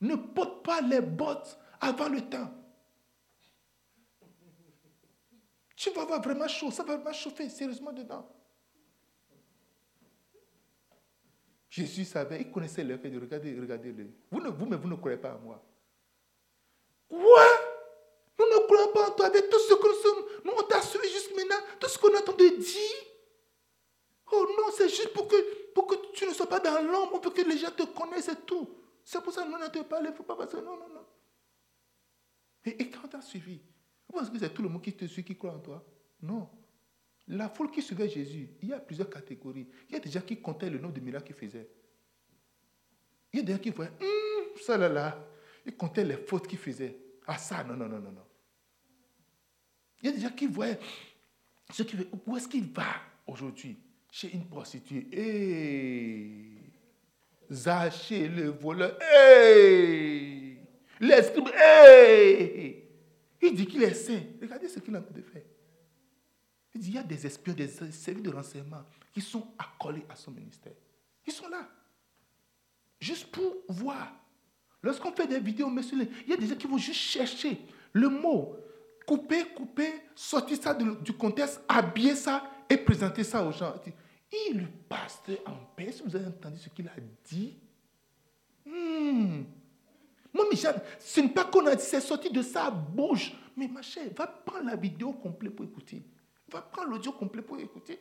Ne 0.00 0.16
porte 0.16 0.64
pas 0.64 0.80
les 0.80 1.00
bottes 1.00 1.58
avant 1.80 2.08
le 2.08 2.20
temps. 2.20 2.50
Tu 5.74 5.90
vas 5.90 6.02
avoir 6.02 6.22
vraiment 6.22 6.48
chaud, 6.48 6.70
ça 6.70 6.82
va 6.82 6.96
vraiment 6.96 7.12
chauffer 7.12 7.48
sérieusement 7.48 7.92
dedans. 7.92 8.26
Jésus 11.68 12.06
savait, 12.06 12.40
il 12.40 12.50
connaissait 12.50 12.82
l'heure 12.82 12.98
de 12.98 13.20
regarder, 13.20 13.58
regardez-le. 13.60 14.10
Vous, 14.30 14.40
ne, 14.40 14.48
vous, 14.48 14.64
mais 14.64 14.76
vous 14.76 14.88
ne 14.88 14.94
croyez 14.94 15.18
pas 15.18 15.32
à 15.32 15.38
moi. 15.38 15.62
Quoi? 17.06 17.44
Nous 18.38 18.46
ne 18.46 18.66
croyons 18.66 18.92
pas 18.92 19.10
en 19.10 19.10
toi 19.12 19.26
avec 19.26 19.50
tout 19.50 19.58
ce 19.58 19.74
que 19.74 19.86
nous 19.86 20.02
sommes. 20.02 20.24
Nous, 20.44 20.52
on 20.58 20.62
t'a 20.62 20.80
suivi 20.80 21.08
juste 21.08 21.36
maintenant, 21.36 21.56
tout 21.78 21.88
ce 21.88 21.98
qu'on 21.98 22.14
a 22.14 22.20
entendu 22.20 22.50
dire. 22.56 23.15
Oh 24.32 24.46
non, 24.58 24.72
c'est 24.76 24.88
juste 24.88 25.12
pour 25.12 25.28
que, 25.28 25.72
pour 25.72 25.86
que 25.86 25.94
tu 26.12 26.26
ne 26.26 26.32
sois 26.32 26.48
pas 26.48 26.60
dans 26.60 26.80
l'ombre, 26.82 27.20
pour 27.20 27.32
que 27.32 27.42
les 27.42 27.58
gens 27.58 27.70
te 27.70 27.84
connaissent 27.84 28.28
et 28.28 28.36
tout. 28.46 28.68
C'est 29.04 29.22
pour 29.22 29.32
ça 29.32 29.44
que 29.44 29.50
nous 29.50 29.58
ne 29.58 29.68
te 29.68 29.78
parlons, 29.82 30.06
il 30.06 30.10
ne 30.10 30.16
faut 30.16 30.24
pas 30.24 30.36
passer. 30.36 30.56
Non, 30.56 30.76
non, 30.76 30.88
non. 30.88 31.06
Et, 32.64 32.90
quand 32.90 33.06
tu 33.06 33.16
as 33.16 33.22
suivi, 33.22 33.60
vous 34.08 34.18
pensez 34.18 34.32
que 34.32 34.38
c'est 34.38 34.52
tout 34.52 34.62
le 34.62 34.68
monde 34.68 34.82
qui 34.82 34.92
te 34.92 35.04
suit, 35.04 35.22
qui 35.22 35.36
croit 35.36 35.52
en 35.52 35.60
toi? 35.60 35.84
Non. 36.22 36.48
La 37.28 37.48
foule 37.48 37.70
qui 37.70 37.82
suivait 37.82 38.08
Jésus, 38.08 38.50
il 38.62 38.68
y 38.68 38.72
a 38.72 38.80
plusieurs 38.80 39.08
catégories. 39.08 39.68
Il 39.88 39.92
y 39.92 39.96
a 39.96 40.00
des 40.00 40.10
gens 40.10 40.20
qui 40.20 40.40
comptaient 40.40 40.70
le 40.70 40.78
nombre 40.78 40.94
de 40.94 41.00
miracles 41.00 41.26
qu'il 41.26 41.36
faisait. 41.36 41.70
Il 43.32 43.40
y 43.40 43.42
a 43.42 43.44
des 43.44 43.52
gens 43.52 43.58
qui 43.58 43.70
voyaient, 43.70 43.92
hum, 44.00 44.60
ça 44.60 44.76
là 44.76 44.88
là, 44.88 45.24
ils 45.64 45.76
comptaient 45.76 46.04
les 46.04 46.16
fautes 46.16 46.48
qu'il 46.48 46.58
faisait. 46.58 46.98
Ah 47.26 47.38
ça, 47.38 47.62
non, 47.62 47.74
non, 47.74 47.88
non, 47.88 48.00
non, 48.00 48.12
non. 48.12 48.26
Il 50.02 50.06
y 50.06 50.12
a 50.12 50.16
des 50.16 50.20
gens 50.20 50.34
qui 50.34 50.46
voyaient 50.46 50.78
ce 51.72 51.82
où 52.26 52.36
est-ce 52.36 52.48
qu'il 52.48 52.72
va 52.72 52.86
aujourd'hui? 53.26 53.78
Chez 54.18 54.32
une 54.32 54.46
prostituée. 54.46 55.08
Hé 55.12 56.30
Zaché 57.52 58.28
le 58.28 58.48
voleur. 58.48 58.96
Hé 58.98 60.56
L'esprit. 61.00 61.42
Hé 61.54 62.88
Il 63.42 63.54
dit 63.54 63.66
qu'il 63.66 63.82
est 63.82 63.92
saint. 63.92 64.22
Regardez 64.40 64.68
ce 64.68 64.78
qu'il 64.78 64.96
a 64.96 65.00
en 65.00 65.02
train 65.02 65.12
de 65.12 65.20
faire. 65.20 65.42
Il 66.76 66.94
y 66.94 66.96
a 66.96 67.02
des 67.02 67.26
espions, 67.26 67.52
des 67.52 67.68
services 67.68 68.22
de 68.22 68.30
renseignement 68.30 68.84
qui 69.12 69.20
sont 69.20 69.48
accolés 69.58 70.06
à 70.08 70.16
son 70.16 70.30
ministère. 70.30 70.72
Ils 71.26 71.32
sont 71.34 71.48
là. 71.48 71.68
Juste 72.98 73.26
pour 73.26 73.54
voir. 73.68 74.14
Lorsqu'on 74.82 75.12
fait 75.12 75.26
des 75.26 75.40
vidéos, 75.40 75.70
il 75.70 76.30
y 76.30 76.32
a 76.32 76.38
des 76.38 76.46
gens 76.46 76.56
qui 76.56 76.66
vont 76.66 76.78
juste 76.78 77.00
chercher 77.00 77.58
le 77.92 78.08
mot, 78.08 78.56
couper, 79.06 79.44
couper, 79.54 79.92
sortir 80.14 80.56
ça 80.56 80.72
du 80.72 81.12
contexte, 81.12 81.60
habiller 81.68 82.14
ça 82.14 82.50
et 82.70 82.78
présenter 82.78 83.22
ça 83.22 83.44
aux 83.44 83.52
gens. 83.52 83.74
Il 84.32 84.58
le 84.58 84.66
pasteur 84.88 85.38
en 85.46 85.56
paix, 85.76 85.92
si 85.92 86.02
vous 86.02 86.14
avez 86.16 86.26
entendu 86.26 86.58
ce 86.58 86.68
qu'il 86.68 86.88
a 86.88 86.94
dit. 87.24 87.58
Hmm. 88.64 89.44
Moi, 90.32 90.44
Michel, 90.50 90.82
ce 90.98 91.20
n'est 91.20 91.28
pas 91.28 91.44
qu'on 91.44 91.64
a 91.66 91.74
dit, 91.74 91.84
c'est 91.84 92.00
sorti 92.00 92.30
de 92.30 92.42
sa 92.42 92.70
bouche. 92.70 93.32
Mais 93.56 93.68
ma 93.68 93.80
chère, 93.82 94.12
va 94.14 94.26
prendre 94.26 94.66
la 94.66 94.76
vidéo 94.76 95.12
complète 95.14 95.56
pour 95.56 95.64
écouter. 95.64 96.02
Va 96.50 96.60
prendre 96.60 96.90
l'audio 96.90 97.12
complet 97.12 97.42
pour 97.42 97.58
écouter. 97.58 97.98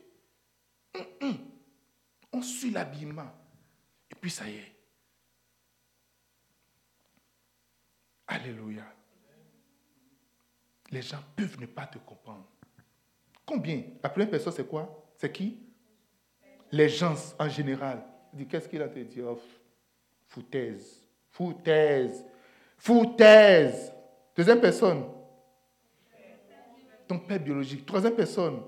Hum, 0.94 1.06
hum. 1.22 1.38
On 2.34 2.42
suit 2.42 2.72
l'habillement. 2.72 3.32
Et 4.12 4.16
puis 4.16 4.30
ça 4.30 4.50
y 4.50 4.56
est. 4.56 4.76
Alléluia. 8.28 8.84
Les 10.92 11.02
gens 11.02 11.24
peuvent 11.36 11.60
ne 11.60 11.68
pas 11.68 11.88
te 11.88 12.00
comprendre. 12.00 12.48
Combien? 13.46 13.84
La 14.04 14.10
première 14.10 14.30
personne, 14.30 14.54
c'est 14.54 14.68
quoi? 14.68 15.14
C'est 15.18 15.32
qui? 15.32 15.65
Les 16.72 16.90
gens 16.90 17.16
en 17.40 17.50
général. 17.50 18.04
Qu'est-ce 18.50 18.68
qu'il 18.68 18.82
a 18.82 18.90
te 18.90 19.00
dire 19.00 19.26
oh, 19.28 19.40
Foutaise. 20.28 21.08
Foutaise. 21.32 22.26
Foutaise. 22.78 23.94
Deuxième 24.36 24.60
personne 24.60 25.06
ton 27.08 27.20
père 27.20 27.40
biologique. 27.40 27.86
Troisième 27.86 28.16
personne. 28.16 28.62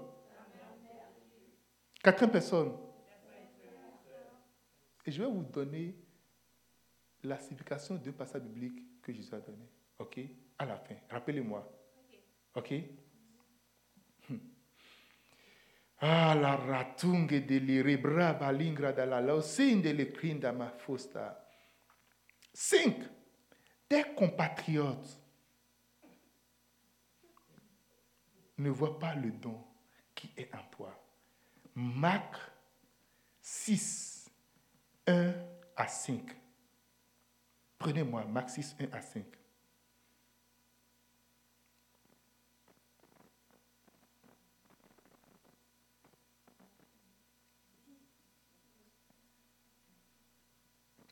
Quatrième 2.03 2.31
personne. 2.31 2.73
Et 5.05 5.11
je 5.11 5.21
vais 5.21 5.29
vous 5.29 5.43
donner 5.43 5.95
la 7.23 7.39
signification 7.39 7.95
d'un 7.95 8.11
passage 8.11 8.41
biblique 8.41 9.01
que 9.01 9.11
Jésus 9.11 9.33
a 9.33 9.39
donné. 9.39 9.67
OK? 9.99 10.19
À 10.57 10.65
la 10.65 10.77
fin. 10.77 10.95
Rappelez-moi. 11.09 11.67
OK? 12.55 12.73
Ah, 15.99 16.35
la 16.35 16.55
ratungue 16.55 17.45
de 17.45 17.57
l'iribra 17.57 18.33
balingra 18.33 18.91
da 18.91 19.05
la 19.05 19.19
lausin 19.19 19.81
de 19.81 19.89
l'écrinda 19.91 20.51
ma. 20.51 20.71
Cinq. 22.53 22.97
Tes 23.89 24.03
compatriotes 24.15 25.21
ne 28.57 28.69
voit 28.69 28.99
pas 28.99 29.15
le 29.15 29.31
don 29.31 29.63
qui 30.13 30.31
est 30.37 30.53
en 30.53 30.63
toi. 30.71 30.93
Marc 31.75 32.35
6, 33.41 34.29
1 35.07 35.33
à 35.75 35.87
5. 35.87 36.21
Prenez-moi 37.77 38.25
Marc 38.25 38.49
6, 38.49 38.75
1 38.79 38.95
à 38.97 39.01
5. 39.01 39.23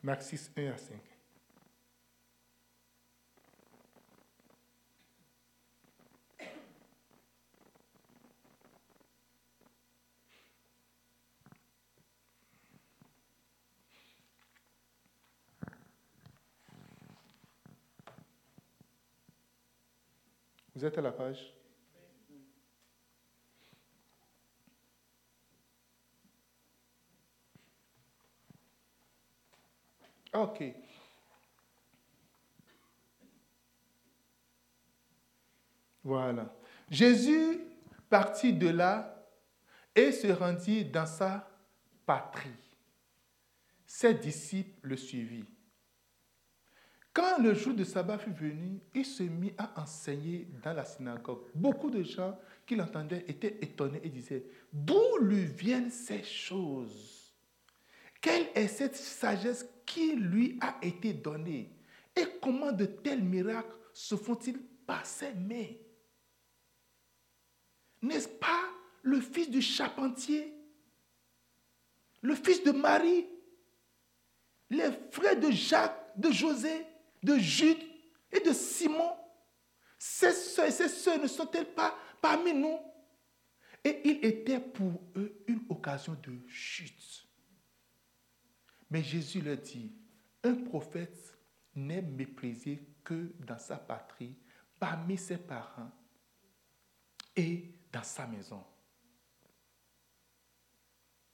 Marc 0.06 0.22
6, 0.22 0.52
1 0.56 0.72
à 0.72 0.78
5. 0.78 1.02
Vous 20.76 20.86
êtes 20.86 20.96
à 21.00 21.02
la 21.02 21.12
page? 21.12 21.55
Ok. 30.36 30.64
Voilà. 36.04 36.54
Jésus 36.90 37.62
partit 38.10 38.54
de 38.54 38.70
là 38.70 39.28
et 39.96 40.12
se 40.12 40.28
rendit 40.28 40.86
dans 40.86 41.06
sa 41.06 41.50
patrie. 42.06 42.50
ses 43.86 44.14
disciples 44.14 44.90
le 44.90 44.98
suivirent. 44.98 45.46
Quand 47.14 47.42
le 47.42 47.54
jour 47.54 47.74
de 47.74 47.86
sabbat 47.86 48.18
fut 48.18 48.34
venu, 48.34 48.82
il 48.94 49.06
se 49.06 49.24
mit 49.24 49.54
à 49.58 49.82
enseigner 49.82 50.50
dans 50.62 50.74
la 50.74 50.84
synagogue. 50.84 51.44
Beaucoup 51.56 51.90
de 51.90 52.04
gens 52.04 52.38
qui 52.66 52.76
l'entendaient 52.76 53.24
étaient 53.28 53.58
étonnés 53.62 54.02
et 54.04 54.10
disaient, 54.10 54.46
d'où 54.74 55.18
lui 55.22 55.46
viennent 55.46 55.92
ces 55.92 56.24
choses? 56.24 57.34
Quelle 58.20 58.50
est 58.54 58.68
cette 58.68 58.98
sagesse 58.98 59.66
qui 59.86 60.16
lui 60.16 60.58
a 60.62 60.78
été 60.82 61.14
donnée 61.14 61.72
Et 62.16 62.26
comment 62.42 62.72
de 62.72 62.86
tels 62.86 63.24
miracles 63.24 63.78
se 63.94 64.16
font-ils 64.16 64.60
par 64.86 65.06
ses 65.06 65.34
mains? 65.34 65.74
N'est-ce 68.02 68.28
pas 68.30 68.70
le 69.04 69.20
fils 69.22 69.50
du 69.50 69.62
charpentier? 69.62 70.54
Le 72.22 72.36
fils 72.36 72.64
de 72.64 72.72
Marie? 72.72 73.26
Les 74.70 74.90
frères 75.12 75.40
de 75.40 75.52
Jacques, 75.52 76.18
de 76.18 76.32
José 76.32 76.86
de 77.26 77.38
Jude 77.38 77.84
et 78.32 78.40
de 78.40 78.54
Simon? 78.54 79.12
Ces 79.98 80.32
soeurs 80.32 80.68
et 80.68 80.88
soeurs 80.88 81.20
ne 81.20 81.28
sont-elles 81.28 81.74
pas 81.74 81.98
parmi 82.22 82.54
nous? 82.54 82.80
Et 83.84 84.02
il 84.06 84.26
était 84.26 84.60
pour 84.60 85.02
eux 85.16 85.44
une 85.48 85.66
occasion 85.70 86.16
de 86.24 86.40
chute. 86.48 87.25
Mais 88.90 89.04
Jésus 89.04 89.42
leur 89.42 89.58
dit, 89.58 89.92
un 90.44 90.56
prophète 90.56 91.38
n'est 91.76 92.02
méprisé 92.02 92.82
que 93.04 93.34
dans 93.40 93.58
sa 93.58 93.78
patrie, 93.78 94.36
parmi 94.80 95.18
ses 95.18 95.38
parents 95.38 95.92
et 97.36 97.74
dans 97.92 98.04
sa 98.04 98.28
maison. 98.28 98.64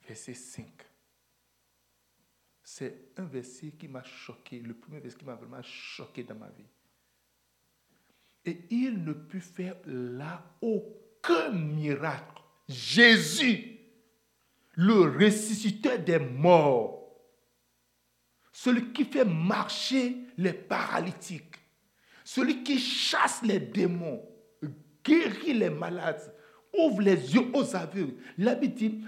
Verset 0.08 0.34
5 0.34 0.92
c'est 2.74 3.12
un 3.18 3.26
verset 3.26 3.72
qui 3.72 3.90
m'a 3.90 4.02
choqué, 4.02 4.60
le 4.60 4.74
premier 4.74 5.02
verset 5.02 5.18
qui 5.18 5.26
m'a 5.26 5.36
vraiment 5.36 5.62
choqué 5.62 6.24
dans 6.24 6.36
ma 6.36 6.48
vie. 6.48 6.70
Et 8.46 8.66
il 8.70 9.04
ne 9.04 9.12
put 9.12 9.42
faire 9.42 9.76
là 9.86 10.42
aucun 10.62 11.52
miracle. 11.52 12.42
Jésus, 12.70 13.78
le 14.76 15.02
ressusciteur 15.02 16.00
des 16.00 16.20
morts, 16.20 17.01
celui 18.52 18.92
qui 18.92 19.06
fait 19.06 19.26
marcher 19.26 20.18
les 20.38 20.54
paralytiques, 20.54 21.56
celui 22.24 22.64
qui 22.64 22.78
chasse 22.80 23.42
les 23.44 23.60
démons, 23.60 24.22
guérit 25.04 25.54
les 25.54 25.70
malades, 25.70 26.34
ouvre 26.78 27.02
les 27.02 27.34
yeux 27.34 27.48
aux 27.54 27.76
aveugles. 27.76 28.16
La 28.38 28.60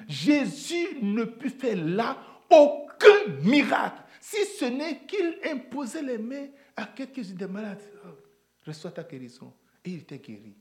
Jésus 0.08 0.98
ne 1.02 1.24
put 1.24 1.50
faire 1.50 1.78
là 1.78 2.18
aucun 2.50 2.84
aucun 3.04 3.32
miracle, 3.42 4.04
si 4.20 4.46
ce 4.46 4.66
n'est 4.66 5.06
qu'il 5.06 5.38
imposait 5.46 6.02
les 6.02 6.18
mains 6.18 6.48
à 6.76 6.86
quelques-uns 6.86 7.36
des 7.36 7.48
malades. 7.48 7.82
Oh, 8.06 8.10
reçois 8.66 8.92
ta 8.92 9.04
guérison. 9.04 9.54
Et 9.84 9.92
il 9.92 10.00
était 10.00 10.20
guéri. 10.20 10.56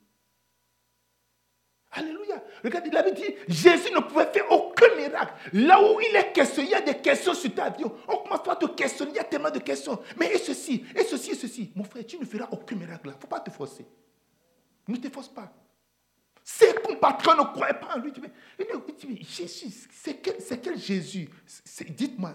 Alléluia. 1.93 2.43
Regardez, 2.65 2.89
il 2.89 2.97
avait 2.97 3.13
dit, 3.13 3.35
Jésus 3.49 3.93
ne 3.93 4.01
pouvait 4.01 4.27
faire 4.33 4.51
aucun 4.51 4.95
miracle. 4.97 5.35
Là 5.53 5.81
où 5.81 6.01
il 6.01 6.17
est 6.17 6.33
question, 6.33 6.63
il 6.63 6.71
y 6.71 6.75
a 6.75 6.81
des 6.81 6.97
questions 6.97 7.35
sur 7.35 7.55
ta 7.55 7.69
vie. 7.69 7.85
On 7.85 8.17
commence 8.17 8.43
pas 8.43 8.53
à 8.53 8.57
te 8.57 8.67
questionner, 8.67 9.13
il 9.13 9.17
y 9.17 9.21
a 9.21 9.25
tellement 9.25 9.51
de 9.51 9.59
questions. 9.59 10.01
Mais 10.19 10.33
et 10.33 10.39
ceci, 10.39 10.85
et 10.95 11.05
ceci, 11.05 11.33
et 11.33 11.35
ceci. 11.35 11.73
Mon 11.75 11.85
frère, 11.85 12.07
tu 12.07 12.19
ne 12.19 12.25
feras 12.25 12.49
aucun 12.51 12.77
miracle 12.77 13.03
Il 13.05 13.09
ne 13.11 13.21
faut 13.21 13.27
pas 13.27 13.41
te 13.41 13.51
forcer. 13.51 13.85
Ne 14.89 14.97
te 14.97 15.09
force 15.11 15.29
pas. 15.29 15.53
Ses 16.43 16.75
compatriotes 16.75 17.39
ne 17.39 17.45
croyaient 17.45 17.75
pas 17.75 17.97
en 17.97 17.99
lui. 17.99 18.13
Jésus, 19.29 19.67
c'est 19.93 20.21
quel, 20.23 20.79
Jésus? 20.79 21.29
Dites-moi, 21.91 22.35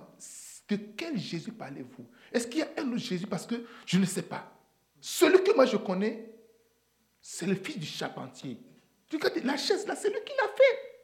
de 0.69 0.75
quel 0.95 1.17
Jésus 1.17 1.51
parlez-vous? 1.51 2.05
Est-ce 2.31 2.47
qu'il 2.47 2.59
y 2.59 2.61
a 2.61 2.69
un 2.77 2.87
autre 2.89 2.97
Jésus? 2.97 3.27
Parce 3.27 3.45
que 3.45 3.55
je 3.85 3.97
ne 3.97 4.05
sais 4.05 4.21
pas. 4.21 4.53
Celui 5.01 5.43
que 5.43 5.53
moi 5.55 5.65
je 5.65 5.77
connais, 5.77 6.31
c'est 7.21 7.45
le 7.47 7.55
fils 7.55 7.79
du 7.79 7.85
charpentier. 7.85 8.57
La 9.43 9.55
chaise 9.55 9.87
là, 9.87 9.95
c'est 9.95 10.09
lui 10.09 10.19
qui 10.25 10.33
l'a 10.35 10.47
fait. 10.49 10.97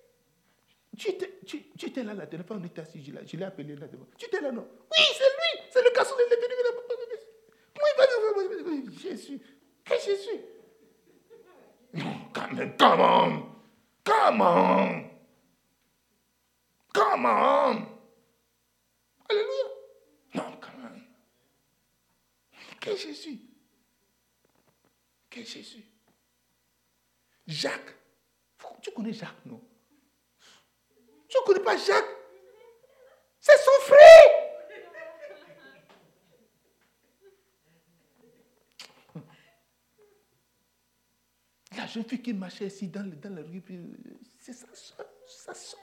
Tu 0.97 1.09
étais, 1.09 1.39
tu, 1.45 1.87
étais, 1.87 2.03
là 2.03 2.13
la 2.13 2.25
dernière 2.25 2.45
fois, 2.45 2.57
on 2.59 2.63
était 2.63 2.81
assis, 2.81 3.03
je 3.03 3.37
l'ai 3.37 3.45
appelé 3.45 3.75
là 3.75 3.87
devant. 3.87 4.05
Tu 4.17 4.25
étais 4.25 4.41
là, 4.41 4.51
non? 4.51 4.67
Oui, 4.91 5.03
c'est 5.17 5.23
lui, 5.23 5.69
c'est 5.71 5.83
le 5.83 5.91
garçon 5.95 6.13
de 6.15 6.21
l'éternité. 6.23 6.53
Comment 7.73 7.87
il 7.91 8.93
va 8.93 9.09
Jésus 9.09 9.41
Quel 9.83 9.99
Jésus? 9.99 10.41
Come 12.33 12.59
on, 12.59 12.69
come 12.77 13.01
on, 13.01 13.45
come 14.03 14.41
on, 14.41 15.09
come 16.93 17.25
on. 17.25 17.87
Alléluia. 19.29 19.65
Non, 20.35 20.57
come 20.59 20.83
on. 20.83 21.01
Quel 22.79 22.97
Jésus? 22.97 23.39
Quel 25.29 25.45
Jésus? 25.45 25.92
Jacques. 27.47 27.95
Tu 28.81 28.91
connais 28.91 29.13
Jacques, 29.13 29.45
non? 29.45 29.61
Tu 31.27 31.37
ne 31.37 31.45
connais 31.45 31.63
pas 31.63 31.77
Jacques? 31.77 32.17
C'est 33.39 33.57
son 33.57 33.81
frère. 33.81 33.99
La 41.77 41.87
jeune 41.87 42.03
fille 42.05 42.21
qui 42.21 42.33
marchait 42.33 42.67
ici 42.67 42.87
dans, 42.87 43.09
la 43.23 43.41
rue, 43.41 43.63
c'est 44.39 44.53
sa 44.53 44.73
soeur, 44.73 45.05
sa 45.27 45.53
soeur. 45.53 45.79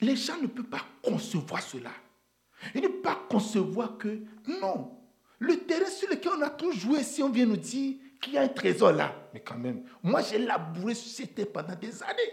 Les 0.00 0.16
gens 0.16 0.38
ne 0.38 0.46
peuvent 0.48 0.64
pas 0.64 0.84
concevoir 1.02 1.62
cela. 1.62 1.92
Ils 2.74 2.82
ne 2.82 2.88
peuvent 2.88 3.02
pas 3.02 3.26
concevoir 3.28 3.98
que, 3.98 4.22
non, 4.60 4.98
le 5.38 5.58
terrain 5.64 5.90
sur 5.90 6.08
lequel 6.08 6.32
on 6.36 6.42
a 6.42 6.50
tout 6.50 6.72
joué, 6.72 7.02
si 7.02 7.22
on 7.22 7.28
vient 7.30 7.46
nous 7.46 7.56
dire 7.56 7.98
qu'il 8.24 8.34
y 8.34 8.38
a 8.38 8.42
un 8.42 8.48
trésor 8.48 8.92
là, 8.92 9.14
mais 9.32 9.40
quand 9.40 9.58
même, 9.58 9.84
moi 10.02 10.22
j'ai 10.22 10.38
labouré 10.38 10.94
terre 11.34 11.46
pendant 11.52 11.74
des 11.76 12.02
années. 12.02 12.32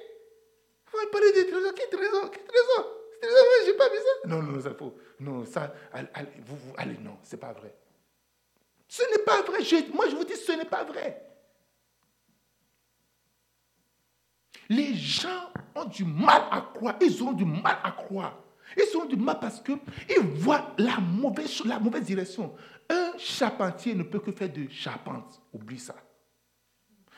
On 0.93 0.97
va 0.97 1.11
parler 1.11 1.31
de 1.31 1.49
trésor, 1.49 1.71
quel 1.75 1.89
trésor, 1.89 2.31
quel 2.31 2.43
trésor? 2.43 2.97
Trésor, 3.21 3.45
j'ai 3.65 3.73
pas 3.73 3.89
vu 3.89 3.95
ça. 3.97 4.27
Non, 4.27 4.41
non, 4.41 4.61
ça 4.61 4.73
faut. 4.73 4.95
Non, 5.19 5.45
ça, 5.45 5.73
allez, 5.93 6.29
vous, 6.45 6.55
vous, 6.55 6.73
allez 6.77 6.97
non, 6.97 7.17
c'est 7.23 7.37
pas 7.37 7.53
vrai. 7.53 7.75
Ce 8.87 9.03
n'est 9.03 9.23
pas 9.23 9.41
vrai. 9.43 9.59
moi, 9.93 10.09
je 10.09 10.15
vous 10.15 10.25
dis, 10.25 10.35
ce 10.35 10.51
n'est 10.51 10.65
pas 10.65 10.83
vrai. 10.83 11.25
Les 14.69 14.95
gens 14.95 15.51
ont 15.75 15.85
du 15.85 16.03
mal 16.03 16.43
à 16.51 16.61
croire. 16.73 16.95
Ils 17.01 17.23
ont 17.23 17.31
du 17.31 17.45
mal 17.45 17.77
à 17.83 17.91
croire. 17.91 18.37
Ils 18.77 18.97
ont 18.97 19.05
du 19.05 19.17
mal 19.17 19.37
parce 19.39 19.61
qu'ils 19.61 19.77
voient 20.19 20.73
la 20.77 20.97
mauvaise, 20.97 21.63
la 21.65 21.79
mauvaise 21.79 22.03
direction. 22.03 22.53
Un 22.91 23.17
charpentier 23.17 23.95
ne 23.95 24.03
peut 24.03 24.19
que 24.19 24.31
faire 24.31 24.51
de 24.51 24.67
charpente. 24.69 25.41
Oublie 25.53 25.79
ça. 25.79 25.95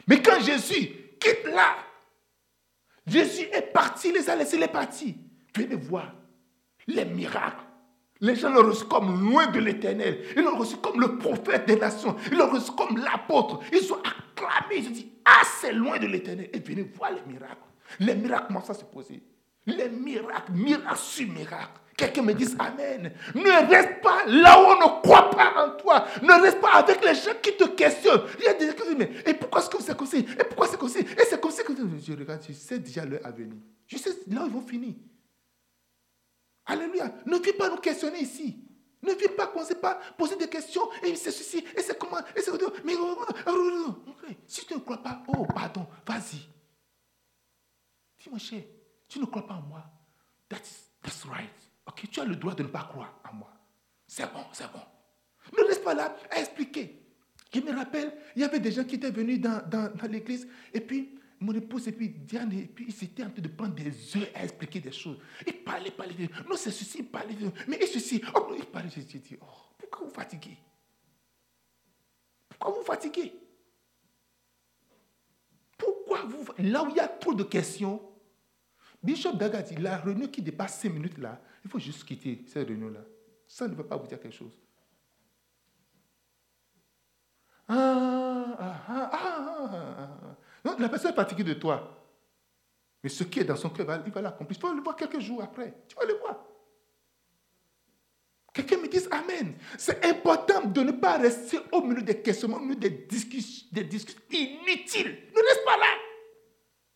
Mais 0.08 0.22
quand 0.22 0.40
Jésus 0.42 0.90
quitte 1.20 1.46
là, 1.46 1.76
Jésus 3.06 3.48
est 3.52 3.74
parti, 3.74 4.12
les 4.12 4.30
a 4.30 4.36
laissés, 4.36 4.58
les 4.58 4.68
partis. 4.68 5.18
Venez 5.56 5.76
voir 5.76 6.14
les 6.88 7.06
miracles 7.06 7.64
les 8.24 8.38
gens 8.38 8.50
l'ont 8.50 8.70
reçu 8.70 8.86
comme 8.86 9.30
loin 9.30 9.48
de 9.48 9.60
l'éternel. 9.60 10.24
Ils 10.38 10.44
l'ont 10.44 10.58
reçu 10.58 10.78
comme 10.78 11.02
le 11.02 11.18
prophète 11.18 11.66
des 11.68 11.76
nations. 11.76 12.16
Ils 12.32 12.38
l'ont 12.38 12.50
reçu 12.50 12.72
comme 12.72 12.98
l'apôtre. 12.98 13.60
Ils 13.74 13.92
ont 13.92 13.98
acclamé. 13.98 14.78
Ils 14.78 14.88
ont 14.88 14.92
dit, 14.92 15.12
ah, 15.26 15.42
c'est 15.60 15.74
loin 15.74 16.00
de 16.00 16.08
l'éternel. 16.08 16.50
Et 16.54 16.60
venez 16.60 16.84
voir 16.84 17.12
les 17.12 17.34
miracles. 17.34 17.58
Les 18.00 18.16
miracles 18.16 18.46
comment 18.48 18.64
ça 18.64 18.74
se 18.74 18.86
poser. 18.86 19.22
Les 19.66 19.90
miracles, 19.90 20.54
miracles 20.54 20.98
sur 20.98 21.28
miracles. 21.28 21.82
Quelqu'un 21.96 22.22
me 22.24 22.34
dise 22.34 22.56
Amen. 22.60 23.14
Ne 23.36 23.70
reste 23.70 24.02
pas 24.02 24.26
là 24.26 24.60
où 24.60 24.66
on 24.66 24.76
ne 24.76 25.02
croit 25.02 25.30
pas 25.30 25.66
en 25.66 25.78
toi. 25.78 26.06
Ne 26.22 26.42
reste 26.42 26.60
pas 26.60 26.74
avec 26.74 27.04
les 27.04 27.14
gens 27.16 27.36
qui 27.42 27.56
te 27.56 27.66
questionnent. 27.66 28.24
Il 28.40 28.46
y 28.46 28.48
a 28.48 28.54
des 28.54 28.68
gens 28.68 28.74
qui 28.74 28.84
disent 28.84 28.98
Mais 28.98 29.12
et 29.26 29.34
pourquoi 29.34 29.62
est-ce 29.62 29.70
que 29.70 29.82
c'est 29.82 29.96
comme 29.98 30.08
ça 30.08 30.18
Et 30.18 30.24
pourquoi 30.24 30.68
c'est 30.68 30.78
comme 30.78 30.90
ça 30.90 31.00
Et 31.00 31.26
c'est 31.30 31.40
comme 31.40 31.52
ça 31.52 31.64
que 31.64 31.74
je 31.74 32.14
regarde. 32.14 32.42
Je 32.48 32.54
sais 32.54 32.80
déjà 32.80 33.06
leur 33.06 33.26
avenir. 33.26 33.58
Je 33.88 33.98
sais 33.98 34.12
là 34.28 34.44
où 34.44 34.48
ils 34.48 34.52
vont 34.52 34.62
finir. 34.62 34.96
Alléluia. 36.66 37.14
Ne 37.26 37.38
viens 37.38 37.54
pas 37.58 37.70
nous 37.70 37.78
questionner 37.78 38.22
ici. 38.22 38.64
Ne 39.04 39.14
viens 39.14 39.28
pas 39.36 39.48
commencer 39.48 39.76
pas 39.76 40.00
poser 40.18 40.38
des 40.38 40.48
questions. 40.48 40.90
Et 41.04 41.14
c'est 41.16 41.32
ceci, 41.32 41.64
et 41.76 41.82
c'est 41.82 42.00
comment, 42.00 42.20
et 42.36 42.42
c'est... 42.42 42.52
Mais 42.86 42.94
si 44.48 44.66
tu 44.66 44.74
ne 44.76 44.80
crois 44.80 45.04
pas, 45.04 45.22
oh, 45.28 45.46
pardon, 45.54 45.86
vas-y. 46.08 46.38
Dis, 48.18 48.30
mon 48.32 48.38
cher, 48.38 48.64
tu 49.10 49.20
ne 49.20 49.26
crois 49.26 49.46
pas 49.46 49.56
en 49.56 49.62
moi. 49.64 49.84
Tu 52.12 52.20
as 52.20 52.26
le 52.26 52.36
droit 52.36 52.54
de 52.54 52.64
ne 52.64 52.68
pas 52.68 52.84
croire 52.84 53.20
en 53.30 53.36
moi. 53.36 53.54
C'est 54.08 54.32
bon, 54.32 54.44
c'est 54.52 54.72
bon. 54.72 54.82
Ne 55.58 55.68
reste 55.68 55.84
pas 55.84 55.94
là 55.94 56.16
à 56.30 56.40
expliquer. 56.40 57.04
Je 57.54 57.60
me 57.62 57.72
rappelle, 57.72 58.14
il 58.36 58.42
y 58.42 58.46
avait 58.46 58.60
des 58.60 58.72
gens 58.72 58.84
qui 58.84 58.96
étaient 58.96 59.12
venus 59.12 59.40
dans, 59.40 59.62
dans, 59.68 59.92
l'église 60.10 60.48
et 60.74 60.82
puis 60.82 61.20
mon 61.40 61.54
épouse 61.54 61.88
et 61.88 61.92
puis 61.92 62.10
Diane, 62.10 62.52
et 62.54 62.66
puis 62.66 62.86
ils 62.88 63.04
étaient 63.04 63.24
en 63.24 63.30
train 63.30 63.42
de 63.42 63.48
prendre 63.48 63.76
des 63.76 64.18
heures 64.18 64.28
à 64.34 64.44
expliquer 64.44 64.80
des 64.80 64.92
choses. 64.92 65.18
Ils 65.46 65.64
parlaient, 65.64 65.92
parlaient. 65.92 66.30
Non, 66.50 66.56
c'est 66.56 66.72
ceci, 66.72 67.00
ils 67.00 67.06
parlaient. 67.06 67.36
Mais 67.68 67.78
et 67.78 67.86
ceci. 67.86 68.22
Oh, 68.34 68.54
ils 68.58 68.66
parlaient. 68.66 68.90
J'ai 68.90 69.04
dit, 69.04 69.38
oh, 69.42 69.46
pourquoi 69.78 70.08
vous 70.08 70.14
fatiguez? 70.14 70.58
Pourquoi 72.50 72.80
vous 72.80 72.86
fatiguez? 72.86 73.34
Pourquoi 75.78 76.24
vous 76.24 76.46
Là 76.60 76.84
où 76.84 76.90
il 76.90 76.96
y 76.96 77.00
a 77.00 77.08
trop 77.08 77.34
de 77.34 77.44
questions, 77.44 78.02
Bishop 79.04 79.34
Daga 79.34 79.62
dit, 79.62 79.76
la 79.76 79.98
réunion 79.98 80.28
qui 80.28 80.42
dépasse 80.42 80.80
5 80.80 80.94
minutes 80.94 81.18
là, 81.18 81.42
il 81.64 81.70
faut 81.70 81.80
juste 81.80 82.04
quitter 82.04 82.44
cette 82.48 82.68
réunion-là. 82.68 83.02
Ça 83.48 83.68
ne 83.68 83.76
va 83.76 83.84
pas 83.84 83.98
vous 83.98 84.08
dire 84.08 84.20
quelque 84.20 84.36
chose. 84.36 84.60
Ah, 87.68 88.56
ah, 88.60 88.86
ah, 88.88 89.10
ah, 89.14 90.38
non, 90.66 90.78
la 90.80 90.90
personne 90.90 91.12
est 91.12 91.16
fatiguée 91.16 91.44
de 91.44 91.54
toi. 91.54 92.00
Mais 93.02 93.10
ce 93.10 93.24
qui 93.24 93.40
est 93.40 93.44
dans 93.44 93.56
son 93.56 93.70
cœur, 93.70 94.02
il 94.06 94.12
va 94.12 94.22
l'accomplir. 94.22 94.58
Tu 94.58 94.66
vas 94.66 94.74
le 94.74 94.82
voir 94.82 94.96
quelques 94.96 95.20
jours 95.20 95.44
après. 95.44 95.74
Tu 95.88 95.96
vas 95.96 96.06
le 96.06 96.16
voir. 96.16 96.44
Quelqu'un 98.54 98.78
me 98.78 98.88
dise 98.88 99.10
Amen. 99.12 99.56
C'est 99.78 100.06
important 100.06 100.62
de 100.66 100.82
ne 100.82 100.92
pas 100.92 101.18
rester 101.18 101.60
au 101.72 101.82
milieu 101.82 102.02
des 102.04 102.22
questionnements, 102.22 102.58
au 102.58 102.62
milieu 102.62 102.76
des 102.76 102.90
discussions, 102.90 103.68
des 103.72 103.84
discussions 103.84 104.22
inutiles. 104.32 105.18
Ne 105.36 105.42
reste 105.42 105.66
pas 105.66 105.78
là. 105.78 105.98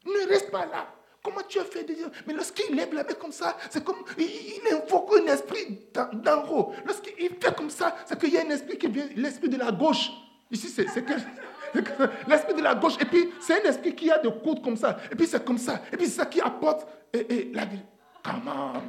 Ne 0.06 0.30
reste 0.30 0.52
pas 0.52 0.66
là. 0.66 0.97
Comment 1.28 1.42
tu 1.46 1.60
as 1.60 1.66
fait 1.66 1.84
de 1.84 1.94
dire? 1.94 2.10
Mais 2.26 2.34
lorsqu'il 2.34 2.74
lève 2.74 2.94
la 2.94 3.04
main 3.04 3.14
comme 3.20 3.34
ça, 3.34 3.58
c'est 3.70 3.84
comme 3.84 3.98
il, 4.18 4.62
invoque 4.72 5.12
un 5.20 5.26
esprit 5.26 5.90
d'en 5.94 6.50
haut. 6.50 6.74
Lorsqu'il 6.86 7.32
fait 7.32 7.54
comme 7.54 7.70
ça, 7.70 7.98
c'est 8.06 8.18
qu'il 8.18 8.34
y 8.34 8.38
a 8.38 8.46
un 8.46 8.50
esprit 8.50 8.78
qui 8.78 8.88
vient, 8.88 9.10
l'esprit 9.14 9.50
de 9.50 9.58
la 9.58 9.74
gauche. 9.74 10.10
Ici, 10.50 10.70
c'est 10.70 10.86
l'esprit 10.86 12.54
de 12.54 12.64
la 12.64 12.76
gauche. 12.76 12.94
Et 13.02 13.04
puis, 13.04 13.30
c'est 13.42 13.62
un 13.62 13.70
esprit 13.70 13.94
qui 13.94 14.10
a 14.10 14.20
des 14.20 14.32
coudes 14.42 14.64
comme 14.64 14.78
ça. 14.78 15.00
Et 15.12 15.16
puis, 15.18 15.28
c'est 15.28 15.44
comme 15.44 15.58
ça. 15.58 15.82
Et 15.92 15.98
puis, 15.98 16.06
c'est 16.06 16.14
ça 16.14 16.26
qui 16.28 16.40
apporte 16.40 16.88
et, 17.12 17.52
la 17.54 17.66
vie. 17.66 17.84
Come 18.24 18.48
on. 18.48 18.82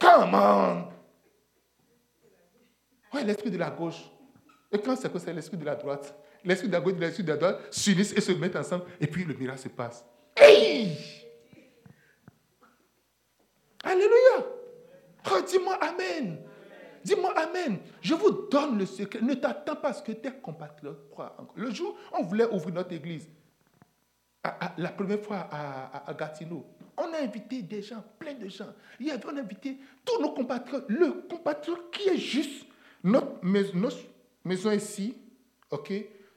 Come 0.00 0.34
on. 0.34 0.88
Oui, 3.12 3.22
l'esprit 3.24 3.52
de 3.52 3.58
la 3.58 3.70
gauche. 3.70 4.10
Et 4.72 4.78
quand 4.80 4.96
c'est 4.96 5.12
que 5.12 5.20
c'est 5.20 5.32
l'esprit 5.32 5.56
de 5.56 5.64
la 5.64 5.76
droite, 5.76 6.16
l'esprit 6.42 6.66
de 6.66 6.72
la 6.72 6.80
gauche 6.80 6.94
et 6.94 6.98
l'esprit 6.98 7.22
de 7.22 7.30
la 7.30 7.36
droite 7.36 7.60
s'unissent 7.70 8.12
et 8.12 8.20
se 8.20 8.32
mettent 8.32 8.56
ensemble. 8.56 8.86
Et 9.00 9.06
puis, 9.06 9.24
le 9.24 9.34
miracle 9.34 9.60
se 9.60 9.68
passe. 9.68 10.04
Hey! 10.36 10.96
Alléluia. 13.82 14.46
Oh, 15.30 15.40
dis-moi 15.46 15.74
Amen. 15.80 16.38
Dis-moi 17.04 17.32
Amen. 17.38 17.78
Je 18.00 18.14
vous 18.14 18.48
donne 18.50 18.78
le 18.78 18.86
secret. 18.86 19.20
Ne 19.20 19.34
t'attends 19.34 19.76
pas 19.76 19.90
à 19.90 19.92
ce 19.92 20.02
que 20.02 20.12
tes 20.12 20.32
compatriotes 20.32 21.08
croient 21.10 21.36
encore. 21.38 21.54
Le 21.56 21.70
jour, 21.70 21.96
on 22.12 22.22
voulait 22.22 22.46
ouvrir 22.46 22.74
notre 22.74 22.92
église. 22.92 23.28
la 24.76 24.88
première 24.90 25.20
fois 25.20 25.48
à, 25.50 26.12
Gatineau, 26.14 26.66
on 26.96 27.12
a 27.12 27.18
invité 27.18 27.62
des 27.62 27.82
gens, 27.82 28.02
plein 28.18 28.34
de 28.34 28.48
gens. 28.48 28.72
Il 29.00 29.06
y 29.06 29.10
avait, 29.10 29.24
on 29.26 29.36
a 29.36 29.40
invité 29.40 29.78
tous 30.04 30.20
nos 30.20 30.32
compatriotes. 30.32 30.86
Le 30.88 31.26
compatriote 31.28 31.90
qui 31.90 32.08
est 32.08 32.16
juste, 32.16 32.66
notre 33.02 33.44
maison, 33.44 34.70
ici, 34.72 35.16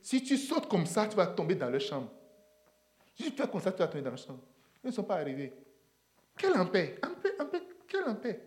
Si 0.01 0.23
tu 0.23 0.37
sautes 0.37 0.67
comme 0.67 0.85
ça, 0.85 1.07
tu 1.07 1.15
vas 1.15 1.27
tomber 1.27 1.55
dans 1.55 1.69
leur 1.69 1.81
chambre. 1.81 2.09
Si 3.17 3.31
tu 3.31 3.37
ça, 3.37 3.47
tu 3.47 3.79
vas 3.79 3.87
tomber 3.87 4.03
dans 4.03 4.11
leur 4.11 4.19
chambre. 4.19 4.43
Ils 4.83 4.87
ne 4.87 4.91
sont 4.91 5.03
pas 5.03 5.15
arrivés. 5.15 5.53
Quel 6.37 6.53
en 6.55 6.67
paix, 6.67 6.99
en 7.03 7.15
paix, 7.15 7.33
en 7.39 7.45
paix, 7.45 7.63
quel 7.87 8.03
en 8.03 8.15
paix. 8.15 8.39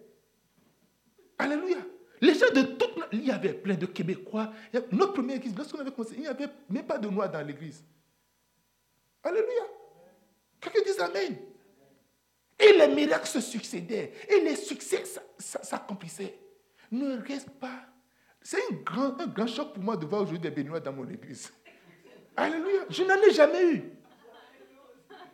Alléluia. 1.38 1.78
Les 2.20 2.34
gens 2.34 2.52
de 2.54 2.62
toute. 2.62 2.90
Il 3.12 3.26
y 3.26 3.30
avait 3.32 3.54
plein 3.54 3.74
de 3.74 3.86
Québécois. 3.86 4.52
Notre 4.92 5.14
première 5.14 5.36
église, 5.36 5.56
lorsqu'on 5.56 5.78
avait 5.78 5.90
commencé, 5.90 6.14
il 6.14 6.20
n'y 6.20 6.28
avait 6.28 6.48
même 6.68 6.86
pas 6.86 6.98
de 6.98 7.08
noirs 7.08 7.30
dans 7.30 7.44
l'église. 7.44 7.82
Alléluia. 9.24 9.64
Quelqu'un 10.60 10.80
dit 10.84 11.00
Amen. 11.00 11.36
Et 12.58 12.72
les 12.76 12.88
miracles 12.94 13.26
se 13.26 13.40
succédaient. 13.40 14.12
Et 14.28 14.40
les 14.40 14.54
succès 14.54 15.02
s'accomplissaient. 15.38 16.38
Ne 16.92 17.16
reste 17.26 17.50
pas. 17.50 17.86
C'est 18.42 18.58
un 18.70 18.74
grand, 18.84 19.20
un 19.20 19.26
grand 19.26 19.46
choc 19.46 19.72
pour 19.74 19.82
moi 19.82 19.96
de 19.96 20.06
voir 20.06 20.22
aujourd'hui 20.22 20.38
des 20.38 20.50
Béninois 20.50 20.80
dans 20.80 20.92
mon 20.92 21.08
église. 21.08 21.52
Alléluia. 22.36 22.84
Je 22.88 23.02
n'en 23.02 23.16
ai 23.16 23.32
jamais 23.32 23.74
eu. 23.74 23.99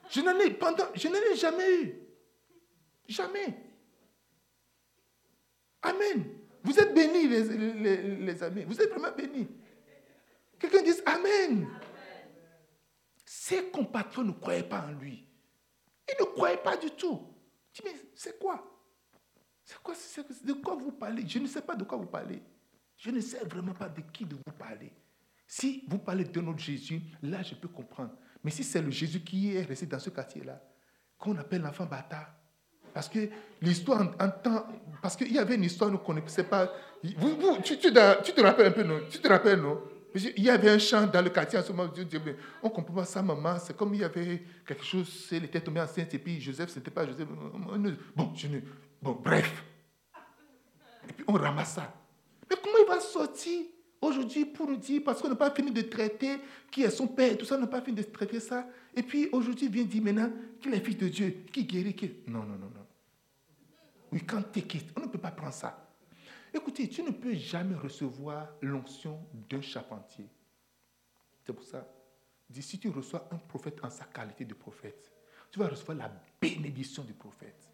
Je 0.09 0.21
n'en 0.21 0.39
ai, 0.39 0.51
pendant, 0.51 0.87
je 0.95 1.09
n'en 1.09 1.15
ai 1.15 1.37
jamais 1.37 1.83
eu. 1.83 1.95
Jamais. 3.09 3.55
Amen. 5.83 6.25
Vous 6.63 6.79
êtes 6.79 6.93
bénis, 6.95 7.29
les, 7.29 8.43
amis. 8.43 8.65
Vous 8.65 8.81
êtes 8.81 8.91
vraiment 8.91 9.15
bénis. 9.17 9.49
Quelqu'un 10.59 10.83
dit 10.83 10.93
Amen. 11.07 11.69
Ses 13.25 13.71
compatriotes 13.71 14.27
ne 14.27 14.33
croyaient 14.33 14.69
pas 14.69 14.87
en 14.87 14.93
lui. 14.93 15.27
Ils 16.09 16.21
ne 16.21 16.25
croyaient 16.33 16.63
pas 16.63 16.77
du 16.77 16.91
tout. 16.91 17.23
Je 17.73 17.83
dis, 17.83 17.89
mais 17.89 18.01
c'est 18.15 18.39
quoi? 18.39 18.65
C'est 19.63 19.81
quoi 19.83 19.95
De 20.45 20.53
quoi 20.55 20.75
vous 20.75 20.93
parlez? 20.93 21.27
Je 21.27 21.39
ne 21.39 21.47
sais 21.47 21.63
pas 21.63 21.75
de 21.75 21.85
quoi 21.85 21.99
vous 21.99 22.07
parlez. 22.07 22.43
Je 22.97 23.11
ne 23.11 23.21
sais 23.21 23.45
vraiment 23.45 23.75
pas 23.75 23.89
de 23.89 24.01
qui 24.01 24.25
de 24.25 24.35
vous 24.35 24.53
parler. 24.59 24.93
Si 25.47 25.85
vous 25.89 25.99
parlez 25.99 26.25
de 26.25 26.41
notre 26.41 26.59
Jésus, 26.59 27.01
là, 27.23 27.43
je 27.43 27.55
peux 27.55 27.69
comprendre. 27.69 28.17
Mais 28.47 28.53
si 28.53 28.62
c'est 28.62 28.80
le 28.80 28.92
Jésus 28.92 29.18
qui 29.18 29.57
est 29.57 29.62
resté 29.62 29.86
dans 29.86 29.99
ce 29.99 30.09
quartier-là, 30.09 30.62
qu'on 31.18 31.36
appelle 31.36 31.62
l'enfant 31.62 31.84
bâtard, 31.84 32.32
parce 32.94 33.09
que 33.09 33.28
l'histoire 33.61 34.03
en, 34.20 34.28
temps. 34.28 34.68
Parce 35.03 35.16
qu'il 35.16 35.32
y 35.32 35.38
avait 35.40 35.57
une 35.57 35.64
histoire, 35.64 35.90
nous 35.90 35.99
ne 35.99 36.03
connaissons 36.05 36.44
pas. 36.44 36.70
Vous, 37.18 37.59
tu, 37.64 37.76
te 37.76 38.40
rappelles 38.40 38.66
un 38.66 38.70
peu, 38.70 38.84
non? 38.84 39.01
Tu 39.11 39.18
te 39.18 39.26
rappelles, 39.26 39.61
non? 39.61 39.82
Il 40.14 40.44
y 40.44 40.49
avait 40.49 40.70
un 40.70 40.78
chant 40.78 41.09
dans 41.09 41.22
le 41.22 41.30
quartier 41.30 41.59
en 41.59 41.62
ce 41.64 41.72
moment. 41.72 41.92
On 42.62 42.70
comprend 42.70 42.94
pas 42.94 43.05
ça, 43.05 43.20
maman. 43.20 43.59
C'est 43.59 43.76
comme 43.76 43.92
il 43.94 44.03
y 44.03 44.05
avait 44.05 44.44
quelque 44.64 44.84
chose. 44.84 45.28
Elle 45.32 45.47
était 45.47 45.61
tombée 45.61 45.80
enceinte 45.80 46.14
et 46.14 46.18
puis 46.20 46.40
Joseph, 46.40 46.70
ce 46.70 46.78
n'était 46.78 46.92
pas 46.92 47.05
Joseph. 47.05 47.26
Bon, 48.14 48.32
je 48.32 48.47
ne, 48.47 48.61
bon, 49.03 49.20
bref. 49.24 49.64
Et 51.09 51.12
puis 51.14 51.24
on 51.26 51.32
ramasse 51.32 51.74
ça. 51.74 51.92
Mais 52.49 52.57
comment 52.62 52.76
il 52.80 52.86
va 52.86 53.01
sortir? 53.01 53.62
Aujourd'hui, 54.07 54.45
pour 54.45 54.69
nous 54.69 54.77
dire, 54.77 55.03
parce 55.05 55.21
qu'on 55.21 55.29
n'a 55.29 55.35
pas 55.35 55.51
fini 55.51 55.73
de 55.73 55.83
traiter 55.83 56.39
qui 56.71 56.85
est 56.85 56.91
son 56.91 57.09
père, 57.09 57.37
tout 57.37 57.45
ça, 57.45 57.57
on 57.57 57.61
n'a 57.61 57.67
pas 57.67 57.81
fini 57.81 57.97
de 57.97 58.03
traiter 58.05 58.39
ça. 58.39 58.69
Et 58.95 59.03
puis 59.03 59.29
aujourd'hui, 59.33 59.67
il 59.67 59.73
vient 59.73 59.85
dire 59.85 60.01
maintenant 60.01 60.31
qu'il 60.61 60.73
est 60.73 60.81
fils 60.81 60.97
de 60.97 61.09
Dieu, 61.09 61.45
qui 61.53 61.65
guérit. 61.65 61.97
Non, 62.29 62.45
non, 62.45 62.57
non, 62.57 62.71
non. 62.73 62.87
We 64.13 64.23
can't 64.25 64.45
take 64.53 64.79
it. 64.79 64.93
On 64.97 65.01
ne 65.01 65.07
peut 65.09 65.19
pas 65.19 65.33
prendre 65.33 65.53
ça. 65.53 65.93
Écoutez, 66.55 66.89
tu 66.89 67.03
ne 67.03 67.11
peux 67.11 67.35
jamais 67.35 67.75
recevoir 67.75 68.47
l'onction 68.63 69.19
d'un 69.51 69.61
charpentier. 69.61 70.29
C'est 71.45 71.53
pour 71.53 71.65
ça. 71.65 71.85
Si 72.61 72.79
tu 72.79 72.89
reçois 72.91 73.29
un 73.33 73.39
prophète 73.39 73.81
en 73.83 73.91
sa 73.91 74.05
qualité 74.05 74.45
de 74.45 74.55
prophète, 74.55 75.11
tu 75.51 75.59
vas 75.59 75.67
recevoir 75.67 75.99
la 75.99 76.13
bénédiction 76.41 77.03
du 77.03 77.13
prophète. 77.13 77.66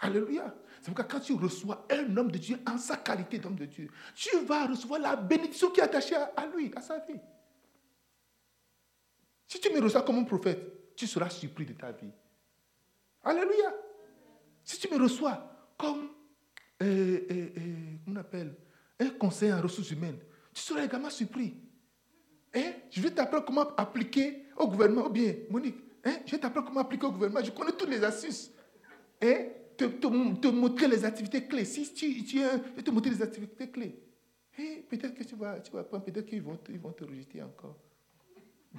Alléluia. 0.00 0.54
C'est 0.80 0.86
pourquoi 0.86 1.04
quand 1.04 1.20
tu 1.20 1.32
reçois 1.34 1.86
un 1.90 2.16
homme 2.16 2.30
de 2.30 2.38
Dieu 2.38 2.58
en 2.66 2.78
sa 2.78 2.96
qualité 2.96 3.38
d'homme 3.38 3.56
de 3.56 3.66
Dieu, 3.66 3.90
tu 4.14 4.38
vas 4.44 4.66
recevoir 4.66 5.00
la 5.00 5.16
bénédiction 5.16 5.70
qui 5.70 5.80
est 5.80 5.84
attachée 5.84 6.14
à, 6.14 6.46
lui, 6.54 6.72
à 6.76 6.80
sa 6.80 6.98
vie. 6.98 7.18
Si 9.46 9.60
tu 9.60 9.72
me 9.72 9.80
reçois 9.80 10.02
comme 10.02 10.18
un 10.18 10.24
prophète, 10.24 10.94
tu 10.96 11.06
seras 11.06 11.30
surpris 11.30 11.66
de 11.66 11.72
ta 11.72 11.92
vie. 11.92 12.10
Alléluia. 13.22 13.74
Si 14.64 14.78
tu 14.78 14.92
me 14.92 15.00
reçois 15.00 15.72
comme, 15.78 16.08
euh, 16.82 17.20
euh, 17.30 17.48
euh, 17.56 17.96
on 18.08 18.16
appelle, 18.16 18.54
un 18.98 19.10
conseiller 19.10 19.52
en 19.52 19.62
ressources 19.62 19.90
humaines, 19.90 20.18
tu 20.52 20.62
seras 20.62 20.84
également 20.84 21.10
surpris. 21.10 21.54
Hein? 22.54 22.72
Je 22.90 23.00
vais 23.00 23.10
t'apprendre 23.10 23.44
comment 23.44 23.74
appliquer 23.76 24.46
au 24.56 24.68
gouvernement, 24.68 25.06
ou 25.06 25.10
bien, 25.10 25.34
Monique, 25.50 25.76
hein? 26.04 26.16
je 26.24 26.32
vais 26.32 26.38
t'apprendre 26.38 26.66
comment 26.68 26.80
appliquer 26.80 27.06
au 27.06 27.12
gouvernement. 27.12 27.44
Je 27.44 27.50
connais 27.50 27.72
toutes 27.72 27.90
les 27.90 28.02
astuces. 28.02 28.50
Hein? 29.22 29.46
Te, 29.76 30.46
montrer 30.48 30.88
les 30.88 31.04
activités 31.04 31.46
clés. 31.46 31.64
Si 31.64 31.92
tu, 31.92 32.24
tu 32.24 32.40
te 32.82 32.90
montrer 32.90 33.10
les 33.10 33.22
activités 33.22 33.70
clés. 33.70 34.02
Et 34.58 34.86
peut-être 34.88 35.14
que 35.14 35.24
tu 35.24 35.36
vas, 35.36 35.60
peut-être 35.60 36.26
qu'ils 36.26 36.42
vont, 36.42 36.56
te 36.56 37.04
rejeter 37.04 37.42
encore. 37.42 37.78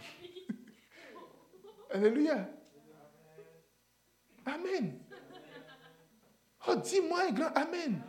Alléluia. 1.92 2.50
Amen. 4.46 5.00
Oh, 6.68 6.76
dis-moi 6.76 7.28
un 7.28 7.32
grand 7.32 7.54
Amen. 7.56 8.02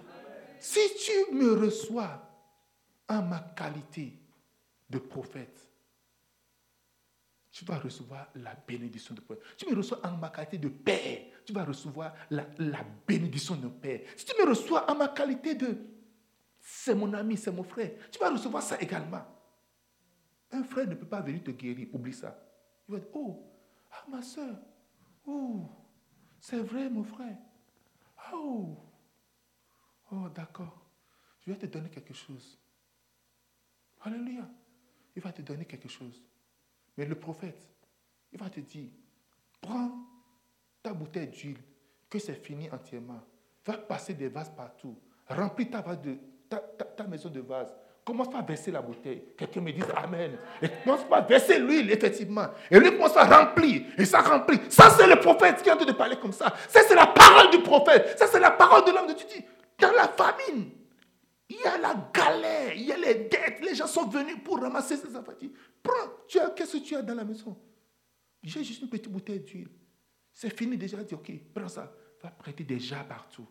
Si 0.59 0.81
tu 1.05 1.35
me 1.35 1.53
reçois 1.53 2.23
en 3.09 3.23
ma 3.23 3.41
qualité 3.57 4.19
de 4.91 4.99
prophète, 4.99 5.69
tu 7.51 7.65
vas 7.65 7.79
recevoir 7.79 8.31
la 8.37 8.55
bénédiction 8.55 9.15
de 9.15 9.21
Père. 9.21 9.37
Tu 9.57 9.69
me 9.69 9.77
reçois 9.77 10.01
en 10.07 10.17
ma 10.17 10.31
qualité 10.31 10.59
de 10.59 10.69
Père, 10.69 11.27
tu 11.49 11.55
vas 11.55 11.65
recevoir 11.65 12.13
la, 12.29 12.45
bénédiction 13.07 13.57
de 13.57 13.69
Père. 13.69 14.03
Si 14.15 14.27
tu 14.27 14.39
me 14.39 14.47
reçois 14.47 14.91
en 14.91 14.95
ma 14.95 15.09
qualité 15.09 15.55
de 15.55 15.79
c'est 16.61 16.95
mon 16.95 17.11
ami, 17.15 17.39
c'est 17.39 17.51
mon 17.51 17.63
frère, 17.63 17.91
tu 18.13 18.19
vas 18.19 18.29
recevoir 18.29 18.63
ça 18.63 18.79
également. 18.79 19.25
Un 20.53 20.63
frère 20.63 20.87
ne 20.87 20.95
peut 20.95 21.07
pas 21.07 21.23
venir 21.23 21.43
te 21.43 21.51
guérir, 21.51 21.89
oublie 21.95 22.13
ça. 22.13 22.39
Il 22.87 22.93
va 22.93 23.01
dire, 23.01 23.09
oh, 23.15 23.51
ah, 23.91 24.05
ma 24.11 24.21
soeur, 24.21 24.59
oh, 25.27 25.71
c'est 26.39 26.59
vrai 26.59 26.91
mon 26.91 27.03
frère. 27.03 27.39
Oh, 28.35 28.77
oh 30.13 30.29
d'accord, 30.35 30.87
je 31.41 31.51
vais 31.51 31.57
te 31.57 31.65
donner 31.65 31.89
quelque 31.89 32.13
chose. 32.13 32.59
Alléluia. 34.03 34.47
Il 35.17 35.23
va 35.23 35.33
te 35.33 35.41
donner 35.41 35.65
quelque 35.65 35.89
chose. 35.89 36.23
Mais 36.99 37.07
le 37.07 37.15
prophète, 37.15 37.67
il 38.33 38.39
va 38.39 38.51
te 38.51 38.61
dire, 38.61 38.91
prends 39.63 40.18
ta 40.89 40.95
bouteille 40.95 41.29
d'huile, 41.29 41.59
que 42.09 42.19
c'est 42.19 42.35
fini 42.35 42.69
entièrement. 42.71 43.21
Va 43.65 43.75
passer 43.75 44.15
des 44.15 44.29
vases 44.29 44.51
partout. 44.57 44.97
Remplis 45.29 45.69
ta, 45.69 45.83
vase 45.83 46.01
de, 46.01 46.17
maison 47.09 47.29
de 47.29 47.41
vases. 47.41 47.75
commence 48.05 48.31
pas 48.31 48.39
à 48.39 48.43
verser 48.43 48.71
la 48.71 48.81
bouteille. 48.81 49.23
Quelqu'un 49.37 49.61
me 49.61 49.71
dit 49.71 49.83
Amen. 49.95 50.39
Et 50.63 50.69
commence 50.83 51.05
pas 51.05 51.19
à 51.19 51.21
verser 51.21 51.59
l'huile, 51.59 51.91
effectivement. 51.91 52.47
Et 52.71 52.81
lui 52.81 52.93
commence 52.93 53.17
à 53.17 53.25
remplir. 53.25 53.83
Et 53.99 54.07
ça 54.07 54.21
remplit. 54.23 54.59
Ça, 54.71 54.89
c'est 54.91 55.07
le 55.07 55.21
prophète 55.21 55.63
qui 55.63 55.69
est 55.69 55.73
en 55.73 55.77
train 55.77 55.85
de 55.85 55.93
parler 55.93 56.17
comme 56.17 56.33
ça. 56.33 56.55
Ça, 56.69 56.81
c'est 56.89 56.95
la 56.95 57.07
parole 57.07 57.51
du 57.51 57.61
prophète. 57.61 58.19
Ça, 58.19 58.27
c'est 58.27 58.41
la 58.41 58.53
parole 58.53 58.85
de 58.87 58.93
l'homme 58.93 59.09
de 59.09 59.13
Dieu. 59.13 59.27
Dans 59.79 59.93
la 59.93 60.09
famine, 60.09 60.71
il 61.51 61.57
y 61.57 61.65
a 61.65 61.77
la 61.77 61.95
galère, 62.15 62.73
il 62.75 62.87
y 62.87 62.93
a 62.93 62.97
les 62.97 63.15
dettes. 63.15 63.61
Les 63.63 63.75
gens 63.75 63.87
sont 63.87 64.09
venus 64.09 64.37
pour 64.43 64.59
ramasser 64.59 64.97
ces 64.97 65.15
affaires. 65.15 65.37
Prends, 65.83 65.95
tu 66.27 66.39
qu'est-ce 66.57 66.79
que 66.79 66.83
tu 66.83 66.97
as 66.97 67.03
dans 67.03 67.15
la 67.15 67.25
maison? 67.25 67.55
J'ai 68.43 68.65
juste 68.65 68.81
une 68.81 68.89
petite 68.89 69.11
bouteille 69.11 69.41
d'huile. 69.41 69.69
C'est 70.39 70.57
fini 70.57 70.77
déjà. 70.77 70.99
Dis, 70.99 71.15
ok, 71.15 71.33
prends 71.53 71.67
ça. 71.67 71.93
Va 72.23 72.31
prêter 72.31 72.63
déjà 72.63 72.99
partout. 72.99 73.45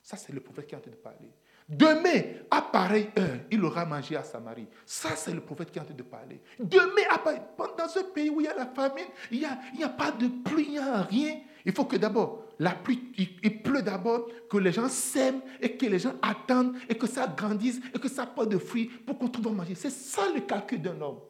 Ça, 0.00 0.16
c'est 0.16 0.32
le 0.32 0.40
prophète 0.40 0.66
qui 0.66 0.74
est 0.74 0.78
en 0.78 0.80
train 0.80 0.90
de 0.90 0.96
parler. 0.96 1.30
Demain, 1.68 2.38
à 2.50 2.62
pareille 2.62 3.10
heure, 3.18 3.40
il 3.50 3.62
aura 3.62 3.84
mangé 3.84 4.16
à 4.16 4.22
Samarie. 4.22 4.66
Ça, 4.86 5.16
c'est 5.16 5.34
le 5.34 5.42
prophète 5.42 5.70
qui 5.70 5.78
est 5.78 5.82
en 5.82 5.84
train 5.84 5.92
de 5.92 6.02
parler. 6.02 6.40
Demain, 6.58 7.02
à 7.10 7.18
pareille, 7.18 7.42
dans 7.76 7.88
ce 7.88 7.98
pays 8.14 8.30
où 8.30 8.40
il 8.40 8.44
y 8.44 8.48
a 8.48 8.54
la 8.54 8.64
famine, 8.64 9.04
il 9.30 9.40
n'y 9.40 9.44
a, 9.44 9.58
il 9.74 9.84
a 9.84 9.90
pas 9.90 10.12
de 10.12 10.28
pluie, 10.28 10.64
il 10.68 10.70
n'y 10.70 10.78
a 10.78 11.02
rien. 11.02 11.40
Il 11.66 11.72
faut 11.72 11.84
que 11.84 11.96
d'abord, 11.96 12.46
la 12.58 12.70
pluie, 12.70 13.12
il, 13.18 13.62
pleut 13.62 13.82
d'abord, 13.82 14.26
que 14.48 14.56
les 14.56 14.72
gens 14.72 14.88
sèment 14.88 15.42
et 15.60 15.76
que 15.76 15.84
les 15.84 15.98
gens 15.98 16.14
attendent 16.22 16.74
et 16.88 16.94
que 16.94 17.06
ça 17.06 17.26
grandisse 17.26 17.82
et 17.94 17.98
que 17.98 18.08
ça 18.08 18.24
porte 18.24 18.48
de 18.48 18.56
fruits 18.56 18.86
pour 18.86 19.18
qu'on 19.18 19.28
trouve 19.28 19.48
à 19.48 19.50
manger. 19.50 19.74
C'est 19.74 19.90
ça 19.90 20.22
le 20.34 20.40
calcul 20.40 20.80
d'un 20.80 20.98
homme. 21.02 21.20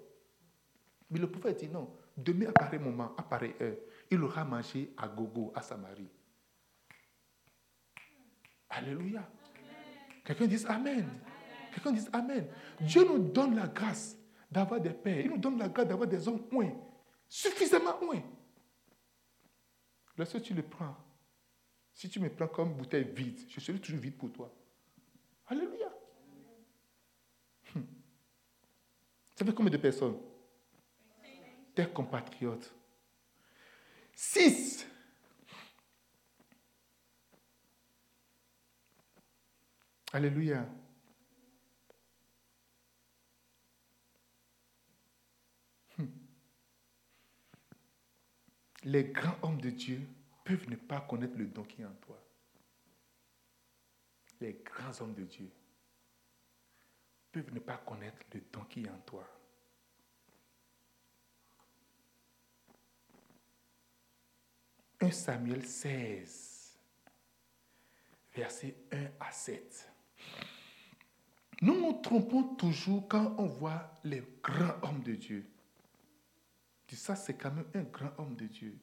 Mais 1.11 1.19
le 1.19 1.29
prophète 1.29 1.59
dit 1.59 1.69
non. 1.69 1.91
Demain, 2.25 2.49
à 2.49 2.53
pareil 2.53 2.79
moment, 2.79 3.14
à 3.16 3.23
pareille 3.23 3.55
heure, 3.61 3.77
il 4.11 4.23
aura 4.23 4.45
mangé 4.45 4.93
à 4.97 5.09
Gogo, 5.09 5.53
à 5.55 5.62
Samarie. 5.62 6.11
Alléluia. 8.68 9.29
Quelqu'un 10.25 10.47
dit 10.47 10.64
Amen. 10.68 11.09
Quelqu'un 11.73 11.93
dit 11.93 12.07
Amen. 12.12 12.47
Dieu 12.81 13.05
nous 13.05 13.18
donne 13.18 13.57
la 13.57 13.66
grâce 13.66 14.16
d'avoir 14.51 14.81
des 14.81 14.91
pères. 14.91 15.25
Il 15.25 15.31
nous 15.31 15.39
donne 15.39 15.59
la 15.59 15.68
grâce 15.68 15.87
d'avoir 15.87 16.09
des 16.09 16.27
hommes 16.29 16.47
moins. 16.51 16.73
Suffisamment 17.29 17.99
moins. 18.03 18.23
Lorsque 20.16 20.43
tu 20.43 20.53
le 20.53 20.62
prends, 20.62 20.97
si 21.93 22.09
tu 22.09 22.21
me 22.21 22.29
prends 22.29 22.49
comme 22.49 22.75
bouteille 22.75 23.05
vide, 23.05 23.41
je 23.49 23.61
serai 23.61 23.79
toujours 23.79 24.01
vide 24.01 24.16
pour 24.16 24.33
toi. 24.33 24.53
Alléluia. 25.47 25.91
Hmm. 27.75 27.83
Ça 29.35 29.45
fait 29.45 29.55
combien 29.55 29.71
de 29.71 29.77
personnes? 29.79 30.16
Tes 31.81 31.87
compatriotes. 31.87 32.74
Six. 34.14 34.87
Alléluia. 40.12 40.68
Hmm. 45.97 46.05
Les 48.83 49.05
grands 49.05 49.39
hommes 49.41 49.62
de 49.62 49.70
Dieu 49.70 50.07
peuvent 50.45 50.68
ne 50.68 50.76
pas 50.76 51.01
connaître 51.01 51.39
le 51.39 51.47
don 51.47 51.64
qui 51.64 51.81
est 51.81 51.87
en 51.87 51.95
toi. 51.95 52.22
Les 54.39 54.53
grands 54.62 55.01
hommes 55.01 55.14
de 55.14 55.24
Dieu 55.24 55.51
peuvent 57.33 57.55
ne 57.55 57.61
pas 57.61 57.78
connaître 57.78 58.18
le 58.35 58.43
don 58.53 58.64
qui 58.64 58.85
est 58.85 58.91
en 58.91 58.99
toi. 58.99 59.39
Un 65.03 65.11
Samuel 65.11 65.64
16, 65.64 66.76
verset 68.34 68.74
1 68.92 68.98
à 69.18 69.32
7. 69.32 69.90
Nous 71.62 71.80
nous 71.80 72.01
trompons 72.03 72.55
toujours 72.55 73.09
quand 73.09 73.34
on 73.38 73.46
voit 73.46 73.94
les 74.05 74.22
grands 74.42 74.74
hommes 74.82 75.03
de 75.03 75.14
Dieu. 75.14 75.46
Ça, 76.92 77.16
c'est 77.16 77.34
quand 77.34 77.53
même 77.53 77.66
un 77.74 77.82
grand 77.84 78.12
homme 78.18 78.34
de 78.34 78.46
Dieu. 78.46 78.76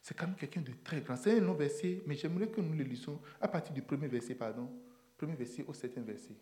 C'est 0.00 0.16
quand 0.16 0.26
même 0.26 0.36
quelqu'un 0.36 0.60
de 0.60 0.72
très 0.84 1.00
grand. 1.00 1.16
C'est 1.16 1.38
un 1.38 1.40
long 1.40 1.54
verset, 1.54 2.02
mais 2.06 2.14
j'aimerais 2.14 2.48
que 2.48 2.60
nous 2.60 2.74
le 2.74 2.84
lisions 2.84 3.20
à 3.40 3.48
partir 3.48 3.72
du 3.72 3.82
premier 3.82 4.08
verset, 4.08 4.34
pardon. 4.34 4.70
Premier 5.16 5.34
verset 5.34 5.64
au 5.66 5.72
septième 5.72 6.04
verset. 6.04 6.34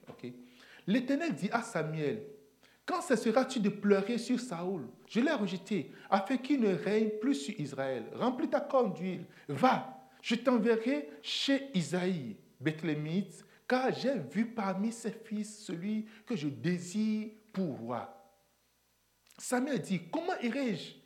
L'Éternel 0.86 1.34
dit 1.34 1.50
à 1.50 1.62
Samuel, 1.62 2.22
quand 2.90 3.02
cesseras-tu 3.02 3.60
de 3.60 3.68
pleurer 3.68 4.18
sur 4.18 4.40
Saoul 4.40 4.88
Je 5.06 5.20
l'ai 5.20 5.30
rejeté, 5.30 5.92
afin 6.10 6.36
qu'il 6.36 6.60
ne 6.60 6.74
règne 6.74 7.10
plus 7.20 7.36
sur 7.36 7.60
Israël. 7.60 8.04
Remplis 8.14 8.48
ta 8.48 8.58
corne 8.58 8.92
d'huile. 8.92 9.26
Va, 9.46 10.08
je 10.20 10.34
t'enverrai 10.34 11.08
chez 11.22 11.68
Isaïe, 11.72 12.36
Bethlémite, 12.60 13.44
car 13.68 13.92
j'ai 13.92 14.18
vu 14.18 14.46
parmi 14.46 14.90
ses 14.90 15.12
fils 15.12 15.60
celui 15.60 16.06
que 16.26 16.34
je 16.34 16.48
désire 16.48 17.28
pour 17.52 17.78
roi. 17.78 18.12
Samuel 19.38 19.80
dit, 19.80 20.00
comment 20.10 20.38
irai-je? 20.42 20.96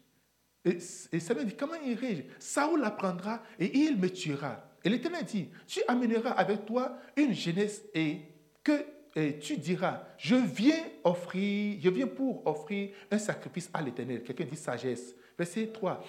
Et, 0.64 1.20
Samuel 1.20 1.48
dit, 1.48 1.54
comment 1.54 1.74
irai-je? 1.74 2.22
Saoul 2.38 2.82
apprendra 2.82 3.42
et 3.58 3.76
il 3.76 3.98
me 3.98 4.08
tuera. 4.08 4.70
Et 4.82 4.88
l'Éternel 4.88 5.24
dit, 5.26 5.50
tu 5.66 5.80
amèneras 5.86 6.30
avec 6.30 6.64
toi 6.64 6.98
une 7.14 7.34
jeunesse 7.34 7.82
et 7.92 8.22
que 8.62 8.93
tu 9.14 9.56
diras, 9.56 10.02
je 10.18 10.34
viens 10.34 10.84
offrir, 11.04 11.78
je 11.80 11.88
viens 11.88 12.06
pour 12.06 12.46
offrir 12.46 12.90
un 13.10 13.18
sacrifice 13.18 13.70
à 13.72 13.80
l'Éternel. 13.80 14.22
Quelqu'un 14.22 14.44
dit 14.44 14.56
sagesse. 14.56 15.14
Verset 15.38 15.68
3. 15.68 16.04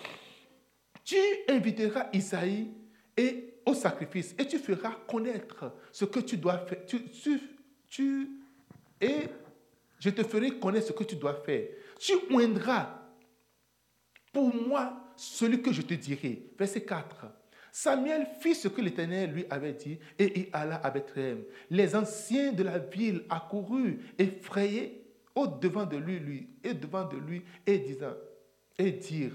Tu 1.03 1.16
inviteras 1.47 2.08
Isaïe 2.14 2.72
et 3.16 3.53
au 3.66 3.74
sacrifice 3.74 4.34
et 4.38 4.47
tu 4.47 4.58
feras 4.58 4.95
connaître 5.08 5.72
ce 5.91 6.06
que 6.06 6.20
tu 6.20 6.38
dois 6.38 6.58
faire. 6.60 6.86
Tu, 6.86 6.99
tu, 7.88 8.30
et 8.99 9.28
je 9.99 10.10
te 10.10 10.24
ferai 10.24 10.60
connaître 10.60 10.88
ce 10.88 10.93
que 10.93 11.03
tu 11.03 11.16
dois 11.16 11.36
faire. 11.45 11.68
Tu 11.99 12.14
oindras 12.32 13.01
pour 14.34 14.53
moi 14.53 15.12
celui 15.16 15.62
que 15.62 15.72
je 15.72 15.84
te 15.84 15.93
dirai. 15.93 16.51
Verset 16.58 16.82
4. 16.82 17.28
Samuel 17.78 18.26
fit 18.39 18.55
ce 18.55 18.69
que 18.69 18.80
l'Éternel 18.80 19.34
lui 19.34 19.45
avait 19.49 19.73
dit 19.73 19.99
et 20.17 20.39
il 20.39 20.47
alla 20.53 20.78
à 20.78 20.89
Bethléem. 20.89 21.43
Les 21.69 21.93
anciens 21.93 22.53
de 22.53 22.63
la 22.63 22.80
ville 22.80 23.26
accoururent 23.30 23.97
effrayés 24.17 25.03
au 25.36 25.45
devant 25.45 25.86
de 25.86 25.97
lui, 25.97 26.47
et 26.63 26.73
devant 26.73 27.03
de 27.03 27.17
lui 27.17 27.43
et 27.67 27.80
disant 27.80 28.13
et 28.78 28.93
dire 28.93 29.34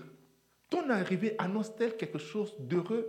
ton 0.70 0.88
arrivée 0.88 1.34
annonce-t-elle 1.36 1.98
quelque 1.98 2.16
chose 2.16 2.54
d'heureux? 2.58 3.06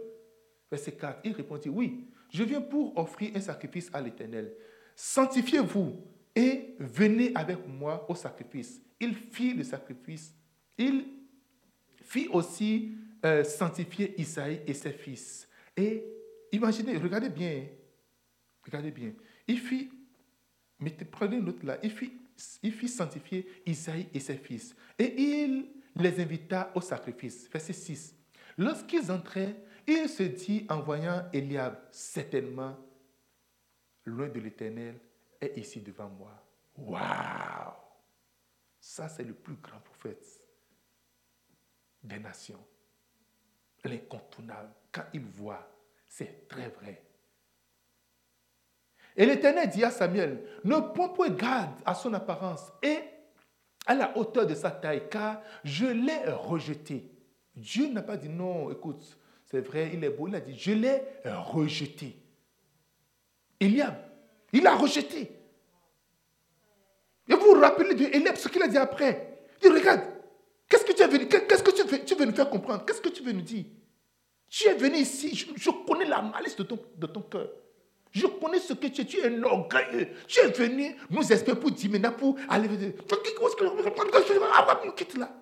Verset 0.69 0.91
4, 0.91 1.21
il 1.23 1.31
répondit, 1.31 1.69
oui, 1.69 2.09
je 2.29 2.43
viens 2.43 2.59
pour 2.59 2.97
offrir 2.97 3.31
un 3.33 3.39
sacrifice 3.39 3.89
à 3.93 4.01
l'Éternel. 4.01 4.51
Sanctifiez-vous 4.97 5.95
et 6.35 6.75
venez 6.77 7.31
avec 7.35 7.65
moi 7.69 8.05
au 8.09 8.15
sacrifice. 8.15 8.81
Il 8.99 9.15
fit 9.15 9.53
le 9.53 9.63
sacrifice. 9.63 10.35
Il 10.77 11.05
fit 12.11 12.27
aussi 12.27 12.97
euh, 13.23 13.43
sanctifier 13.45 14.19
Isaïe 14.19 14.61
et 14.67 14.73
ses 14.73 14.91
fils. 14.91 15.47
Et 15.77 16.03
imaginez, 16.51 16.97
regardez 16.97 17.29
bien, 17.29 17.67
regardez 18.65 18.91
bien. 18.91 19.13
Il 19.47 19.59
fit, 19.59 19.89
mettez, 20.79 21.05
prenez 21.05 21.37
une 21.37 21.45
note 21.45 21.63
là, 21.63 21.77
il 21.81 21.91
fit, 21.91 22.11
il 22.63 22.73
fit 22.73 22.89
sanctifier 22.89 23.47
Isaïe 23.65 24.07
et 24.13 24.19
ses 24.19 24.35
fils. 24.35 24.75
Et 24.99 25.21
il 25.21 25.69
les 25.95 26.19
invita 26.19 26.73
au 26.75 26.81
sacrifice. 26.81 27.47
Verset 27.49 27.73
6. 27.73 28.15
Lorsqu'ils 28.57 29.09
entraient, 29.09 29.55
il 29.87 30.09
se 30.09 30.23
dit 30.23 30.65
en 30.67 30.81
voyant 30.81 31.29
Eliab, 31.31 31.77
certainement, 31.91 32.77
loin 34.03 34.27
de 34.27 34.39
l'Éternel, 34.41 34.99
est 35.39 35.57
ici 35.57 35.79
devant 35.79 36.09
moi. 36.09 36.43
Waouh! 36.75 37.73
Ça, 38.81 39.07
c'est 39.07 39.23
le 39.23 39.33
plus 39.33 39.55
grand 39.55 39.79
prophète 39.79 40.40
des 42.03 42.19
nations. 42.19 42.63
L'incontournable. 43.83 44.69
Quand 44.91 45.03
il 45.13 45.21
voit, 45.21 45.67
c'est 46.07 46.47
très 46.47 46.69
vrai. 46.69 47.01
Et 49.15 49.25
l'Éternel 49.25 49.69
dit 49.69 49.83
à 49.83 49.91
Samuel, 49.91 50.45
ne 50.63 50.79
prends 50.93 51.09
point 51.09 51.29
garde 51.29 51.73
à 51.85 51.93
son 51.93 52.13
apparence 52.13 52.71
et 52.81 52.99
à 53.85 53.95
la 53.95 54.15
hauteur 54.17 54.45
de 54.45 54.55
sa 54.55 54.71
taille, 54.71 55.09
car 55.09 55.41
je 55.63 55.85
l'ai 55.85 56.29
rejeté. 56.29 57.11
Dieu 57.55 57.87
n'a 57.87 58.01
pas 58.01 58.17
dit 58.17 58.29
non, 58.29 58.71
écoute, 58.71 59.17
c'est 59.45 59.61
vrai, 59.61 59.91
il 59.93 60.03
est 60.03 60.09
beau. 60.09 60.27
Il 60.27 60.35
a 60.35 60.39
dit, 60.39 60.57
je 60.57 60.71
l'ai 60.71 61.01
rejeté. 61.25 62.15
Eliab, 63.59 63.95
il 64.53 64.65
a 64.65 64.75
rejeté. 64.75 65.37
Et 67.27 67.33
vous 67.33 67.53
vous 67.53 67.59
rappelez 67.59 67.93
de 67.95 68.05
Eliab, 68.05 68.35
ce 68.35 68.47
qu'il 68.47 68.63
a 68.63 68.67
dit 68.67 68.77
après. 68.77 69.43
Il 69.61 69.71
dit, 69.71 69.77
regarde, 69.77 70.01
qu'est-ce 70.71 71.63
que 71.63 72.05
tu 72.05 72.15
veux, 72.15 72.25
nous 72.25 72.35
faire 72.35 72.49
comprendre? 72.49 72.85
Qu'est-ce 72.85 73.01
que 73.01 73.09
tu 73.09 73.21
veux 73.23 73.33
nous 73.33 73.41
dire? 73.41 73.65
Tu 74.49 74.67
es 74.67 74.73
venu 74.73 74.97
ici, 74.97 75.35
je, 75.35 75.69
connais 75.87 76.05
la 76.05 76.21
malice 76.21 76.55
de 76.55 76.63
ton, 76.63 77.21
cœur. 77.21 77.49
Je 78.11 78.27
connais 78.27 78.59
ce 78.59 78.73
que 78.73 78.87
tu 78.87 79.01
es, 79.01 79.05
tu 79.05 79.17
es 79.19 79.27
un 79.27 79.43
orgueilleux. 79.43 80.09
Tu 80.27 80.39
es 80.39 80.49
venu 80.49 80.95
nous 81.09 81.31
espérer 81.31 81.59
pour 81.59 81.71
dire 81.71 81.91
maintenant, 81.91 82.11
pour 82.11 82.37
aller. 82.49 82.67
Quitte 84.95 85.17
là. 85.17 85.41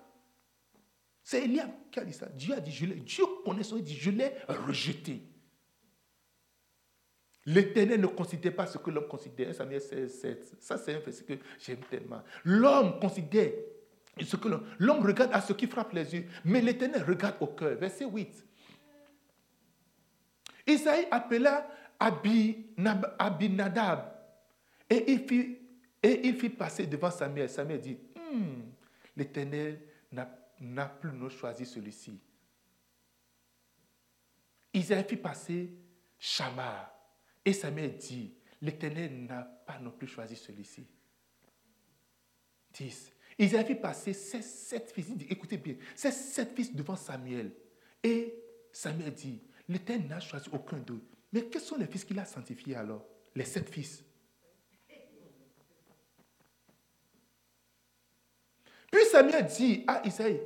C'est 1.22 1.44
Eliab 1.44 1.70
qui 1.90 2.00
a 2.00 2.04
dit 2.04 2.12
ça. 2.12 2.26
Dieu 2.26 2.54
a 2.54 2.60
dit, 2.60 2.72
je 2.72 2.86
Dieu 2.86 3.24
connaît 3.44 3.62
son, 3.62 3.76
il 3.76 3.84
dit, 3.84 3.96
je 3.96 4.10
l'ai 4.10 4.32
rejeté. 4.48 5.22
L'Éternel 7.46 8.00
ne 8.00 8.06
considère 8.06 8.54
pas 8.54 8.66
ce 8.66 8.78
que 8.78 8.90
l'homme 8.90 9.08
considère. 9.08 9.54
Samuel 9.54 9.80
16, 9.80 10.20
7. 10.20 10.56
Ça, 10.60 10.76
c'est 10.76 10.94
un 10.94 10.98
verset 11.00 11.24
que 11.24 11.34
j'aime 11.58 11.80
tellement. 11.90 12.22
L'homme 12.44 13.00
considère 13.00 13.50
ce 14.24 14.36
que 14.36 14.48
l'homme... 14.78 15.06
Regarde 15.06 15.32
à 15.32 15.40
ce 15.40 15.52
qui 15.52 15.66
frappe 15.66 15.92
les 15.92 16.14
yeux, 16.14 16.26
mais 16.44 16.60
l'Éternel 16.60 17.02
regarde 17.04 17.36
au 17.40 17.46
cœur. 17.48 17.76
Verset 17.76 18.04
8. 18.04 18.44
Isaïe 20.66 21.06
appela 21.10 21.68
Abinadab 23.18 24.12
et 24.88 25.12
il 25.12 25.26
fit, 25.26 25.58
et 26.02 26.26
il 26.26 26.38
fit 26.38 26.50
passer 26.50 26.86
devant 26.86 27.10
Samuel. 27.10 27.48
Samuel 27.48 27.80
dit, 27.80 27.98
hmm, 28.16 28.62
l'Éternel 29.16 29.80
n'a 30.12 30.86
plus 30.86 31.30
choisi 31.30 31.66
celui-ci. 31.66 32.20
Isaïe 34.72 35.04
fit 35.08 35.16
passer 35.16 35.72
Shamar. 36.18 36.92
Et 37.44 37.52
Samuel 37.52 37.96
dit, 37.96 38.34
l'Éternel 38.60 39.24
n'a 39.24 39.42
pas 39.42 39.78
non 39.78 39.90
plus 39.90 40.06
choisi 40.06 40.36
celui-ci. 40.36 40.86
10. 42.72 43.12
Isaïe 43.40 43.64
fit 43.64 43.74
passer 43.74 44.12
ces 44.12 44.42
sept 44.42 44.92
fils. 44.92 45.06
écoutez 45.30 45.56
bien, 45.56 45.74
ces 45.94 46.12
sept 46.12 46.54
fils 46.54 46.74
devant 46.74 46.96
Samuel. 46.96 47.52
Et 48.02 48.34
Samuel 48.70 49.14
dit, 49.14 49.40
l'Éternel 49.66 50.08
n'a 50.08 50.20
choisi 50.20 50.50
aucun 50.52 50.76
d'eux. 50.76 51.02
Mais 51.32 51.44
quels 51.44 51.62
sont 51.62 51.76
les 51.76 51.86
fils 51.86 52.04
qu'il 52.04 52.18
a 52.18 52.26
sanctifiés 52.26 52.76
alors? 52.76 53.06
Les 53.34 53.44
sept 53.44 53.70
fils. 53.70 54.04
Puis 58.90 59.04
Samuel 59.10 59.46
dit 59.46 59.84
à 59.86 60.06
Isaïe, 60.06 60.40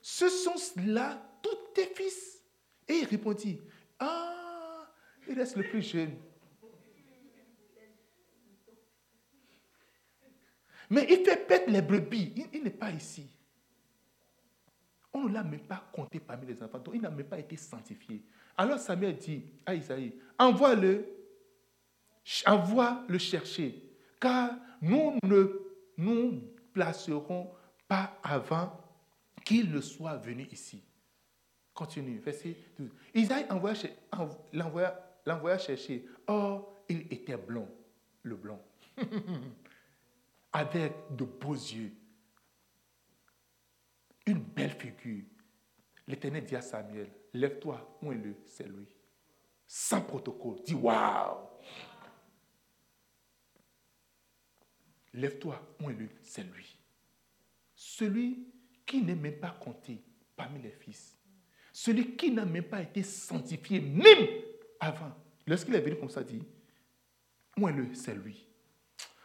ce 0.00 0.28
sont 0.28 0.54
là 0.86 1.38
tous 1.42 1.72
tes 1.74 1.86
fils. 1.94 2.42
Et 2.88 2.94
il 2.94 3.04
répondit, 3.04 3.60
ah, 4.00 4.92
il 5.28 5.38
reste 5.38 5.56
le 5.56 5.62
plus 5.62 5.82
jeune. 5.82 6.16
Mais 10.92 11.06
il 11.08 11.24
fait 11.24 11.46
pète 11.46 11.68
les 11.68 11.80
brebis. 11.80 12.34
Il, 12.52 12.62
n'est 12.62 12.68
pas 12.68 12.90
ici. 12.90 13.26
On 15.14 15.24
ne 15.24 15.32
l'a 15.32 15.42
même 15.42 15.60
pas 15.60 15.88
compté 15.90 16.20
parmi 16.20 16.46
les 16.46 16.62
enfants. 16.62 16.80
Donc 16.80 16.94
il 16.94 17.00
n'a 17.00 17.08
même 17.08 17.26
pas 17.26 17.38
été 17.38 17.56
sanctifié. 17.56 18.22
Alors 18.58 18.78
Samuel 18.78 19.16
dit 19.16 19.42
à 19.64 19.74
Isaïe, 19.74 20.12
envoie-le, 20.38 21.06
envoie 22.44 23.04
le 23.08 23.16
chercher, 23.16 23.82
car 24.20 24.50
nous 24.82 25.18
ne 25.22 25.62
nous 25.96 26.42
placerons 26.74 27.50
pas 27.88 28.18
avant 28.22 28.78
qu'il 29.46 29.72
ne 29.72 29.80
soit 29.80 30.16
venu 30.16 30.46
ici. 30.52 30.84
Continue, 31.72 32.18
verset 32.18 32.54
12. 32.78 32.90
Isaïe 33.14 33.46
l'envoya 35.24 35.58
chercher. 35.58 36.06
Or, 36.26 36.84
il 36.86 37.06
était 37.10 37.38
blond, 37.38 37.68
le 38.24 38.36
blond, 38.36 38.60
avec 40.52 40.92
de 41.10 41.24
beaux 41.24 41.54
yeux, 41.54 41.92
une 44.26 44.40
belle 44.40 44.70
figure. 44.70 45.24
L'Éternel 46.06 46.44
dit 46.44 46.56
à 46.56 46.62
Samuel, 46.62 47.10
lève-toi, 47.32 47.98
où 48.02 48.12
est 48.12 48.16
le 48.16 48.36
C'est 48.44 48.68
lui. 48.68 48.86
Sans 49.66 50.02
protocole. 50.02 50.62
Dis 50.64 50.74
waouh. 50.74 51.48
Lève-toi, 55.14 55.76
où 55.80 55.90
est 55.90 55.94
le 55.94 56.08
C'est 56.22 56.44
lui. 56.44 56.78
Celui 57.74 58.52
qui 58.84 59.02
n'est 59.02 59.14
même 59.14 59.38
pas 59.38 59.50
compté 59.50 60.02
parmi 60.36 60.60
les 60.60 60.72
fils. 60.72 61.18
Celui 61.72 62.16
qui 62.16 62.30
n'a 62.30 62.44
même 62.44 62.64
pas 62.64 62.82
été 62.82 63.02
sanctifié, 63.02 63.80
même 63.80 64.28
avant. 64.78 65.12
Lorsqu'il 65.46 65.74
est 65.74 65.80
venu 65.80 65.96
comme 65.96 66.10
ça, 66.10 66.22
dit, 66.22 66.42
où 67.56 67.68
est 67.68 67.72
le 67.72 67.94
C'est 67.94 68.14
lui. 68.14 68.46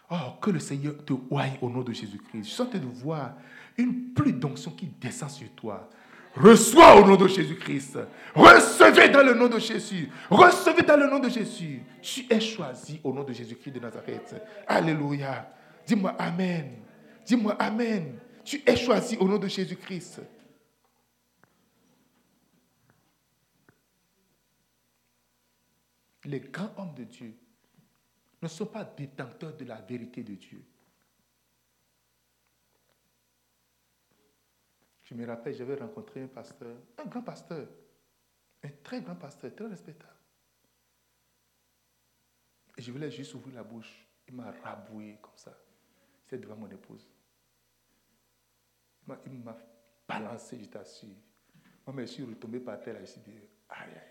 Oh, 0.09 0.15
que 0.41 0.51
le 0.51 0.59
Seigneur 0.59 1.03
te 1.03 1.13
ouaille 1.29 1.57
au 1.61 1.69
nom 1.69 1.81
de 1.81 1.91
Jésus-Christ. 1.91 2.45
Je 2.45 2.49
sens 2.49 2.69
de 2.69 2.79
voir 2.79 3.33
une 3.77 4.13
pluie 4.13 4.33
d'onction 4.33 4.71
qui 4.71 4.87
descend 4.87 5.29
sur 5.29 5.49
toi. 5.51 5.89
Reçois 6.35 7.01
au 7.01 7.05
nom 7.05 7.15
de 7.15 7.27
Jésus-Christ. 7.27 7.99
Recevez 8.33 9.09
dans 9.09 9.23
le 9.23 9.33
nom 9.33 9.47
de 9.47 9.59
Jésus. 9.59 10.09
Recevez 10.29 10.83
dans 10.83 10.95
le 10.95 11.09
nom 11.09 11.19
de 11.19 11.29
Jésus. 11.29 11.81
Tu 12.01 12.25
es 12.29 12.39
choisi 12.39 13.01
au 13.03 13.11
nom 13.11 13.23
de 13.23 13.33
Jésus-Christ 13.33 13.71
de 13.71 13.79
Nazareth. 13.79 14.35
Alléluia. 14.67 15.51
Dis-moi 15.85 16.15
Amen. 16.17 16.83
Dis-moi 17.25 17.53
Amen. 17.59 18.19
Tu 18.45 18.61
es 18.65 18.75
choisi 18.77 19.17
au 19.17 19.27
nom 19.27 19.37
de 19.37 19.47
Jésus-Christ. 19.47 20.21
Les 26.23 26.39
grands 26.39 26.71
hommes 26.77 26.93
de 26.95 27.03
Dieu 27.03 27.33
ne 28.41 28.47
sont 28.47 28.67
pas 28.67 28.83
détenteurs 28.83 29.55
de 29.55 29.65
la 29.65 29.81
vérité 29.81 30.23
de 30.23 30.35
Dieu. 30.35 30.63
Je 35.03 35.13
me 35.13 35.25
rappelle, 35.25 35.55
j'avais 35.55 35.75
rencontré 35.75 36.21
un 36.23 36.27
pasteur, 36.27 36.75
un 36.97 37.05
grand 37.05 37.21
pasteur, 37.21 37.67
un 38.63 38.69
très 38.83 39.01
grand 39.01 39.15
pasteur, 39.15 39.55
très 39.55 39.67
respectable. 39.67 40.13
Et 42.77 42.81
je 42.81 42.91
voulais 42.91 43.09
juste 43.09 43.33
ouvrir 43.33 43.55
la 43.55 43.63
bouche. 43.63 44.05
Il 44.27 44.35
m'a 44.35 44.51
raboué 44.51 45.17
comme 45.21 45.37
ça. 45.37 45.57
C'est 46.25 46.37
devant 46.37 46.57
mon 46.57 46.69
épouse. 46.69 47.09
Il 49.25 49.39
m'a 49.39 49.57
balancé, 50.07 50.59
je 50.59 50.65
t'assure. 50.65 51.15
Moi, 51.87 52.01
je 52.01 52.11
suis 52.11 52.23
retombé 52.23 52.59
par 52.59 52.79
terre. 52.81 52.95
Là, 52.95 53.05
je 53.05 53.19
dit, 53.21 53.39
aïe, 53.69 53.89
aïe, 53.89 54.01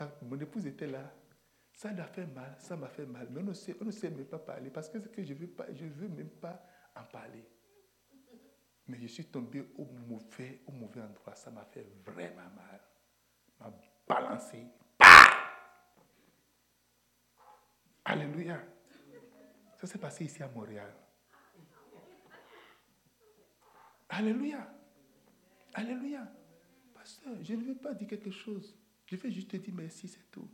aïe. 0.00 0.08
Mon 0.22 0.38
épouse 0.40 0.66
était 0.66 0.88
là. 0.88 1.08
Ça 1.76 1.92
l'a 1.92 2.06
fait 2.06 2.24
mal, 2.24 2.56
ça 2.58 2.74
m'a 2.74 2.88
fait 2.88 3.04
mal. 3.04 3.28
Mais 3.30 3.40
on 3.40 3.44
ne 3.44 3.52
sait, 3.52 3.76
on 3.78 3.84
ne 3.84 3.90
sait 3.90 4.08
même 4.08 4.24
pas 4.24 4.38
parler 4.38 4.70
parce 4.70 4.88
que, 4.88 4.96
que 4.96 5.22
je 5.22 5.34
ne 5.34 5.38
veux, 5.40 5.54
veux 5.88 6.08
même 6.08 6.30
pas 6.30 6.66
en 6.94 7.04
parler. 7.04 7.44
Mais 8.86 8.98
je 8.98 9.08
suis 9.08 9.26
tombé 9.26 9.62
au 9.76 9.84
mauvais, 9.84 10.62
au 10.66 10.72
mauvais 10.72 11.02
endroit. 11.02 11.34
Ça 11.34 11.50
m'a 11.50 11.66
fait 11.66 11.86
vraiment 12.02 12.48
mal. 12.56 12.80
M'a 13.60 13.78
balancé. 14.08 14.66
Alléluia. 18.06 18.58
Ça 19.78 19.86
s'est 19.86 19.98
passé 19.98 20.24
ici 20.24 20.42
à 20.42 20.48
Montréal. 20.48 20.94
Alléluia. 24.08 24.66
Alléluia. 25.74 26.26
Pasteur, 26.94 27.34
je 27.42 27.52
ne 27.52 27.64
veux 27.64 27.76
pas 27.76 27.92
dire 27.92 28.08
quelque 28.08 28.30
chose. 28.30 28.74
Je 29.04 29.16
vais 29.16 29.30
juste 29.30 29.50
te 29.50 29.58
dire 29.58 29.74
merci, 29.74 30.08
c'est 30.08 30.30
tout. 30.30 30.50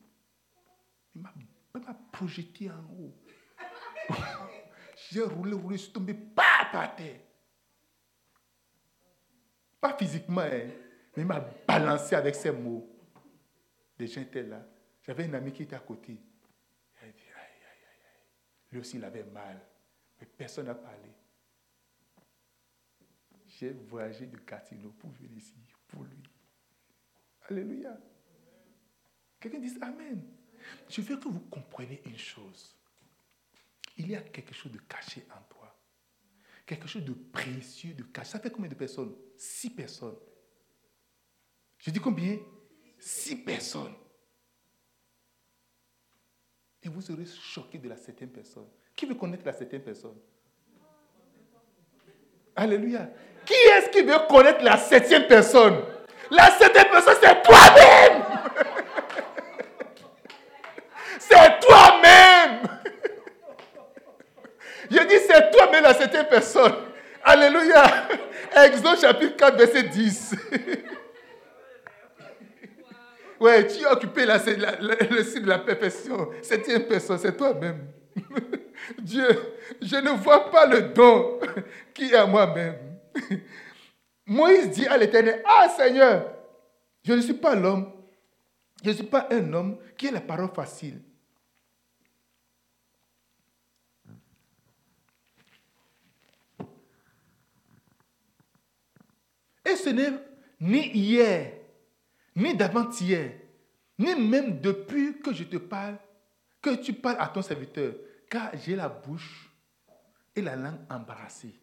Il 1.14 1.22
m'a 1.22 1.94
projeté 2.12 2.70
en 2.70 2.84
haut. 2.92 3.14
J'ai 5.10 5.22
roulé, 5.22 5.54
roulé, 5.54 5.76
je 5.76 5.82
suis 5.84 5.92
tombé 5.92 6.14
par 6.14 6.94
terre. 6.96 7.20
Pas 9.80 9.96
physiquement, 9.96 10.42
hein, 10.42 10.70
mais 11.16 11.22
il 11.22 11.26
m'a 11.26 11.40
balancé 11.66 12.14
avec 12.14 12.34
ses 12.34 12.52
mots. 12.52 12.88
Les 13.98 14.06
gens 14.06 14.20
étaient 14.20 14.42
là. 14.42 14.64
J'avais 15.02 15.24
un 15.24 15.34
ami 15.34 15.52
qui 15.52 15.64
était 15.64 15.76
à 15.76 15.80
côté. 15.80 16.12
Il 16.12 17.08
a 17.08 17.12
dit, 17.12 17.18
aïe, 17.18 17.34
aïe, 17.34 17.62
aïe, 17.64 17.86
aïe. 17.90 18.22
Lui 18.70 18.80
aussi, 18.80 18.96
il 18.96 19.04
avait 19.04 19.24
mal. 19.24 19.60
Mais 20.20 20.26
personne 20.26 20.66
n'a 20.66 20.74
parlé. 20.74 21.10
J'ai 23.46 23.70
voyagé 23.70 24.26
de 24.26 24.36
Catino 24.38 24.90
pour 24.92 25.10
venir 25.10 25.32
ici, 25.36 25.54
pour 25.88 26.04
lui. 26.04 26.22
Alléluia. 27.48 27.98
Quelqu'un 29.40 29.58
dit 29.58 29.76
Amen. 29.80 30.22
Je 30.88 31.00
veux 31.00 31.16
que 31.16 31.28
vous 31.28 31.40
compreniez 31.50 32.02
une 32.06 32.18
chose? 32.18 32.76
Il 33.96 34.10
y 34.10 34.16
a 34.16 34.20
quelque 34.20 34.54
chose 34.54 34.72
de 34.72 34.78
caché 34.78 35.26
en 35.30 35.42
toi 35.52 35.62
quelque 36.66 36.88
chose 36.88 37.04
de 37.04 37.12
précieux, 37.12 37.94
de 37.94 38.02
cash. 38.04 38.28
Ça 38.28 38.38
fait 38.38 38.50
combien 38.50 38.70
de 38.70 38.74
personnes? 38.74 39.14
Six 39.36 39.70
personnes. 39.70 40.16
Je 41.78 41.90
dis 41.90 42.00
combien? 42.00 42.38
Six 42.98 43.36
personnes. 43.36 43.94
Et 46.82 46.88
vous 46.88 47.00
serez 47.00 47.26
choqué 47.26 47.78
de 47.78 47.88
la 47.88 47.96
septième 47.96 48.30
personne. 48.30 48.66
Qui 48.94 49.06
veut 49.06 49.14
connaître 49.14 49.44
la 49.44 49.52
septième 49.52 49.82
personne? 49.82 50.16
Alléluia. 52.54 53.08
Qui 53.44 53.54
est-ce 53.54 53.90
qui 53.90 54.02
veut 54.02 54.26
connaître 54.28 54.62
la 54.62 54.76
septième 54.76 55.26
personne? 55.26 55.84
La 56.30 56.50
septième 56.58 56.90
personne, 56.90 57.16
c'est 57.20 57.42
toi-même. 57.42 58.22
C'est 61.32 61.66
toi-même. 61.66 62.60
Je 64.90 64.98
dis, 65.06 65.18
c'est 65.26 65.50
toi-même 65.50 65.82
la 65.82 65.94
septième 65.94 66.26
personne. 66.26 66.74
Alléluia. 67.24 67.84
Exode 68.64 69.00
chapitre 69.00 69.36
4, 69.36 69.56
verset 69.56 69.82
10. 69.84 70.34
Ouais, 73.40 73.66
tu 73.66 73.84
as 73.84 73.92
occupé 73.92 74.24
la, 74.24 74.36
le 74.38 75.24
site 75.24 75.42
de 75.42 75.48
la 75.48 75.58
perfection. 75.58 76.28
Septième 76.42 76.84
personne, 76.84 77.18
c'est 77.18 77.36
toi-même. 77.36 77.88
Dieu, 78.98 79.26
je 79.80 79.96
ne 79.96 80.10
vois 80.10 80.50
pas 80.50 80.66
le 80.66 80.82
don 80.82 81.40
qui 81.94 82.12
est 82.12 82.16
à 82.16 82.26
moi-même. 82.26 82.76
Moïse 84.26 84.70
dit 84.70 84.86
à 84.86 84.96
l'Éternel, 84.96 85.42
Ah 85.44 85.68
Seigneur, 85.76 86.24
je 87.02 87.14
ne 87.14 87.20
suis 87.20 87.34
pas 87.34 87.54
l'homme 87.54 87.90
Je 88.84 88.90
ne 88.90 88.94
suis 88.94 89.04
pas 89.04 89.26
un 89.30 89.52
homme 89.52 89.78
qui 89.96 90.08
a 90.08 90.12
la 90.12 90.20
parole 90.20 90.50
facile. 90.54 91.00
Et 99.64 99.76
ce 99.76 99.90
n'est 99.90 100.12
ni 100.60 100.88
hier, 100.88 101.52
ni 102.36 102.54
d'avant-hier, 102.56 103.32
ni 103.98 104.14
même 104.14 104.60
depuis 104.60 105.20
que 105.20 105.32
je 105.32 105.44
te 105.44 105.56
parle, 105.56 105.98
que 106.60 106.76
tu 106.76 106.92
parles 106.92 107.16
à 107.18 107.28
ton 107.28 107.42
serviteur, 107.42 107.94
car 108.30 108.50
j'ai 108.58 108.76
la 108.76 108.88
bouche 108.88 109.50
et 110.34 110.40
la 110.40 110.56
langue 110.56 110.80
embarrassée. 110.88 111.54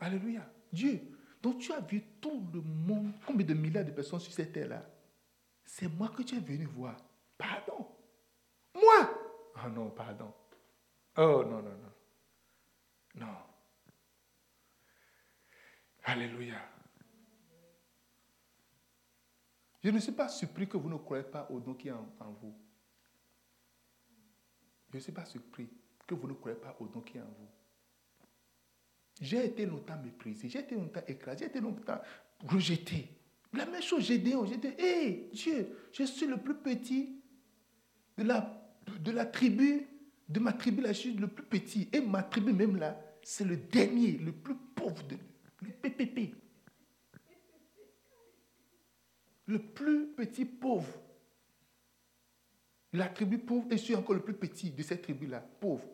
Alléluia. 0.00 0.48
Dieu, 0.72 1.00
donc 1.42 1.58
tu 1.58 1.72
as 1.72 1.80
vu 1.80 2.02
tout 2.20 2.46
le 2.52 2.60
monde, 2.60 3.12
combien 3.26 3.46
de 3.46 3.54
milliards 3.54 3.84
de 3.84 3.90
personnes 3.90 4.20
sur 4.20 4.32
cette 4.32 4.52
terre-là 4.52 4.84
C'est 5.64 5.88
moi 5.88 6.08
que 6.08 6.22
tu 6.22 6.36
es 6.36 6.40
venu 6.40 6.66
voir. 6.66 6.96
Pardon. 7.36 7.88
Moi 8.74 9.10
Oh 9.64 9.68
non, 9.70 9.90
pardon. 9.90 10.32
Oh 11.16 11.42
non, 11.44 11.62
non, 11.62 11.62
non. 11.62 11.92
Non. 13.16 13.47
Alléluia. 16.08 16.56
Je 19.84 19.90
ne 19.90 19.98
suis 19.98 20.12
pas 20.12 20.28
surpris 20.30 20.66
que 20.66 20.78
vous 20.78 20.88
ne 20.88 20.96
croyez 20.96 21.24
pas 21.24 21.46
au 21.50 21.60
don 21.60 21.74
qui 21.74 21.88
est 21.88 21.92
en, 21.92 22.32
vous. 22.40 22.54
Je 24.90 24.96
ne 24.96 25.02
suis 25.02 25.12
pas 25.12 25.26
surpris 25.26 25.68
que 26.06 26.14
vous 26.14 26.26
ne 26.26 26.32
croyez 26.32 26.56
pas 26.56 26.74
au 26.80 26.86
don 26.86 27.02
qui 27.02 27.18
est 27.18 27.20
en 27.20 27.24
vous. 27.24 27.48
J'ai 29.20 29.44
été 29.44 29.66
longtemps 29.66 29.98
méprisé, 30.02 30.48
j'ai 30.48 30.60
été 30.60 30.76
longtemps 30.76 31.02
écrasé, 31.06 31.40
j'ai 31.40 31.50
été 31.50 31.60
longtemps 31.60 32.00
rejeté. 32.46 33.10
La 33.52 33.66
même 33.66 33.82
chose, 33.82 34.04
j'ai 34.04 34.16
dit, 34.16 34.32
j'ai 34.46 34.56
dit, 34.56 34.74
hé 34.78 35.28
Dieu, 35.34 35.90
je 35.92 36.04
suis 36.04 36.26
le 36.26 36.38
plus 36.38 36.54
petit 36.54 37.20
de 38.16 38.22
la, 38.22 38.66
de 38.98 39.10
la 39.10 39.26
tribu, 39.26 39.86
de 40.26 40.40
ma 40.40 40.54
tribu, 40.54 40.80
là, 40.80 40.94
je 40.94 41.10
le 41.10 41.28
plus 41.28 41.44
petit. 41.44 41.90
Et 41.92 42.00
ma 42.00 42.22
tribu 42.22 42.54
même 42.54 42.76
là, 42.76 42.98
c'est 43.22 43.44
le 43.44 43.58
dernier, 43.58 44.12
le 44.12 44.32
plus 44.32 44.54
pauvre, 44.74 45.06
de, 45.06 45.18
le 45.60 45.70
PPP. 45.70 46.34
Le 49.46 49.58
plus 49.58 50.08
petit 50.08 50.44
pauvre. 50.44 50.92
La 52.92 53.08
tribu 53.08 53.38
pauvre, 53.38 53.66
et 53.70 53.76
je 53.76 53.82
suis 53.82 53.94
encore 53.94 54.14
le 54.14 54.22
plus 54.22 54.34
petit 54.34 54.70
de 54.70 54.82
cette 54.82 55.02
tribu-là, 55.02 55.40
pauvre. 55.40 55.84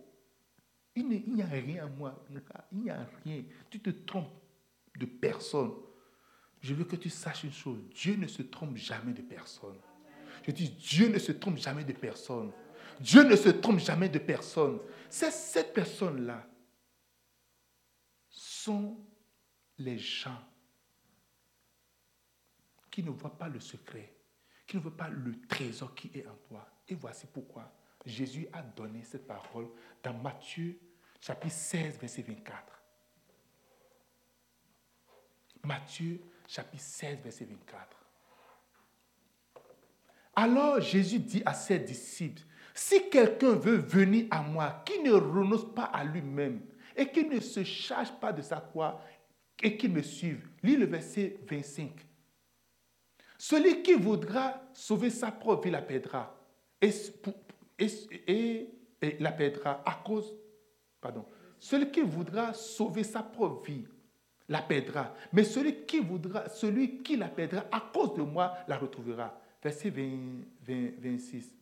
Il 0.96 1.08
n'y 1.08 1.42
a 1.42 1.46
rien 1.46 1.84
à 1.84 1.88
moi. 1.88 2.24
Il 2.72 2.78
n'y 2.78 2.90
a 2.90 3.08
rien. 3.24 3.44
Tu 3.68 3.80
te 3.80 3.90
trompes 3.90 4.30
de 4.96 5.06
personne. 5.06 5.72
Je 6.60 6.72
veux 6.72 6.84
que 6.84 6.96
tu 6.96 7.10
saches 7.10 7.44
une 7.44 7.52
chose. 7.52 7.80
Dieu 7.90 8.16
ne 8.16 8.28
se 8.28 8.42
trompe 8.42 8.76
jamais 8.76 9.12
de 9.12 9.22
personne. 9.22 9.76
Je 10.46 10.52
dis, 10.52 10.70
Dieu 10.70 11.08
ne 11.08 11.18
se 11.18 11.32
trompe 11.32 11.58
jamais 11.58 11.84
de 11.84 11.92
personne. 11.92 12.52
Dieu 13.00 13.24
ne 13.24 13.34
se 13.34 13.48
trompe 13.48 13.80
jamais 13.80 14.08
de 14.08 14.18
personne. 14.18 14.78
C'est 15.10 15.32
cette 15.32 15.72
personne-là 15.72 16.48
sont 18.64 18.96
les 19.78 19.98
gens 19.98 20.40
qui 22.90 23.02
ne 23.02 23.10
voient 23.10 23.36
pas 23.36 23.48
le 23.48 23.60
secret, 23.60 24.14
qui 24.66 24.76
ne 24.76 24.82
voient 24.82 24.96
pas 24.96 25.08
le 25.08 25.40
trésor 25.48 25.94
qui 25.94 26.10
est 26.14 26.26
en 26.26 26.36
toi. 26.48 26.66
Et 26.88 26.94
voici 26.94 27.26
pourquoi 27.26 27.72
Jésus 28.06 28.46
a 28.52 28.62
donné 28.62 29.02
cette 29.02 29.26
parole 29.26 29.68
dans 30.02 30.14
Matthieu 30.14 30.78
chapitre 31.20 31.54
16, 31.54 31.98
verset 31.98 32.22
24. 32.22 32.82
Matthieu 35.64 36.20
chapitre 36.46 36.82
16, 36.82 37.18
verset 37.20 37.44
24. 37.46 37.96
Alors 40.36 40.80
Jésus 40.80 41.18
dit 41.18 41.42
à 41.44 41.54
ses 41.54 41.78
disciples, 41.78 42.42
si 42.74 43.08
quelqu'un 43.08 43.52
veut 43.52 43.76
venir 43.76 44.26
à 44.30 44.42
moi, 44.42 44.82
qui 44.84 45.00
ne 45.00 45.12
renonce 45.12 45.72
pas 45.74 45.84
à 45.84 46.04
lui-même 46.04 46.60
et 46.96 47.08
qui 47.10 47.24
ne 47.24 47.40
se 47.40 47.64
charge 47.64 48.12
pas 48.20 48.32
de 48.32 48.42
sa 48.42 48.60
croix 48.60 49.00
et 49.64 49.78
qui 49.78 49.88
me 49.88 50.02
suive, 50.02 50.46
lis 50.62 50.76
le 50.76 50.84
verset 50.84 51.38
25. 51.48 51.90
Celui 53.38 53.82
qui 53.82 53.94
voudra 53.94 54.60
sauver 54.74 55.08
sa 55.08 55.32
propre 55.32 55.64
vie 55.64 55.70
la 55.70 55.80
perdra. 55.80 56.38
Et, 56.80 58.68
la 59.18 59.32
perdra 59.32 59.82
à 59.84 60.02
cause, 60.04 60.34
pardon, 61.00 61.24
celui 61.58 61.90
qui 61.90 62.02
voudra 62.02 62.52
sauver 62.52 63.04
sa 63.04 63.22
propre 63.22 63.64
vie 63.64 63.84
la 64.50 64.60
perdra. 64.60 65.14
Mais 65.32 65.44
celui 65.44 65.86
qui 65.86 66.00
voudra, 66.00 66.48
celui 66.50 67.02
qui 67.02 67.16
la 67.16 67.28
perdra 67.28 67.64
à 67.72 67.80
cause 67.80 68.14
de 68.14 68.22
moi 68.22 68.54
la 68.68 68.76
retrouvera. 68.76 69.40
Verset 69.62 69.90
26. 69.90 71.54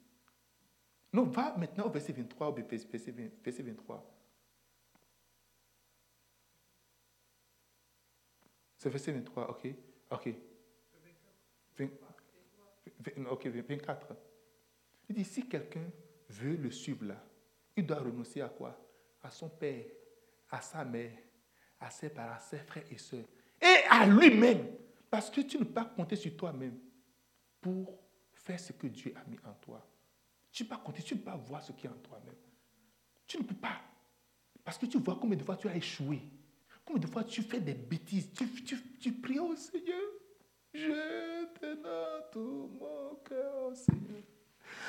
Non, 1.12 1.24
va 1.24 1.54
maintenant 1.56 1.86
au 1.86 1.90
verset 1.90 2.12
23, 2.12 2.48
au 2.48 2.52
verset, 2.52 3.62
23. 3.62 4.04
C'est 8.82 8.90
verset 8.90 9.12
23, 9.12 9.48
ok. 9.48 9.68
Ok. 10.10 10.28
20, 11.78 11.88
ok, 13.30 13.46
24. 13.46 14.08
Il 15.08 15.14
dit, 15.14 15.24
si 15.24 15.48
quelqu'un 15.48 15.88
veut 16.28 16.56
le 16.56 16.68
suivre 16.68 17.04
là, 17.04 17.24
il 17.76 17.86
doit 17.86 18.00
renoncer 18.00 18.40
à 18.40 18.48
quoi? 18.48 18.76
À 19.22 19.30
son 19.30 19.50
père, 19.50 19.84
à 20.50 20.60
sa 20.60 20.84
mère, 20.84 21.16
à 21.78 21.90
ses 21.90 22.10
parents, 22.10 22.34
à 22.34 22.40
ses 22.40 22.58
frères 22.58 22.82
et 22.90 22.98
sœurs, 22.98 23.24
et 23.60 23.84
à 23.88 24.04
lui-même. 24.04 24.66
Parce 25.08 25.30
que 25.30 25.42
tu 25.42 25.58
ne 25.58 25.62
peux 25.62 25.74
pas 25.74 25.84
compter 25.84 26.16
sur 26.16 26.36
toi-même 26.36 26.76
pour 27.60 28.00
faire 28.32 28.58
ce 28.58 28.72
que 28.72 28.88
Dieu 28.88 29.14
a 29.14 29.22
mis 29.30 29.38
en 29.44 29.52
toi. 29.60 29.86
Tu 30.50 30.64
ne 30.64 30.68
peux 30.68 30.74
pas 30.74 30.82
compter, 30.82 31.04
tu 31.04 31.14
ne 31.14 31.20
peux 31.20 31.26
pas 31.26 31.36
voir 31.36 31.62
ce 31.62 31.70
qui 31.70 31.86
est 31.86 31.90
en 31.90 31.98
toi-même. 31.98 32.34
Tu 33.28 33.38
ne 33.38 33.44
peux 33.44 33.54
pas. 33.54 33.80
Parce 34.64 34.76
que 34.76 34.86
tu 34.86 34.98
vois 34.98 35.16
combien 35.20 35.38
de 35.38 35.44
fois 35.44 35.56
tu 35.56 35.68
as 35.68 35.76
échoué. 35.76 36.20
Combien 36.84 37.00
de 37.00 37.06
fois 37.06 37.24
tu 37.24 37.42
fais 37.42 37.60
des 37.60 37.74
bêtises? 37.74 38.32
Tu, 38.32 38.76
tu, 39.00 39.12
pries 39.12 39.38
au 39.38 39.54
Seigneur. 39.54 40.00
Je 40.74 41.44
te 41.58 41.82
donne 41.82 42.22
tout 42.32 42.70
mon 42.80 43.14
cœur, 43.24 43.74
Seigneur. 43.74 44.22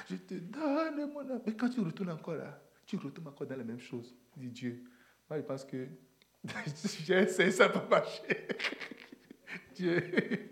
Je 0.09 0.15
te 0.15 0.33
donne 0.35 1.11
mon 1.11 1.21
âme. 1.21 1.41
Mais 1.45 1.53
quand 1.53 1.69
tu 1.69 1.81
retournes 1.81 2.11
encore 2.11 2.35
là, 2.35 2.61
tu 2.85 2.97
retournes 2.97 3.27
encore 3.27 3.47
dans 3.47 3.57
la 3.57 3.63
même 3.63 3.79
chose. 3.79 4.15
Dis 4.35 4.49
Dieu. 4.49 4.83
Moi, 5.29 5.39
je 5.39 5.45
pense 5.45 5.65
que 5.65 5.87
j'ai 7.05 7.19
essayé, 7.19 7.51
ça 7.51 7.67
n'a 7.67 7.73
pas 7.73 7.87
marché. 7.87 8.47
Dieu, 9.75 10.49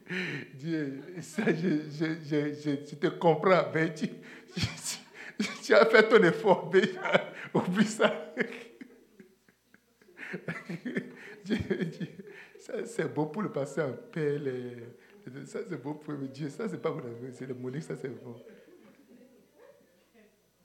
Dieu, 0.56 1.04
ça, 1.22 1.44
je, 1.48 1.89
je, 1.89 2.06
je, 2.24 2.86
je 2.89 2.96
te 2.96 3.08
comprends, 3.08 3.66
mais 3.74 3.94
tu, 3.94 4.08
tu, 5.64 5.74
as 5.74 5.86
fait 5.86 6.08
ton 6.10 6.24
effort 6.24 6.70
déjà. 6.70 7.34
Oublie 7.54 7.86
ça. 7.86 8.34
C'est 12.86 13.14
bon 13.14 13.28
pour 13.28 13.42
le 13.42 13.52
passer 13.52 13.82
en 13.82 13.92
paix. 13.94 14.40
ça, 15.46 15.60
c'est 15.68 15.82
bon 15.82 15.96
pour 15.96 16.14
Dieu. 16.14 16.50
Ça, 16.50 16.70
c'est 16.70 16.82
pas 16.82 16.92
mon 16.92 17.00
avis, 17.00 17.34
c'est 17.34 17.48
le 17.48 17.56
monique, 17.56 17.84
ça, 17.84 17.96
c'est 17.96 18.10
bon. 18.10 18.36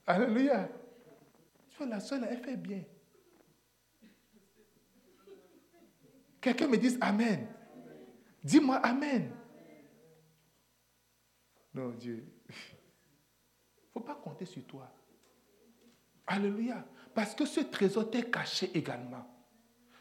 Alléluia. 0.07 0.69
Tu 1.71 1.79
vois, 1.79 1.87
la 1.87 2.01
soeur, 2.01 2.21
elle 2.29 2.39
fait 2.39 2.57
bien. 2.57 2.83
Quelqu'un 6.41 6.69
me 6.69 6.77
dise 6.77 6.99
Amen. 7.01 7.49
Dis-moi 8.45 8.77
Amen. 8.77 9.33
Non, 11.75 11.91
Dieu. 11.91 12.25
Il 12.49 12.53
ne 12.53 13.93
faut 13.93 14.01
pas 14.01 14.15
compter 14.15 14.45
sur 14.45 14.65
toi. 14.65 14.89
Alléluia. 16.27 16.87
Parce 17.15 17.35
que 17.35 17.45
ce 17.45 17.61
trésor 17.61 18.11
t'est 18.11 18.31
caché 18.31 18.71
également. 18.75 19.36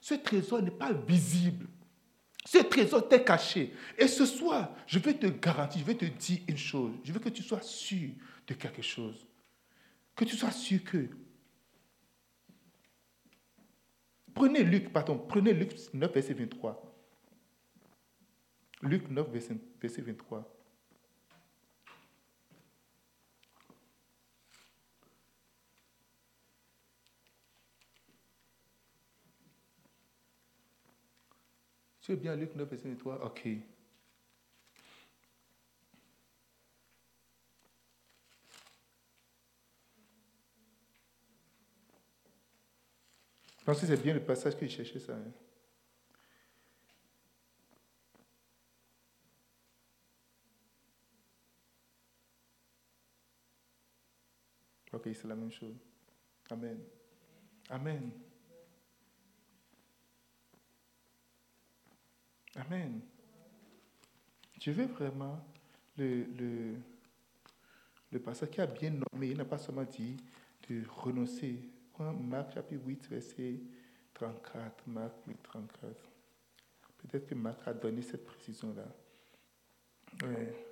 Ce 0.06 0.14
trésor 0.14 0.62
n'est 0.62 0.70
pas 0.70 0.94
visible. 0.94 1.66
Ce 2.46 2.60
trésor 2.60 3.10
t'est 3.10 3.24
caché. 3.24 3.74
Et 3.98 4.08
ce 4.08 4.28
soir, 4.28 4.76
je 4.86 5.00
vais 5.00 5.16
te 5.16 5.26
garantir, 5.26 5.82
je 5.82 5.84
vais 5.84 5.96
te 5.96 6.06
dire 6.06 6.42
une 6.48 6.60
chose. 6.60 6.92
Je 7.04 7.12
veux 7.12 7.20
que 7.20 7.30
tu 7.30 7.42
sois 7.42 7.64
sûr 7.64 8.12
de 8.46 8.54
quelque 8.54 8.84
chose. 8.84 9.26
Que 10.16 10.24
tu 10.24 10.36
sois 10.36 10.52
sûr 10.52 10.84
que. 10.84 11.10
Prenez 14.36 14.64
Luc, 14.64 14.94
pardon, 14.94 15.18
prenez 15.18 15.56
Luc 15.56 15.72
9, 15.92 16.14
verset 16.14 16.34
23. 16.36 16.96
Luc 18.84 19.10
9, 19.10 19.28
verset 19.82 20.02
23. 20.04 20.55
Tu 32.06 32.12
veux 32.12 32.18
bien 32.20 32.36
Luc 32.36 32.54
9, 32.56 32.70
verset 32.70 32.96
3 32.98 33.26
Ok. 33.26 33.48
Je 43.58 43.64
pense 43.66 43.82
que 43.82 43.88
c'est 43.88 43.98
bien 43.98 44.14
le 44.14 44.24
passage 44.24 44.56
que 44.56 44.68
je 44.68 44.72
cherchais, 44.72 45.00
ça. 45.00 45.14
Hein. 45.16 45.32
Ok, 54.94 55.10
c'est 55.12 55.28
la 55.28 55.36
même 55.36 55.52
chose. 55.52 55.74
Amen. 56.52 56.84
Amen. 57.72 58.12
Amen. 62.56 63.02
Je 64.62 64.72
veux 64.72 64.86
vraiment 64.86 65.46
le, 65.98 66.24
le, 66.24 66.76
le 68.12 68.20
pasteur 68.20 68.50
qui 68.50 68.62
a 68.62 68.66
bien 68.68 68.92
nommé, 68.92 69.30
il 69.30 69.38
n'a 69.38 69.46
pas 69.46 69.58
seulement 69.58 69.84
dit 69.84 70.18
de 70.70 70.84
renoncer. 70.88 71.70
Marc 72.00 72.54
chapitre 72.54 72.84
8, 72.86 73.08
verset 73.10 73.60
34. 74.14 74.88
Marc 74.88 75.14
8, 75.28 75.38
34. 75.44 75.96
Peut-être 76.98 77.28
que 77.28 77.36
Marc 77.36 77.68
a 77.68 77.74
donné 77.74 78.02
cette 78.02 78.26
précision-là. 78.26 78.86
Ouais. 80.24 80.66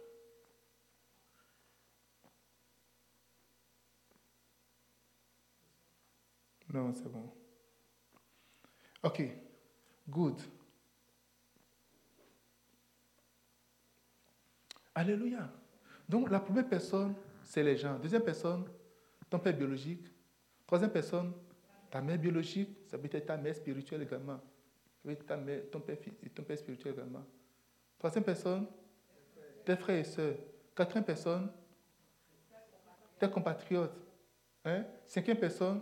Non, 6.74 6.94
c'est 6.94 7.10
bon. 7.10 7.32
OK. 9.04 9.22
Good. 10.10 10.42
Alléluia. 14.96 15.50
Donc 16.08 16.30
la 16.30 16.40
première 16.40 16.68
personne, 16.68 17.16
c'est 17.44 17.64
les 17.64 17.78
gens. 17.78 17.98
Deuxième 18.00 18.24
personne, 18.24 18.66
ton 19.30 19.40
père 19.40 19.56
biologique. 19.56 20.06
Troisième 20.66 20.92
personne, 20.92 21.34
ta 21.90 22.02
mère 22.02 22.18
biologique. 22.18 22.70
Ça 22.88 22.98
peut 22.98 23.10
être 23.12 23.26
ta 23.26 23.38
mère 23.38 23.56
spirituelle 23.56 24.02
également. 24.02 24.38
Ça 24.38 25.02
peut 25.04 25.12
être 25.12 25.26
ta 25.26 25.38
mère, 25.38 25.62
ton, 25.72 25.80
père, 25.80 25.98
ton 26.34 26.44
père 26.44 26.58
spirituel 26.58 26.94
également. 26.94 27.26
Troisième 27.98 28.24
personne, 28.24 28.68
tes 29.66 29.76
frères 29.76 30.00
et 30.00 30.04
sœurs. 30.04 30.36
Quatrième 30.76 31.06
personne, 31.06 31.52
tes 33.20 33.30
compatriotes. 33.30 33.96
Hein? 34.66 34.86
Cinquième 35.06 35.38
personne, 35.38 35.82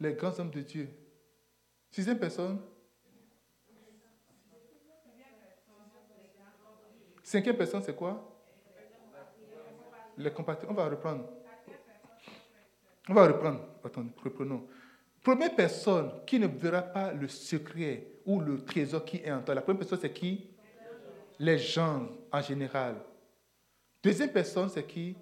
les 0.00 0.14
grands 0.14 0.38
hommes 0.38 0.50
de 0.50 0.60
Dieu. 0.60 0.88
Sixième 1.90 2.18
personne, 2.18 2.60
Cinquième 7.28 7.58
personne, 7.58 7.82
c'est 7.82 7.94
quoi? 7.94 8.26
Les 10.16 10.30
compatriotes. 10.30 10.70
On 10.70 10.72
va 10.72 10.88
reprendre. 10.88 11.28
On 13.06 13.12
va 13.12 13.26
reprendre. 13.26 13.60
Attends, 13.84 14.06
reprenons. 14.24 14.66
Première 15.22 15.54
personne 15.54 16.10
qui 16.26 16.38
ne 16.38 16.46
verra 16.46 16.80
pas 16.80 17.12
le 17.12 17.28
secret 17.28 18.06
ou 18.24 18.40
le 18.40 18.64
trésor 18.64 19.04
qui 19.04 19.18
est 19.18 19.30
en 19.30 19.42
toi. 19.42 19.54
La 19.54 19.60
première 19.60 19.80
personne, 19.80 19.98
c'est 20.00 20.10
qui? 20.10 20.48
Les 21.38 21.58
gens 21.58 22.08
en 22.32 22.40
général. 22.40 22.94
Deuxième 24.02 24.32
personne, 24.32 24.70
c'est 24.70 24.86
qui? 24.86 25.14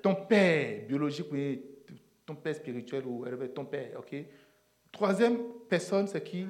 Ton 0.00 0.14
père 0.14 0.86
biologique, 0.86 1.26
oui, 1.30 1.62
ton 2.24 2.36
père 2.36 2.54
spirituel 2.54 3.04
ou 3.04 3.26
ton 3.54 3.66
père, 3.66 3.98
ok? 3.98 4.16
Troisième 4.90 5.36
personne, 5.68 6.06
c'est 6.06 6.24
qui? 6.24 6.46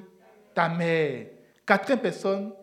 Ta 0.53 0.69
mère. 0.69 1.27
Quatrième 1.65 1.99
personne, 1.99 2.53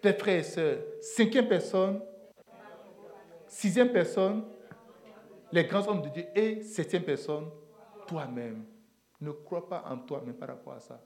tes 0.00 0.12
frères 0.12 0.40
et 0.40 0.42
sœurs. 0.42 0.78
Cinquième 1.00 1.48
personne, 1.48 2.02
sixième 3.46 3.92
personne, 3.92 4.44
les 5.52 5.64
grands 5.64 5.86
hommes 5.88 6.02
de 6.02 6.08
Dieu. 6.08 6.24
Et 6.34 6.62
septième 6.62 7.04
personne, 7.04 7.50
toi-même. 8.06 8.64
Ne 9.20 9.32
crois 9.32 9.68
pas 9.68 9.84
en 9.88 9.98
toi-même 9.98 10.34
par 10.34 10.48
rapport 10.48 10.74
à 10.74 10.80
ça. 10.80 11.02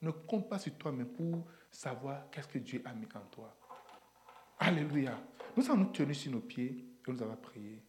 Ne 0.00 0.10
compte 0.10 0.48
pas 0.48 0.58
sur 0.58 0.74
toi-même 0.76 1.08
pour 1.08 1.46
savoir 1.70 2.30
qu'est-ce 2.30 2.48
que 2.48 2.58
Dieu 2.58 2.82
a 2.84 2.92
mis 2.92 3.06
en 3.14 3.26
toi. 3.30 3.54
Alléluia. 4.58 5.18
Nous 5.56 5.76
nous 5.76 5.86
tenir 5.86 6.14
sur 6.14 6.32
nos 6.32 6.40
pieds 6.40 6.86
et 7.06 7.10
nous 7.10 7.22
allons 7.22 7.36
prier. 7.36 7.82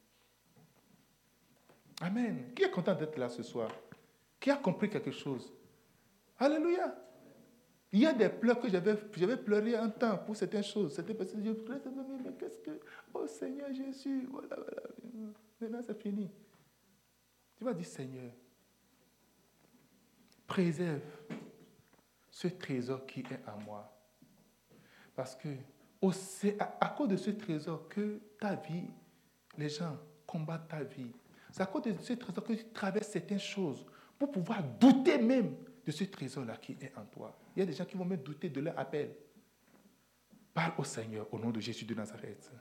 Amen. 2.01 2.53
Qui 2.55 2.63
est 2.63 2.71
content 2.71 2.93
d'être 2.93 3.17
là 3.17 3.29
ce 3.29 3.43
soir? 3.43 3.69
Qui 4.39 4.51
a 4.51 4.57
compris 4.57 4.89
quelque 4.89 5.11
chose? 5.11 5.51
Alléluia. 6.37 6.95
Il 7.97 8.03
y 8.03 8.05
a 8.05 8.13
des 8.13 8.29
pleurs 8.29 8.59
que 8.59 8.69
j'avais, 8.69 8.95
j'avais 9.15 9.37
pleuré 9.37 9.75
un 9.75 9.89
temps 9.89 10.19
pour 10.19 10.35
certaines 10.35 10.63
choses. 10.63 10.95
Parce 11.17 11.31
que 11.31 11.43
je 11.43 11.51
pleurais, 11.51 11.81
mais 12.23 12.31
qu'est-ce 12.37 12.59
que. 12.59 12.79
Oh 13.11 13.25
Seigneur 13.25 13.73
Jésus, 13.73 14.27
voilà, 14.29 14.55
voilà. 14.55 15.33
Maintenant 15.59 15.79
c'est 15.81 15.99
fini. 15.99 16.29
Tu 17.57 17.63
vas 17.63 17.73
dire 17.73 17.87
Seigneur, 17.87 18.31
préserve 20.45 21.01
ce 22.29 22.49
trésor 22.49 23.03
qui 23.07 23.21
est 23.21 23.49
en 23.49 23.59
moi. 23.65 23.91
Parce 25.15 25.35
que 25.35 25.49
c'est 26.11 26.55
à 26.59 26.89
cause 26.89 27.07
de 27.07 27.17
ce 27.17 27.31
trésor 27.31 27.89
que 27.89 28.19
ta 28.39 28.53
vie, 28.53 28.91
les 29.57 29.69
gens 29.69 29.97
combattent 30.27 30.67
ta 30.67 30.83
vie. 30.83 31.11
C'est 31.51 31.63
à 31.63 31.65
cause 31.65 31.81
de 31.81 31.93
ce 31.93 32.13
trésor 32.13 32.43
que 32.43 32.53
tu 32.53 32.65
traverses 32.65 33.07
certaines 33.07 33.39
choses 33.39 33.83
pour 34.19 34.29
pouvoir 34.29 34.61
douter 34.79 35.17
même 35.17 35.55
de 35.87 35.91
ce 35.93 36.03
trésor-là 36.03 36.57
qui 36.57 36.73
est 36.73 36.91
en 36.97 37.05
toi. 37.05 37.39
Il 37.55 37.59
y 37.59 37.63
a 37.63 37.65
des 37.65 37.71
gens 37.71 37.85
qui 37.85 37.95
vont 37.95 38.03
même 38.03 38.21
douter 38.21 38.49
de 38.49 38.59
leur 38.59 38.77
appel. 38.77 39.15
Parle 40.53 40.73
au 40.77 40.83
Seigneur 40.83 41.33
au 41.33 41.39
nom 41.39 41.49
de 41.49 41.61
Jésus 41.61 41.85
de 41.85 41.95
Nazareth. 41.95 42.51